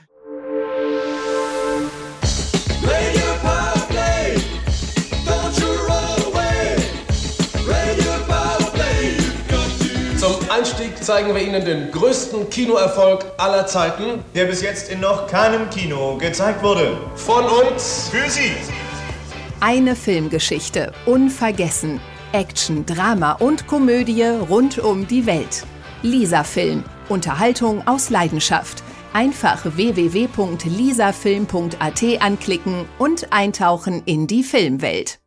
zeigen 11.09 11.33
wir 11.33 11.41
Ihnen 11.41 11.65
den 11.65 11.91
größten 11.91 12.51
Kinoerfolg 12.51 13.25
aller 13.37 13.65
Zeiten, 13.65 14.23
der 14.35 14.45
bis 14.45 14.61
jetzt 14.61 14.91
in 14.91 14.99
noch 14.99 15.25
keinem 15.25 15.67
Kino 15.71 16.15
gezeigt 16.17 16.61
wurde. 16.61 16.95
Von 17.15 17.45
uns 17.45 18.09
für 18.11 18.29
Sie. 18.29 18.51
Eine 19.59 19.95
Filmgeschichte, 19.95 20.91
unvergessen. 21.07 21.99
Action, 22.31 22.85
Drama 22.85 23.31
und 23.31 23.65
Komödie 23.65 24.21
rund 24.21 24.77
um 24.77 25.07
die 25.07 25.25
Welt. 25.25 25.65
Lisa 26.03 26.43
Film. 26.43 26.83
Unterhaltung 27.09 27.87
aus 27.87 28.11
Leidenschaft. 28.11 28.83
Einfach 29.11 29.65
www.lisafilm.at 29.65 32.03
anklicken 32.19 32.85
und 32.99 33.33
eintauchen 33.33 34.03
in 34.05 34.27
die 34.27 34.43
Filmwelt. 34.43 35.19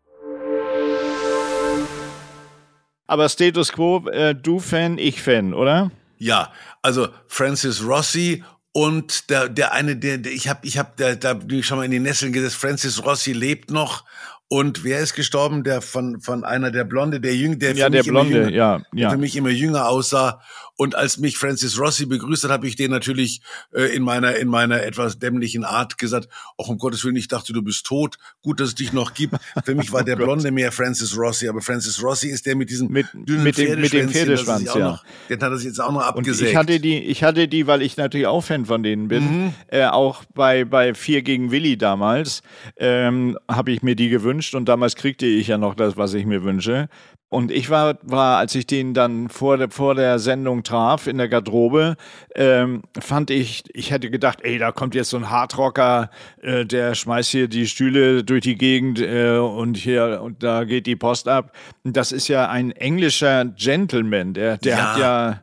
Aber 3.12 3.28
Status 3.28 3.72
Quo, 3.72 4.08
äh, 4.08 4.34
du 4.34 4.58
Fan, 4.58 4.96
ich 4.96 5.20
Fan, 5.20 5.52
oder? 5.52 5.90
Ja, 6.16 6.50
also 6.80 7.08
Francis 7.26 7.84
Rossi 7.84 8.42
und 8.72 9.28
der, 9.28 9.50
der 9.50 9.72
eine, 9.72 9.96
der, 9.96 10.16
der 10.16 10.32
ich 10.32 10.48
habe, 10.48 10.66
ich 10.66 10.78
habe, 10.78 10.92
da, 10.96 11.14
da 11.14 11.38
schon 11.60 11.76
mal 11.76 11.84
in 11.84 11.90
die 11.90 11.98
Nesseln 11.98 12.32
gesetzt. 12.32 12.56
Francis 12.56 13.04
Rossi 13.04 13.34
lebt 13.34 13.70
noch 13.70 14.06
und 14.52 14.84
wer 14.84 15.00
ist 15.00 15.14
gestorben? 15.14 15.64
Der 15.64 15.80
von, 15.80 16.20
von 16.20 16.44
einer 16.44 16.70
der 16.70 16.84
Blonde, 16.84 17.20
der 17.20 17.34
Jüng, 17.34 17.58
der 17.58 17.72
ja, 17.72 17.88
der 17.88 18.02
Blonde, 18.02 18.36
jünger, 18.36 18.50
ja, 18.50 18.82
ja. 18.92 19.08
für 19.08 19.16
mich 19.16 19.34
immer 19.34 19.48
jünger 19.48 19.88
aussah. 19.88 20.42
Und 20.76 20.94
als 20.94 21.16
mich 21.16 21.38
Francis 21.38 21.78
Rossi 21.78 22.04
begrüßt 22.04 22.44
hat, 22.44 22.50
habe 22.50 22.66
ich 22.66 22.76
den 22.76 22.90
natürlich 22.90 23.40
äh, 23.72 23.94
in 23.94 24.02
meiner 24.02 24.36
in 24.36 24.48
meiner 24.48 24.82
etwas 24.82 25.18
dämlichen 25.18 25.64
Art 25.64 25.96
gesagt, 25.96 26.28
auch 26.58 26.68
um 26.68 26.76
Gottes 26.76 27.02
Willen, 27.04 27.16
ich 27.16 27.28
dachte, 27.28 27.54
du 27.54 27.62
bist 27.62 27.86
tot. 27.86 28.16
Gut, 28.42 28.60
dass 28.60 28.68
es 28.68 28.74
dich 28.74 28.92
noch 28.92 29.14
gibt. 29.14 29.36
Für 29.64 29.74
mich 29.74 29.90
war 29.90 30.04
der 30.04 30.16
oh 30.16 30.24
Blonde 30.24 30.50
mehr 30.50 30.70
Francis 30.70 31.16
Rossi, 31.16 31.48
aber 31.48 31.62
Francis 31.62 32.02
Rossi 32.02 32.28
ist 32.28 32.44
der 32.44 32.54
mit 32.54 32.68
diesem 32.68 32.88
mit, 32.88 33.06
dünnen 33.14 33.44
mit 33.44 33.56
dem, 33.56 33.80
mit 33.80 33.92
dem 33.92 34.10
Pferdeschwanz, 34.10 34.74
ja. 34.74 34.90
Noch, 34.90 35.04
den 35.30 35.40
hat 35.40 35.50
er 35.50 35.56
sich 35.56 35.68
jetzt 35.68 35.80
auch 35.80 35.92
noch 35.92 36.02
abgesägt. 36.02 36.40
Und 36.42 36.48
ich 36.48 36.56
hatte 36.56 36.80
die, 36.80 36.98
ich 36.98 37.22
hatte 37.22 37.48
die, 37.48 37.66
weil 37.66 37.80
ich 37.80 37.96
natürlich 37.96 38.26
auch 38.26 38.42
Fan 38.42 38.66
von 38.66 38.82
denen 38.82 39.08
bin, 39.08 39.22
mhm. 39.22 39.54
äh, 39.68 39.86
auch 39.86 40.24
bei 40.34 40.66
bei 40.66 40.92
vier 40.94 41.22
gegen 41.22 41.50
Willi 41.50 41.78
damals 41.78 42.42
ähm, 42.76 43.38
habe 43.48 43.72
ich 43.72 43.82
mir 43.82 43.96
die 43.96 44.10
gewünscht 44.10 44.41
und 44.54 44.68
damals 44.68 44.96
kriegte 44.96 45.12
kriegte 45.12 45.26
ich 45.26 45.48
ja 45.48 45.58
noch 45.58 45.74
das, 45.74 45.96
was 45.96 46.14
ich 46.14 46.26
mir 46.26 46.42
wünsche. 46.42 46.88
Und 47.28 47.50
ich 47.50 47.70
war, 47.70 47.98
war, 48.02 48.38
als 48.38 48.54
ich 48.54 48.66
den 48.66 48.92
dann 48.92 49.28
vor 49.28 49.56
der, 49.56 49.70
vor 49.70 49.94
der 49.94 50.18
Sendung 50.18 50.64
traf 50.64 51.06
in 51.06 51.16
der 51.18 51.28
Garderobe, 51.28 51.96
ähm, 52.34 52.82
fand 52.98 53.30
ich, 53.30 53.64
ich 53.72 53.90
hätte 53.90 54.10
gedacht, 54.10 54.40
ey, 54.42 54.58
da 54.58 54.72
kommt 54.72 54.94
jetzt 54.94 55.10
so 55.10 55.16
ein 55.16 55.30
Hardrocker, 55.30 56.10
äh, 56.42 56.66
der 56.66 56.94
schmeißt 56.94 57.30
hier 57.30 57.48
die 57.48 57.66
Stühle 57.66 58.24
durch 58.24 58.42
die 58.42 58.56
Gegend 58.56 59.00
äh, 59.00 59.36
und 59.36 59.76
hier 59.76 60.20
und 60.22 60.42
da 60.42 60.64
geht 60.64 60.86
die 60.86 60.96
Post 60.96 61.28
ab. 61.28 61.54
Das 61.84 62.12
ist 62.12 62.28
ja 62.28 62.48
ein 62.48 62.70
englischer 62.72 63.44
Gentleman, 63.44 64.34
der, 64.34 64.58
der 64.58 64.76
ja. 64.76 64.92
hat 64.92 64.98
ja 64.98 65.42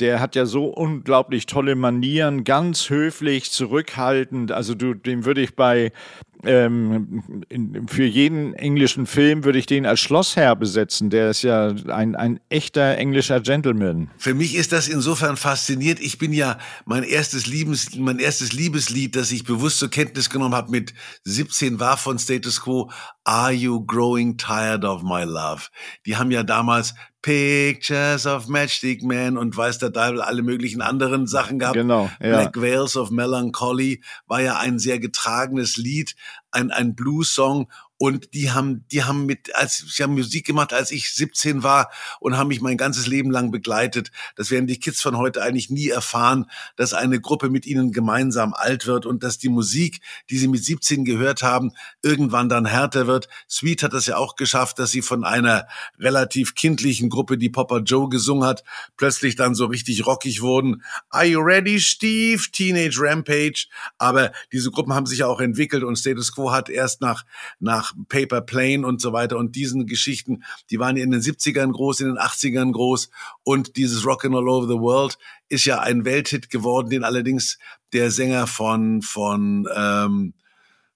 der 0.00 0.20
hat 0.20 0.36
ja 0.36 0.44
so 0.44 0.66
unglaublich 0.66 1.46
tolle 1.46 1.74
Manieren, 1.74 2.44
ganz 2.44 2.90
höflich, 2.90 3.50
zurückhaltend. 3.50 4.52
Also 4.52 4.74
du, 4.74 4.92
dem 4.92 5.24
würde 5.24 5.40
ich 5.40 5.56
bei, 5.56 5.90
ähm, 6.44 7.44
in, 7.48 7.88
für 7.88 8.04
jeden 8.04 8.54
englischen 8.54 9.06
Film 9.06 9.44
würde 9.44 9.58
ich 9.58 9.66
den 9.66 9.86
als 9.86 10.00
Schlossherr 10.00 10.56
besetzen. 10.56 11.10
Der 11.10 11.30
ist 11.30 11.42
ja 11.42 11.68
ein, 11.88 12.14
ein 12.14 12.40
echter 12.48 12.96
englischer 12.96 13.40
Gentleman. 13.40 14.10
Für 14.18 14.34
mich 14.34 14.54
ist 14.54 14.72
das 14.72 14.88
insofern 14.88 15.36
fasziniert. 15.36 16.00
Ich 16.00 16.18
bin 16.18 16.32
ja 16.32 16.58
mein 16.84 17.02
erstes 17.02 17.46
Liebes, 17.46 17.96
mein 17.96 18.18
erstes 18.18 18.52
Liebeslied, 18.52 19.16
das 19.16 19.32
ich 19.32 19.44
bewusst 19.44 19.78
zur 19.78 19.90
Kenntnis 19.90 20.30
genommen 20.30 20.54
habe 20.54 20.70
mit 20.70 20.94
17 21.24 21.80
war 21.80 21.96
von 21.96 22.18
Status 22.18 22.60
Quo. 22.60 22.90
Are 23.24 23.52
you 23.52 23.84
growing 23.84 24.36
tired 24.36 24.84
of 24.84 25.02
my 25.02 25.24
love? 25.24 25.68
Die 26.06 26.16
haben 26.16 26.30
ja 26.30 26.42
damals 26.42 26.94
Pictures 27.26 28.24
of 28.24 28.46
Matchstick 28.46 29.02
Man 29.02 29.36
und 29.36 29.56
weiß 29.56 29.78
der 29.78 29.92
Teufel 29.92 30.20
alle 30.22 30.42
möglichen 30.42 30.80
anderen 30.80 31.26
Sachen 31.26 31.58
gehabt. 31.58 31.74
Genau. 31.74 32.08
Ja. 32.20 32.28
Black 32.28 32.60
Veils 32.60 32.96
of 32.96 33.10
Melancholy 33.10 34.00
war 34.28 34.40
ja 34.40 34.58
ein 34.58 34.78
sehr 34.78 35.00
getragenes 35.00 35.76
Lied, 35.76 36.14
ein, 36.52 36.70
ein 36.70 36.94
Blues-Song 36.94 37.68
und 37.98 38.34
die 38.34 38.50
haben, 38.50 38.84
die 38.88 39.04
haben 39.04 39.24
mit, 39.24 39.54
als 39.54 39.78
sie 39.88 40.02
haben 40.02 40.14
Musik 40.14 40.46
gemacht, 40.46 40.72
als 40.72 40.90
ich 40.90 41.12
17 41.14 41.62
war 41.62 41.90
und 42.20 42.36
haben 42.36 42.48
mich 42.48 42.60
mein 42.60 42.76
ganzes 42.76 43.06
Leben 43.06 43.30
lang 43.30 43.50
begleitet. 43.50 44.10
Das 44.36 44.50
werden 44.50 44.66
die 44.66 44.78
Kids 44.78 45.00
von 45.00 45.16
heute 45.16 45.42
eigentlich 45.42 45.70
nie 45.70 45.88
erfahren, 45.88 46.50
dass 46.76 46.92
eine 46.92 47.20
Gruppe 47.20 47.48
mit 47.48 47.64
ihnen 47.66 47.92
gemeinsam 47.92 48.52
alt 48.52 48.86
wird 48.86 49.06
und 49.06 49.22
dass 49.22 49.38
die 49.38 49.48
Musik, 49.48 50.00
die 50.28 50.36
sie 50.36 50.48
mit 50.48 50.62
17 50.62 51.04
gehört 51.04 51.42
haben, 51.42 51.72
irgendwann 52.02 52.48
dann 52.48 52.66
härter 52.66 53.06
wird. 53.06 53.28
Sweet 53.48 53.82
hat 53.82 53.94
das 53.94 54.06
ja 54.06 54.16
auch 54.18 54.36
geschafft, 54.36 54.78
dass 54.78 54.90
sie 54.90 55.02
von 55.02 55.24
einer 55.24 55.66
relativ 55.98 56.54
kindlichen 56.54 57.08
Gruppe, 57.08 57.38
die 57.38 57.48
Papa 57.50 57.78
Joe 57.78 58.08
gesungen 58.08 58.46
hat, 58.46 58.62
plötzlich 58.96 59.36
dann 59.36 59.54
so 59.54 59.66
richtig 59.66 60.06
rockig 60.06 60.42
wurden. 60.42 60.82
Are 61.08 61.24
you 61.24 61.40
ready, 61.40 61.80
Steve? 61.80 62.42
Teenage 62.52 62.98
Rampage. 63.00 63.68
Aber 63.98 64.32
diese 64.52 64.70
Gruppen 64.70 64.94
haben 64.94 65.06
sich 65.06 65.20
ja 65.20 65.26
auch 65.26 65.40
entwickelt 65.40 65.82
und 65.82 65.96
Status 65.96 66.32
Quo 66.32 66.52
hat 66.52 66.68
erst 66.68 67.00
nach, 67.00 67.24
nach 67.58 67.85
nach 67.86 68.06
Paper 68.08 68.40
Plane 68.40 68.86
und 68.86 69.00
so 69.00 69.12
weiter 69.12 69.36
und 69.36 69.56
diesen 69.56 69.86
Geschichten, 69.86 70.44
die 70.70 70.78
waren 70.78 70.96
in 70.96 71.10
den 71.10 71.20
70ern 71.20 71.72
groß, 71.72 72.00
in 72.00 72.08
den 72.08 72.18
80ern 72.18 72.72
groß 72.72 73.10
und 73.42 73.76
dieses 73.76 74.04
Rockin' 74.06 74.34
All 74.34 74.48
Over 74.48 74.66
the 74.66 74.80
World 74.80 75.18
ist 75.48 75.64
ja 75.64 75.80
ein 75.80 76.04
Welthit 76.04 76.50
geworden, 76.50 76.90
den 76.90 77.04
allerdings 77.04 77.58
der 77.92 78.10
Sänger 78.10 78.46
von, 78.46 79.02
von, 79.02 79.68
ähm, 79.74 80.34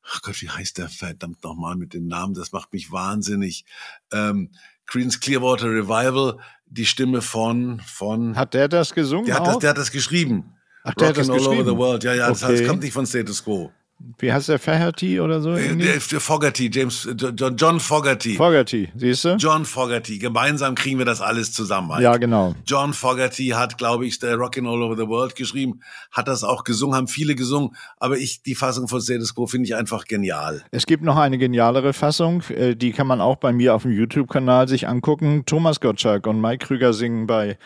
ach 0.03 0.23
Gott, 0.23 0.41
wie 0.41 0.51
heißt 0.51 0.79
der 0.79 0.89
verdammt 0.89 1.43
nochmal 1.45 1.77
mit 1.77 1.95
dem 1.95 2.07
Namen, 2.07 2.35
das 2.35 2.53
macht 2.53 2.73
mich 2.73 2.91
wahnsinnig, 2.91 3.65
ähm, 4.13 4.51
Creedence 4.87 5.21
Clearwater 5.21 5.67
Revival, 5.67 6.39
die 6.67 6.87
Stimme 6.87 7.23
von, 7.23 7.81
von. 7.87 8.37
Hat 8.37 8.55
der 8.55 8.67
das 8.69 8.93
gesungen? 8.93 9.27
Der 9.27 9.37
hat 9.37 9.47
das, 9.47 9.59
der 9.59 9.71
hat 9.71 9.79
das 9.79 9.93
geschrieben. 9.93 10.55
Ach, 10.83 10.95
der 10.95 11.09
Rockin' 11.09 11.23
hat 11.23 11.29
das 11.29 11.31
all 11.31 11.39
geschrieben? 11.39 11.61
over 11.61 11.71
the 11.71 11.77
world. 11.77 12.05
Ja, 12.05 12.15
ja, 12.15 12.25
okay. 12.25 12.33
das, 12.33 12.43
heißt, 12.43 12.61
das 12.63 12.69
kommt 12.69 12.83
nicht 12.83 12.93
von 12.93 13.07
Status 13.07 13.45
Quo. 13.45 13.73
Wie 14.19 14.33
heißt 14.33 14.49
der 14.49 14.59
Faherty 14.59 15.21
oder 15.21 15.43
so? 15.43 15.51
Äh, 15.51 15.77
der, 15.77 16.01
Fogerty, 16.01 16.71
James, 16.73 17.07
John, 17.17 17.57
John 17.57 17.81
Fogerty. 17.81 18.35
Fogerty, 18.35 18.89
siehst 18.97 19.25
du? 19.25 19.37
John 19.37 19.67
Fogerty. 19.67 20.19
Gemeinsam 20.19 20.75
kriegen 20.75 20.99
wir 20.99 21.05
das 21.05 21.21
alles 21.21 21.53
zusammen. 21.53 21.93
Halt. 21.93 22.03
Ja, 22.03 22.17
genau. 22.17 22.55
John 22.67 22.95
Fogerty 22.95 23.49
hat, 23.49 23.77
glaube 23.77 24.07
ich, 24.07 24.19
der 24.19 24.37
Rockin' 24.37 24.67
All 24.67 24.83
Over 24.83 24.97
the 24.97 25.07
World 25.07 25.37
geschrieben, 25.37 25.81
hat 26.11 26.29
das 26.29 26.45
auch 26.45 26.65
gesungen, 26.65 26.97
haben 26.97 27.09
viele 27.09 27.35
gesungen, 27.35 27.77
aber 27.99 28.17
ich, 28.17 28.43
die 28.43 28.55
Fassung 28.55 28.89
von 28.89 29.03
Status 29.03 29.35
Quo 29.35 29.47
finde 29.47 29.67
ich 29.67 29.77
einfach 29.77 30.07
genial. 30.07 30.63
Es 30.71 30.87
gibt 30.87 31.03
noch 31.03 31.17
eine 31.17 31.37
genialere 31.37 31.93
Fassung, 31.93 32.43
äh, 32.49 32.77
die 32.77 32.93
kann 32.93 33.07
man 33.07 33.21
auch 33.21 33.37
bei 33.37 33.53
mir 33.53 33.75
auf 33.75 33.83
dem 33.83 33.93
YouTube-Kanal 33.93 34.67
sich 34.67 34.89
angucken. 34.89 35.45
Thomas 35.45 35.81
Gottschalk 35.81 36.27
und 36.27 36.41
Mike 36.41 36.67
Krüger 36.67 36.95
singen 36.95 37.27
bei 37.27 37.59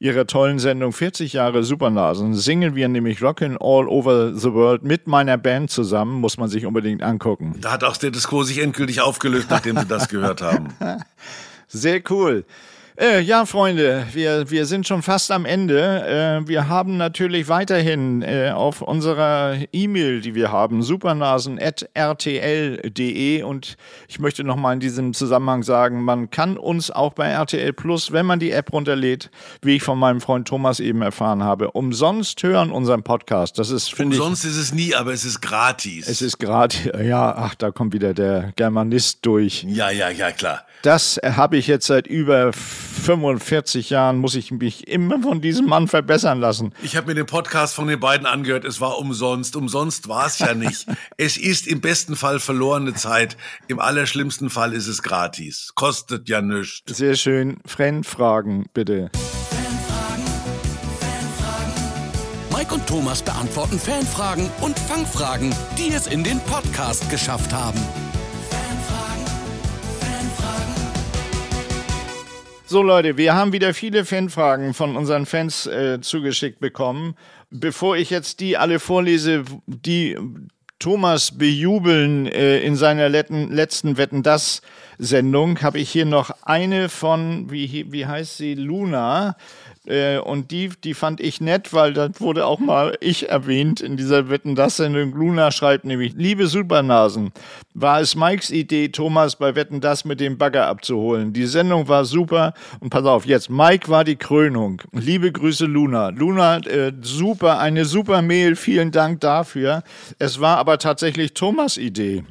ihrer 0.00 0.26
tollen 0.26 0.58
Sendung 0.58 0.92
40 0.92 1.34
Jahre 1.34 1.62
Supernasen 1.62 2.34
singen 2.34 2.74
wir 2.74 2.88
nämlich 2.88 3.22
Rockin' 3.22 3.58
All 3.60 3.86
Over 3.86 4.34
the 4.34 4.52
World 4.54 4.82
mit 4.82 5.06
meiner 5.06 5.36
Band 5.36 5.70
zusammen, 5.70 6.20
muss 6.20 6.38
man 6.38 6.48
sich 6.48 6.64
unbedingt 6.64 7.02
angucken. 7.02 7.56
Da 7.60 7.72
hat 7.72 7.84
auch 7.84 7.94
Status 7.94 8.26
Quo 8.26 8.42
sich 8.42 8.58
endgültig 8.58 9.02
aufgelöst, 9.02 9.50
nachdem 9.50 9.76
sie 9.76 9.84
das 9.84 10.08
gehört 10.08 10.40
haben. 10.40 10.68
Sehr 11.68 12.00
cool. 12.10 12.46
Äh, 12.98 13.20
ja, 13.20 13.46
Freunde, 13.46 14.06
wir, 14.12 14.50
wir 14.50 14.66
sind 14.66 14.86
schon 14.86 15.00
fast 15.02 15.30
am 15.30 15.46
Ende. 15.46 16.40
Äh, 16.42 16.48
wir 16.48 16.68
haben 16.68 16.96
natürlich 16.96 17.48
weiterhin 17.48 18.22
äh, 18.22 18.50
auf 18.54 18.82
unserer 18.82 19.56
E-Mail, 19.72 20.20
die 20.20 20.34
wir 20.34 20.50
haben, 20.52 20.82
supernasen.rtl.de 20.82 23.42
und 23.42 23.76
ich 24.08 24.18
möchte 24.18 24.44
nochmal 24.44 24.74
in 24.74 24.80
diesem 24.80 25.14
Zusammenhang 25.14 25.62
sagen, 25.62 26.02
man 26.02 26.30
kann 26.30 26.58
uns 26.58 26.90
auch 26.90 27.14
bei 27.14 27.28
RTL 27.28 27.72
Plus, 27.72 28.12
wenn 28.12 28.26
man 28.26 28.40
die 28.40 28.50
App 28.50 28.72
runterlädt, 28.72 29.30
wie 29.62 29.76
ich 29.76 29.82
von 29.82 29.98
meinem 29.98 30.20
Freund 30.20 30.46
Thomas 30.48 30.80
eben 30.80 31.00
erfahren 31.02 31.42
habe, 31.42 31.70
umsonst 31.70 32.42
hören 32.42 32.70
unseren 32.70 33.02
Podcast. 33.02 33.58
Das 33.58 33.70
ist, 33.70 33.94
finde 33.94 34.16
ich. 34.16 34.20
Umsonst 34.20 34.44
ist 34.44 34.56
es 34.56 34.74
nie, 34.74 34.94
aber 34.94 35.12
es 35.12 35.24
ist 35.24 35.40
gratis. 35.40 36.08
Es 36.08 36.20
ist 36.22 36.38
gratis. 36.38 36.90
Ja, 37.02 37.34
ach, 37.36 37.54
da 37.54 37.70
kommt 37.70 37.94
wieder 37.94 38.14
der 38.14 38.52
Germanist 38.56 39.20
durch. 39.22 39.64
Ja, 39.68 39.90
ja, 39.90 40.10
ja, 40.10 40.32
klar. 40.32 40.64
Das 40.82 41.20
habe 41.22 41.56
ich 41.56 41.66
jetzt 41.66 41.86
seit 41.86 42.06
über 42.06 42.52
45 42.90 43.90
Jahren, 43.90 44.18
muss 44.18 44.34
ich 44.34 44.50
mich 44.50 44.88
immer 44.88 45.20
von 45.22 45.40
diesem 45.40 45.66
Mann 45.66 45.88
verbessern 45.88 46.40
lassen. 46.40 46.72
Ich 46.82 46.96
habe 46.96 47.08
mir 47.08 47.14
den 47.14 47.26
Podcast 47.26 47.74
von 47.74 47.86
den 47.86 48.00
beiden 48.00 48.26
angehört. 48.26 48.64
Es 48.64 48.80
war 48.80 48.98
umsonst. 48.98 49.56
Umsonst 49.56 50.08
war 50.08 50.26
es 50.26 50.38
ja 50.38 50.54
nicht. 50.54 50.86
es 51.16 51.36
ist 51.36 51.66
im 51.66 51.80
besten 51.80 52.16
Fall 52.16 52.40
verlorene 52.40 52.94
Zeit. 52.94 53.36
Im 53.68 53.78
allerschlimmsten 53.78 54.50
Fall 54.50 54.72
ist 54.72 54.86
es 54.86 55.02
gratis. 55.02 55.72
Kostet 55.74 56.28
ja 56.28 56.42
nichts. 56.42 56.96
Sehr 56.96 57.14
schön. 57.14 57.58
Fanfragen, 57.64 58.66
bitte. 58.74 59.10
Fanfragen, 59.50 60.26
Fanfragen. 61.00 62.56
Mike 62.56 62.74
und 62.74 62.86
Thomas 62.86 63.22
beantworten 63.22 63.78
Fanfragen 63.78 64.50
und 64.60 64.78
Fangfragen, 64.78 65.54
die 65.78 65.92
es 65.92 66.06
in 66.06 66.24
den 66.24 66.40
Podcast 66.40 67.08
geschafft 67.10 67.52
haben. 67.52 67.80
So 72.70 72.84
Leute, 72.84 73.16
wir 73.16 73.34
haben 73.34 73.52
wieder 73.52 73.74
viele 73.74 74.04
Fanfragen 74.04 74.74
von 74.74 74.94
unseren 74.96 75.26
Fans 75.26 75.66
äh, 75.66 76.00
zugeschickt 76.00 76.60
bekommen. 76.60 77.16
Bevor 77.50 77.96
ich 77.96 78.10
jetzt 78.10 78.38
die 78.38 78.56
alle 78.56 78.78
vorlese, 78.78 79.42
die 79.66 80.16
Thomas 80.78 81.36
bejubeln 81.36 82.26
äh, 82.26 82.60
in 82.60 82.76
seiner 82.76 83.08
letzten, 83.08 83.50
letzten 83.50 83.96
Wetten 83.96 84.22
das 84.22 84.62
Sendung, 85.02 85.62
habe 85.62 85.78
ich 85.78 85.90
hier 85.90 86.04
noch 86.04 86.30
eine 86.42 86.90
von, 86.90 87.50
wie, 87.50 87.86
wie 87.90 88.06
heißt 88.06 88.36
sie, 88.36 88.54
Luna. 88.54 89.34
Äh, 89.86 90.18
und 90.18 90.50
die, 90.50 90.68
die 90.84 90.92
fand 90.92 91.20
ich 91.20 91.40
nett, 91.40 91.72
weil 91.72 91.94
das 91.94 92.20
wurde 92.20 92.44
auch 92.44 92.58
mal 92.58 92.98
ich 93.00 93.30
erwähnt 93.30 93.80
in 93.80 93.96
dieser 93.96 94.28
Wetten 94.28 94.54
das 94.54 94.76
Sendung. 94.76 95.14
Luna 95.14 95.52
schreibt 95.52 95.86
nämlich, 95.86 96.12
liebe 96.16 96.46
Supernasen, 96.46 97.32
war 97.72 98.00
es 98.00 98.14
Mikes 98.14 98.50
Idee, 98.50 98.88
Thomas 98.88 99.36
bei 99.36 99.54
Wetten 99.54 99.80
das 99.80 100.04
mit 100.04 100.20
dem 100.20 100.36
Bagger 100.36 100.66
abzuholen. 100.66 101.32
Die 101.32 101.46
Sendung 101.46 101.88
war 101.88 102.04
super 102.04 102.52
und 102.80 102.90
pass 102.90 103.06
auf, 103.06 103.24
jetzt, 103.24 103.48
Mike 103.48 103.88
war 103.88 104.04
die 104.04 104.16
Krönung. 104.16 104.82
Liebe 104.92 105.32
Grüße 105.32 105.64
Luna. 105.64 106.10
Luna, 106.10 106.58
äh, 106.58 106.92
super, 107.00 107.58
eine 107.58 107.86
super 107.86 108.20
Mail, 108.20 108.54
vielen 108.54 108.90
Dank 108.90 109.20
dafür. 109.20 109.82
Es 110.18 110.40
war 110.40 110.58
aber 110.58 110.76
tatsächlich 110.76 111.32
Thomas 111.32 111.78
Idee. 111.78 112.22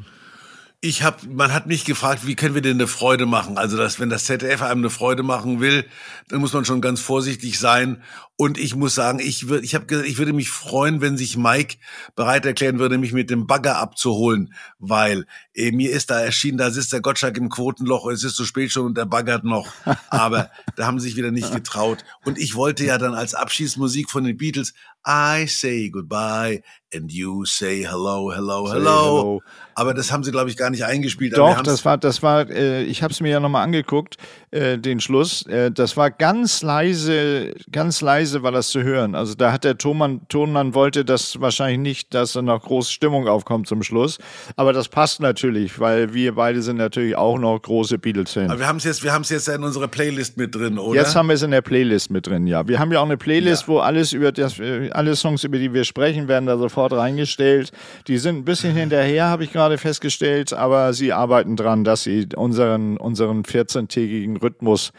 Ich 0.82 1.03
habe, 1.03 1.27
man 1.27 1.53
hat 1.53 1.67
mich 1.67 1.84
gefragt, 1.84 2.25
wie 2.25 2.36
können 2.36 2.55
wir 2.55 2.61
denn 2.61 2.77
eine 2.77 2.88
Freude 2.88 3.25
machen? 3.25 3.57
Also, 3.57 3.75
dass 3.75 3.99
wenn 3.99 4.09
das 4.09 4.23
ZDF 4.23 4.61
einem 4.61 4.80
eine 4.80 4.89
Freude 4.89 5.23
machen 5.23 5.59
will, 5.59 5.86
dann 6.30 6.39
muss 6.39 6.53
man 6.53 6.63
schon 6.63 6.80
ganz 6.80 7.01
vorsichtig 7.01 7.59
sein. 7.59 8.01
Und 8.38 8.57
ich 8.57 8.75
muss 8.77 8.95
sagen, 8.95 9.19
ich 9.19 9.49
würde, 9.49 9.65
ich 9.65 9.75
habe 9.75 10.07
ich 10.07 10.17
würde 10.17 10.32
mich 10.32 10.49
freuen, 10.49 11.01
wenn 11.01 11.17
sich 11.17 11.36
Mike 11.36 11.80
bereit 12.15 12.45
erklären 12.45 12.80
würde, 12.80 12.97
mich 12.97 13.11
mit 13.11 13.30
dem 13.30 13.45
Bagger 13.45 13.75
abzuholen, 13.75 14.53
weil 14.77 15.25
eh, 15.60 15.72
mir 15.72 15.91
ist 15.91 16.10
da 16.10 16.22
erschienen, 16.22 16.57
da 16.57 16.72
sitzt 16.72 16.93
der 16.93 17.01
Gottschalk 17.01 17.38
im 17.38 17.49
Quotenloch, 17.49 18.07
es 18.07 18.24
ist 18.24 18.36
zu 18.36 18.45
spät 18.45 18.72
schon 18.72 18.86
und 18.86 18.97
der 18.97 19.05
baggert 19.05 19.43
noch. 19.43 19.68
Aber 20.10 20.49
da 20.76 20.88
haben 20.88 20.99
sie 20.99 21.10
sich 21.10 21.18
wieder 21.18 21.32
nicht 21.32 21.53
getraut. 21.53 22.05
Und 22.26 22.38
ich 22.38 22.55
wollte 22.55 22.86
ja 22.86 22.97
dann 22.97 23.14
als 23.14 23.36
Abschiedsmusik 23.36 24.10
von 24.10 24.24
den 24.24 24.38
Beatles 24.38 24.74
I 25.07 25.47
say 25.47 25.89
goodbye 25.89 26.62
and 26.93 27.12
you 27.12 27.45
say 27.45 27.84
hello, 27.84 28.32
hello, 28.32 28.68
hello. 28.68 28.72
hello. 28.74 29.41
Aber 29.76 29.93
das 29.93 30.12
haben 30.12 30.24
sie, 30.24 30.32
glaube 30.32 30.49
ich, 30.49 30.57
gar 30.57 30.70
nicht 30.70 30.84
eingespielt. 30.84 31.38
Doch, 31.38 31.62
das 31.62 31.86
war, 31.86 31.97
das 31.97 32.22
war, 32.22 32.49
äh, 32.49 32.84
ich 32.84 33.01
habe 33.01 33.14
es 33.14 33.22
mir 33.22 33.30
ja 33.30 33.39
nochmal 33.39 33.64
angeguckt, 33.64 34.18
äh, 34.51 34.78
den 34.78 34.99
Schluss. 34.99 35.45
Äh, 35.47 35.72
das 35.72 35.95
war 35.95 36.12
ganz 36.12 36.62
leise, 36.62 37.53
ganz 37.72 38.01
leise 38.01 38.43
war 38.43 38.51
das 38.51 38.70
zu 38.70 38.84
hören. 38.84 39.16
Also 39.16 39.36
da 39.36 39.53
hat 39.53 39.64
der 39.64 39.78
Tonmann, 39.78 40.28
Tonmann 40.28 40.74
wollte 40.74 41.05
das 41.05 41.39
wahrscheinlich 41.39 41.80
nicht, 41.80 42.14
dass 42.14 42.34
da 42.34 42.41
noch 42.41 42.62
große 42.62 42.91
Stimmung 42.91 43.28
aufkommt 43.28 43.68
zum 43.68 43.82
Schluss. 43.84 44.18
Aber 44.57 44.74
das 44.74 44.89
passt 44.89 45.22
natürlich, 45.22 45.48
weil 45.79 46.13
wir 46.13 46.35
beide 46.35 46.61
sind 46.61 46.77
natürlich 46.77 47.15
auch 47.15 47.37
noch 47.37 47.59
große 47.59 47.97
Beatles-Fans. 47.97 48.49
Aber 48.49 48.59
wir 48.59 48.67
haben 48.67 48.77
es 48.77 48.83
jetzt, 48.83 49.03
wir 49.03 49.13
haben 49.13 49.21
es 49.21 49.29
jetzt 49.29 49.47
in 49.47 49.63
unserer 49.63 49.87
Playlist 49.87 50.37
mit 50.37 50.55
drin, 50.55 50.77
oder? 50.77 50.99
Jetzt 50.99 51.15
haben 51.15 51.27
wir 51.27 51.35
es 51.35 51.41
in 51.41 51.51
der 51.51 51.61
Playlist 51.61 52.11
mit 52.11 52.27
drin, 52.27 52.47
ja. 52.47 52.67
Wir 52.67 52.79
haben 52.79 52.91
ja 52.91 52.99
auch 52.99 53.05
eine 53.05 53.17
Playlist, 53.17 53.63
ja. 53.63 53.67
wo 53.67 53.79
alles 53.79 54.13
über 54.13 54.31
das, 54.31 54.59
alle 54.91 55.15
Songs, 55.15 55.43
über 55.43 55.57
die 55.57 55.73
wir 55.73 55.83
sprechen, 55.83 56.27
werden 56.27 56.45
da 56.45 56.57
sofort 56.57 56.93
reingestellt. 56.93 57.71
Die 58.07 58.17
sind 58.17 58.37
ein 58.37 58.45
bisschen 58.45 58.75
hinterher, 58.75 59.25
habe 59.25 59.43
ich 59.43 59.51
gerade 59.51 59.77
festgestellt, 59.77 60.53
aber 60.53 60.93
sie 60.93 61.13
arbeiten 61.13 61.55
dran, 61.55 61.83
dass 61.83 62.03
sie 62.03 62.27
unseren, 62.35 62.97
unseren 62.97 63.43
14-tägigen 63.43 64.37
Rhythmus 64.37 64.91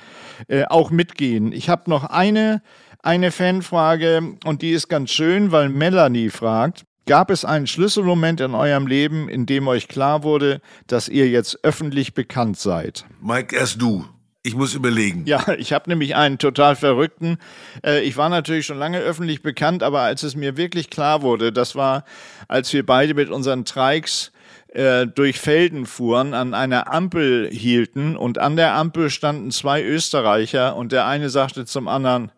äh, 0.49 0.65
auch 0.65 0.91
mitgehen. 0.91 1.53
Ich 1.53 1.69
habe 1.69 1.89
noch 1.91 2.05
eine, 2.05 2.63
eine 3.03 3.31
Fanfrage 3.31 4.37
und 4.45 4.63
die 4.63 4.71
ist 4.71 4.89
ganz 4.89 5.11
schön, 5.11 5.53
weil 5.53 5.69
Melanie 5.69 6.31
fragt, 6.31 6.85
Gab 7.07 7.31
es 7.31 7.45
einen 7.45 7.67
Schlüsselmoment 7.67 8.41
in 8.41 8.55
eurem 8.55 8.87
Leben, 8.87 9.29
in 9.29 9.47
dem 9.47 9.67
euch 9.69 9.89
klar 9.89 10.23
wurde, 10.23 10.61
dass 10.87 11.09
ihr 11.09 11.29
jetzt 11.29 11.65
öffentlich 11.65 12.15
bekannt 12.15 12.59
seid? 12.59 13.05
Mike, 13.21 13.57
erst 13.57 13.81
du. 13.81 14.05
Ich 14.43 14.55
muss 14.55 14.75
überlegen. 14.75 15.25
Ja, 15.27 15.53
ich 15.59 15.73
habe 15.73 15.91
nämlich 15.91 16.17
einen 16.17 16.39
total 16.39 16.77
verrückten. 16.77 17.39
Äh, 17.85 18.03
ich 18.03 18.17
war 18.17 18.29
natürlich 18.29 18.67
schon 18.67 18.79
lange 18.79 18.99
öffentlich 18.99 19.43
bekannt, 19.43 19.83
aber 19.83 20.01
als 20.01 20.23
es 20.23 20.35
mir 20.35 20.57
wirklich 20.57 20.89
klar 20.89 21.23
wurde, 21.23 21.53
das 21.53 21.75
war, 21.75 22.05
als 22.49 22.73
wir 22.73 22.85
beide 22.87 23.15
mit 23.15 23.29
unseren 23.29 23.65
Trikes 23.65 24.33
äh, 24.69 25.07
durch 25.07 25.39
Felden 25.39 25.85
fuhren, 25.85 26.33
an 26.33 26.55
einer 26.55 26.93
Ampel 26.93 27.51
hielten 27.53 28.17
und 28.17 28.39
an 28.39 28.57
der 28.57 28.75
Ampel 28.75 29.11
standen 29.11 29.51
zwei 29.51 29.83
Österreicher 29.83 30.77
und 30.77 30.93
der 30.93 31.07
eine 31.07 31.29
sagte 31.29 31.67
zum 31.67 31.89
anderen, 31.89 32.33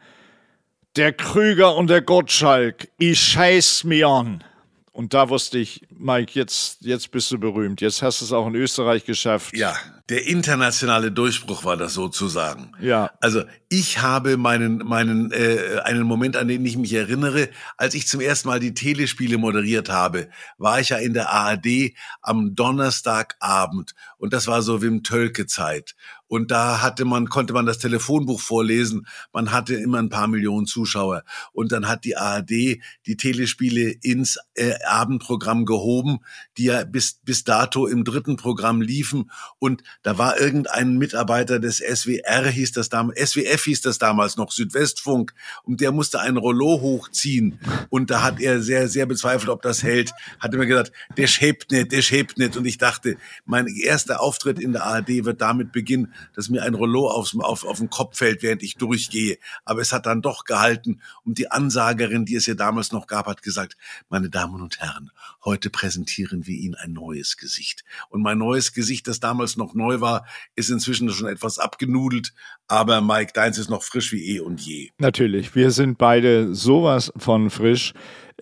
der 0.97 1.13
Krüger 1.13 1.77
und 1.77 1.89
der 1.89 2.03
Gottschalk, 2.03 2.89
ich 2.99 3.21
scheiß 3.21 3.85
mir 3.85 4.09
an. 4.09 4.45
Und 4.93 5.15
da 5.15 5.31
wusste 5.31 5.59
ich, 5.59 5.87
Mike, 5.91 6.33
jetzt, 6.35 6.83
jetzt 6.83 7.11
bist 7.11 7.31
du 7.33 7.39
berühmt. 7.39 7.81
Jetzt 7.81 8.03
hast 8.03 8.21
du 8.21 8.27
es 8.27 8.33
auch 8.33 8.47
in 8.47 8.55
Österreich 8.55 9.07
geschafft. 9.07 9.57
Ja, 9.57 9.75
der 10.11 10.27
internationale 10.27 11.11
Durchbruch 11.11 11.65
war 11.65 11.79
das 11.79 11.95
sozusagen. 11.95 12.73
Ja. 12.79 13.11
Also 13.23 13.45
ich 13.71 14.03
habe 14.03 14.37
meinen, 14.37 14.79
meinen, 14.79 15.33
äh, 15.33 15.81
einen 15.85 16.03
Moment, 16.03 16.37
an 16.37 16.47
den 16.47 16.67
ich 16.67 16.77
mich 16.77 16.93
erinnere, 16.93 17.49
als 17.79 17.95
ich 17.95 18.07
zum 18.07 18.21
ersten 18.21 18.49
Mal 18.49 18.61
die 18.61 18.75
Telespiele 18.75 19.39
moderiert 19.39 19.89
habe, 19.89 20.29
war 20.59 20.79
ich 20.79 20.91
ja 20.91 20.99
in 20.99 21.15
der 21.15 21.31
ARD 21.31 21.95
am 22.21 22.55
Donnerstagabend 22.55 23.95
und 24.19 24.35
das 24.35 24.47
war 24.47 24.61
so 24.61 24.83
Wim 24.83 25.03
Tölke 25.03 25.47
Zeit. 25.47 25.95
Und 26.33 26.51
da 26.51 26.81
hatte 26.81 27.05
man, 27.05 27.29
konnte 27.29 27.53
man 27.53 27.67
das 27.67 27.77
Telefonbuch 27.77 28.41
vorlesen. 28.41 29.07
Man 29.35 29.53
hatte 29.53 29.75
immer 29.75 29.99
ein 29.99 30.09
paar 30.09 30.29
Millionen 30.29 30.65
Zuschauer. 30.65 31.25
Und 31.53 31.73
dann 31.73 31.89
hat 31.89 32.07
die 32.07 32.17
ARD 32.17 32.79
die 33.05 33.17
Telespiele 33.19 33.91
ins 34.01 34.39
äh, 34.55 34.73
Abendprogramm 34.87 35.67
gehoben, 35.67 36.21
die 36.57 36.65
ja 36.65 36.85
bis, 36.85 37.21
bis 37.23 37.45
dato 37.45 37.87
im 37.87 38.03
dritten 38.05 38.39
Programm 38.39 38.81
liefen. 38.81 39.31
Und 39.59 39.83
da 40.03 40.17
war 40.17 40.41
irgendein 40.41 40.97
Mitarbeiter 40.97 41.61
des 41.61 41.81
SWR, 41.81 42.49
hieß 42.49 42.73
das 42.73 42.89
damals, 42.89 43.33
SWF 43.33 43.65
hieß 43.65 43.83
das 43.83 43.99
damals 43.99 44.39
noch, 44.39 44.53
Südwestfunk. 44.53 45.35
Und 45.65 45.83
der 45.83 45.93
musste 45.93 46.19
ein 46.21 46.39
Rollo 46.39 46.81
hochziehen. 46.81 47.61
Und 47.91 48.11
da 48.11 48.23
hat 48.23 48.41
er 48.41 48.63
sehr, 48.63 48.89
sehr 48.89 49.05
bezweifelt, 49.05 49.51
ob 49.51 49.61
das 49.61 49.83
hält. 49.83 50.15
Hat 50.41 50.55
immer 50.55 50.65
gesagt, 50.65 50.93
der 51.15 51.27
schäbt 51.27 51.73
nicht, 51.73 51.93
der 51.93 52.01
schäbt 52.01 52.39
nicht. 52.39 52.57
Und 52.57 52.65
ich 52.65 52.79
dachte, 52.79 53.19
mein 53.45 53.67
erster 53.67 54.23
Auftritt 54.23 54.59
in 54.59 54.73
der 54.73 54.85
ARD 54.85 55.27
wird 55.27 55.43
damit 55.43 55.73
beginnen, 55.73 56.15
dass 56.35 56.49
mir 56.49 56.63
ein 56.63 56.75
Rollo 56.75 57.09
aufs, 57.09 57.37
auf, 57.39 57.65
auf 57.65 57.79
den 57.79 57.91
Kopf 57.91 58.19
fällt, 58.19 58.43
während 58.43 58.63
ich 58.63 58.77
durchgehe. 58.77 59.39
Aber 59.65 59.81
es 59.81 59.93
hat 59.93 60.07
dann 60.07 60.23
doch 60.23 60.45
gehalten. 60.45 61.01
Und 61.25 61.39
die 61.39 61.51
Ansagerin, 61.51 62.25
die 62.25 62.37
es 62.37 62.47
ja 62.47 62.55
damals 62.55 62.93
noch 62.93 63.07
gab, 63.07 63.27
hat 63.27 63.43
gesagt, 63.43 63.77
meine 64.09 64.31
Damen 64.31 64.61
und 64.63 64.81
Herren, 64.81 65.11
heute 65.45 65.71
präsentieren 65.71 66.47
wir 66.47 66.57
Ihnen 66.57 66.75
ein 66.75 66.93
neues 66.93 67.37
Gesicht. 67.37 67.85
Und 68.09 68.23
mein 68.23 68.39
neues 68.39 68.73
Gesicht, 68.73 69.09
das 69.09 69.21
damals 69.21 69.57
noch 69.57 69.75
neu 69.75 70.01
war, 70.01 70.27
ist 70.55 70.71
inzwischen 70.71 71.11
schon 71.11 71.29
etwas 71.29 71.59
abgenudelt. 71.59 72.33
Aber 72.69 73.01
Mike, 73.01 73.33
deins 73.35 73.59
ist 73.59 73.71
noch 73.71 73.83
frisch 73.83 74.13
wie 74.13 74.37
eh 74.37 74.41
und 74.41 74.61
je. 74.61 74.91
Natürlich, 74.99 75.55
wir 75.55 75.71
sind 75.71 75.99
beide 75.99 76.55
sowas 76.55 77.13
von 77.17 77.51
frisch. 77.51 77.93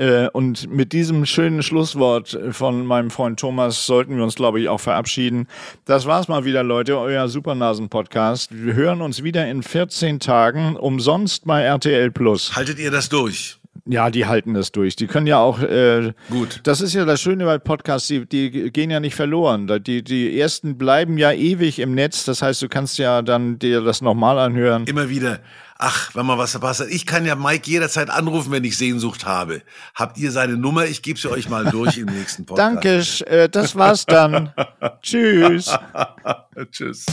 Äh, 0.00 0.28
und 0.32 0.70
mit 0.70 0.94
diesem 0.94 1.26
schönen 1.26 1.62
Schlusswort 1.62 2.38
von 2.52 2.86
meinem 2.86 3.10
Freund 3.10 3.38
Thomas 3.38 3.84
sollten 3.84 4.16
wir 4.16 4.24
uns, 4.24 4.34
glaube 4.34 4.58
ich, 4.58 4.68
auch 4.70 4.80
verabschieden. 4.80 5.46
Das 5.84 6.06
war's 6.06 6.26
mal 6.26 6.46
wieder, 6.46 6.62
Leute, 6.62 6.98
euer 6.98 7.28
Supernasen-Podcast. 7.28 8.48
Wir 8.50 8.72
hören 8.72 9.02
uns 9.02 9.22
wieder 9.22 9.46
in 9.46 9.62
14 9.62 10.18
Tagen 10.18 10.76
umsonst 10.76 11.44
bei 11.44 11.64
RTL 11.64 12.10
Plus. 12.12 12.56
Haltet 12.56 12.78
ihr 12.78 12.90
das 12.90 13.10
durch? 13.10 13.58
Ja, 13.84 14.10
die 14.10 14.24
halten 14.24 14.54
das 14.54 14.72
durch. 14.72 14.96
Die 14.96 15.06
können 15.06 15.26
ja 15.26 15.38
auch. 15.38 15.60
Äh, 15.60 16.14
Gut. 16.30 16.60
Das 16.62 16.80
ist 16.80 16.94
ja 16.94 17.04
das 17.04 17.20
Schöne 17.20 17.44
bei 17.44 17.58
Podcasts, 17.58 18.08
die, 18.08 18.24
die 18.24 18.70
gehen 18.72 18.90
ja 18.90 19.00
nicht 19.00 19.14
verloren. 19.14 19.66
Die, 19.84 20.02
die 20.02 20.40
ersten 20.40 20.78
bleiben 20.78 21.18
ja 21.18 21.32
ewig 21.32 21.78
im 21.78 21.94
Netz. 21.94 22.24
Das 22.24 22.40
heißt, 22.40 22.62
du 22.62 22.68
kannst 22.68 22.96
ja 22.96 23.20
dann 23.20 23.58
dir 23.58 23.82
das 23.82 24.00
nochmal 24.00 24.38
anhören. 24.38 24.84
Immer 24.86 25.10
wieder. 25.10 25.40
Ach, 25.82 26.14
wenn 26.14 26.26
man 26.26 26.36
was 26.36 26.50
verpasst 26.50 26.80
hat. 26.80 26.88
Ich 26.88 27.06
kann 27.06 27.24
ja 27.24 27.34
Mike 27.34 27.68
jederzeit 27.70 28.10
anrufen, 28.10 28.52
wenn 28.52 28.62
ich 28.64 28.76
Sehnsucht 28.76 29.24
habe. 29.24 29.62
Habt 29.94 30.18
ihr 30.18 30.30
seine 30.30 30.58
Nummer? 30.58 30.84
Ich 30.84 31.00
gebe 31.00 31.18
sie 31.18 31.30
euch 31.30 31.48
mal 31.48 31.64
durch 31.64 31.96
im 31.96 32.04
nächsten 32.04 32.44
Podcast. 32.44 33.22
Danke, 33.22 33.30
äh, 33.30 33.48
das 33.48 33.74
war's 33.74 34.04
dann. 34.04 34.52
Tschüss. 35.02 35.74
Tschüss. 36.70 37.06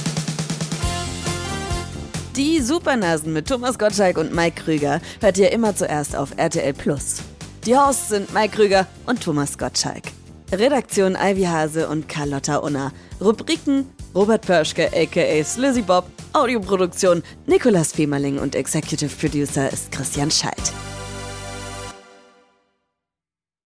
Die 2.36 2.60
Supernasen 2.60 3.32
mit 3.32 3.48
Thomas 3.48 3.80
Gottschalk 3.80 4.18
und 4.18 4.36
Mike 4.36 4.62
Krüger 4.64 5.00
hört 5.22 5.38
ihr 5.38 5.54
immer 5.54 5.74
zuerst 5.74 6.18
auf 6.18 6.38
RTL 6.38 6.74
Plus. 6.74 7.22
Die 7.66 7.74
Hosts 7.74 8.10
sind 8.10 8.34
Mike 8.34 8.54
Krüger 8.54 8.86
und 9.06 9.24
Thomas 9.24 9.58
Gottschalk. 9.58 10.04
Redaktion 10.52 11.16
Ivy 11.16 11.44
Hase 11.44 11.88
und 11.88 12.10
Carlotta 12.10 12.58
Unna. 12.58 12.92
Rubriken 13.22 13.90
Robert 14.16 14.46
Pörschke 14.46 14.90
aka 14.94 15.44
Slizzy 15.44 15.82
Bob. 15.82 16.06
Audioproduktion 16.34 17.24
Nikolas 17.48 17.92
Femerling 17.94 18.38
und 18.40 18.56
Executive 18.56 19.10
Producer 19.16 19.72
ist 19.72 19.92
Christian 19.92 20.30
Scheidt. 20.30 20.74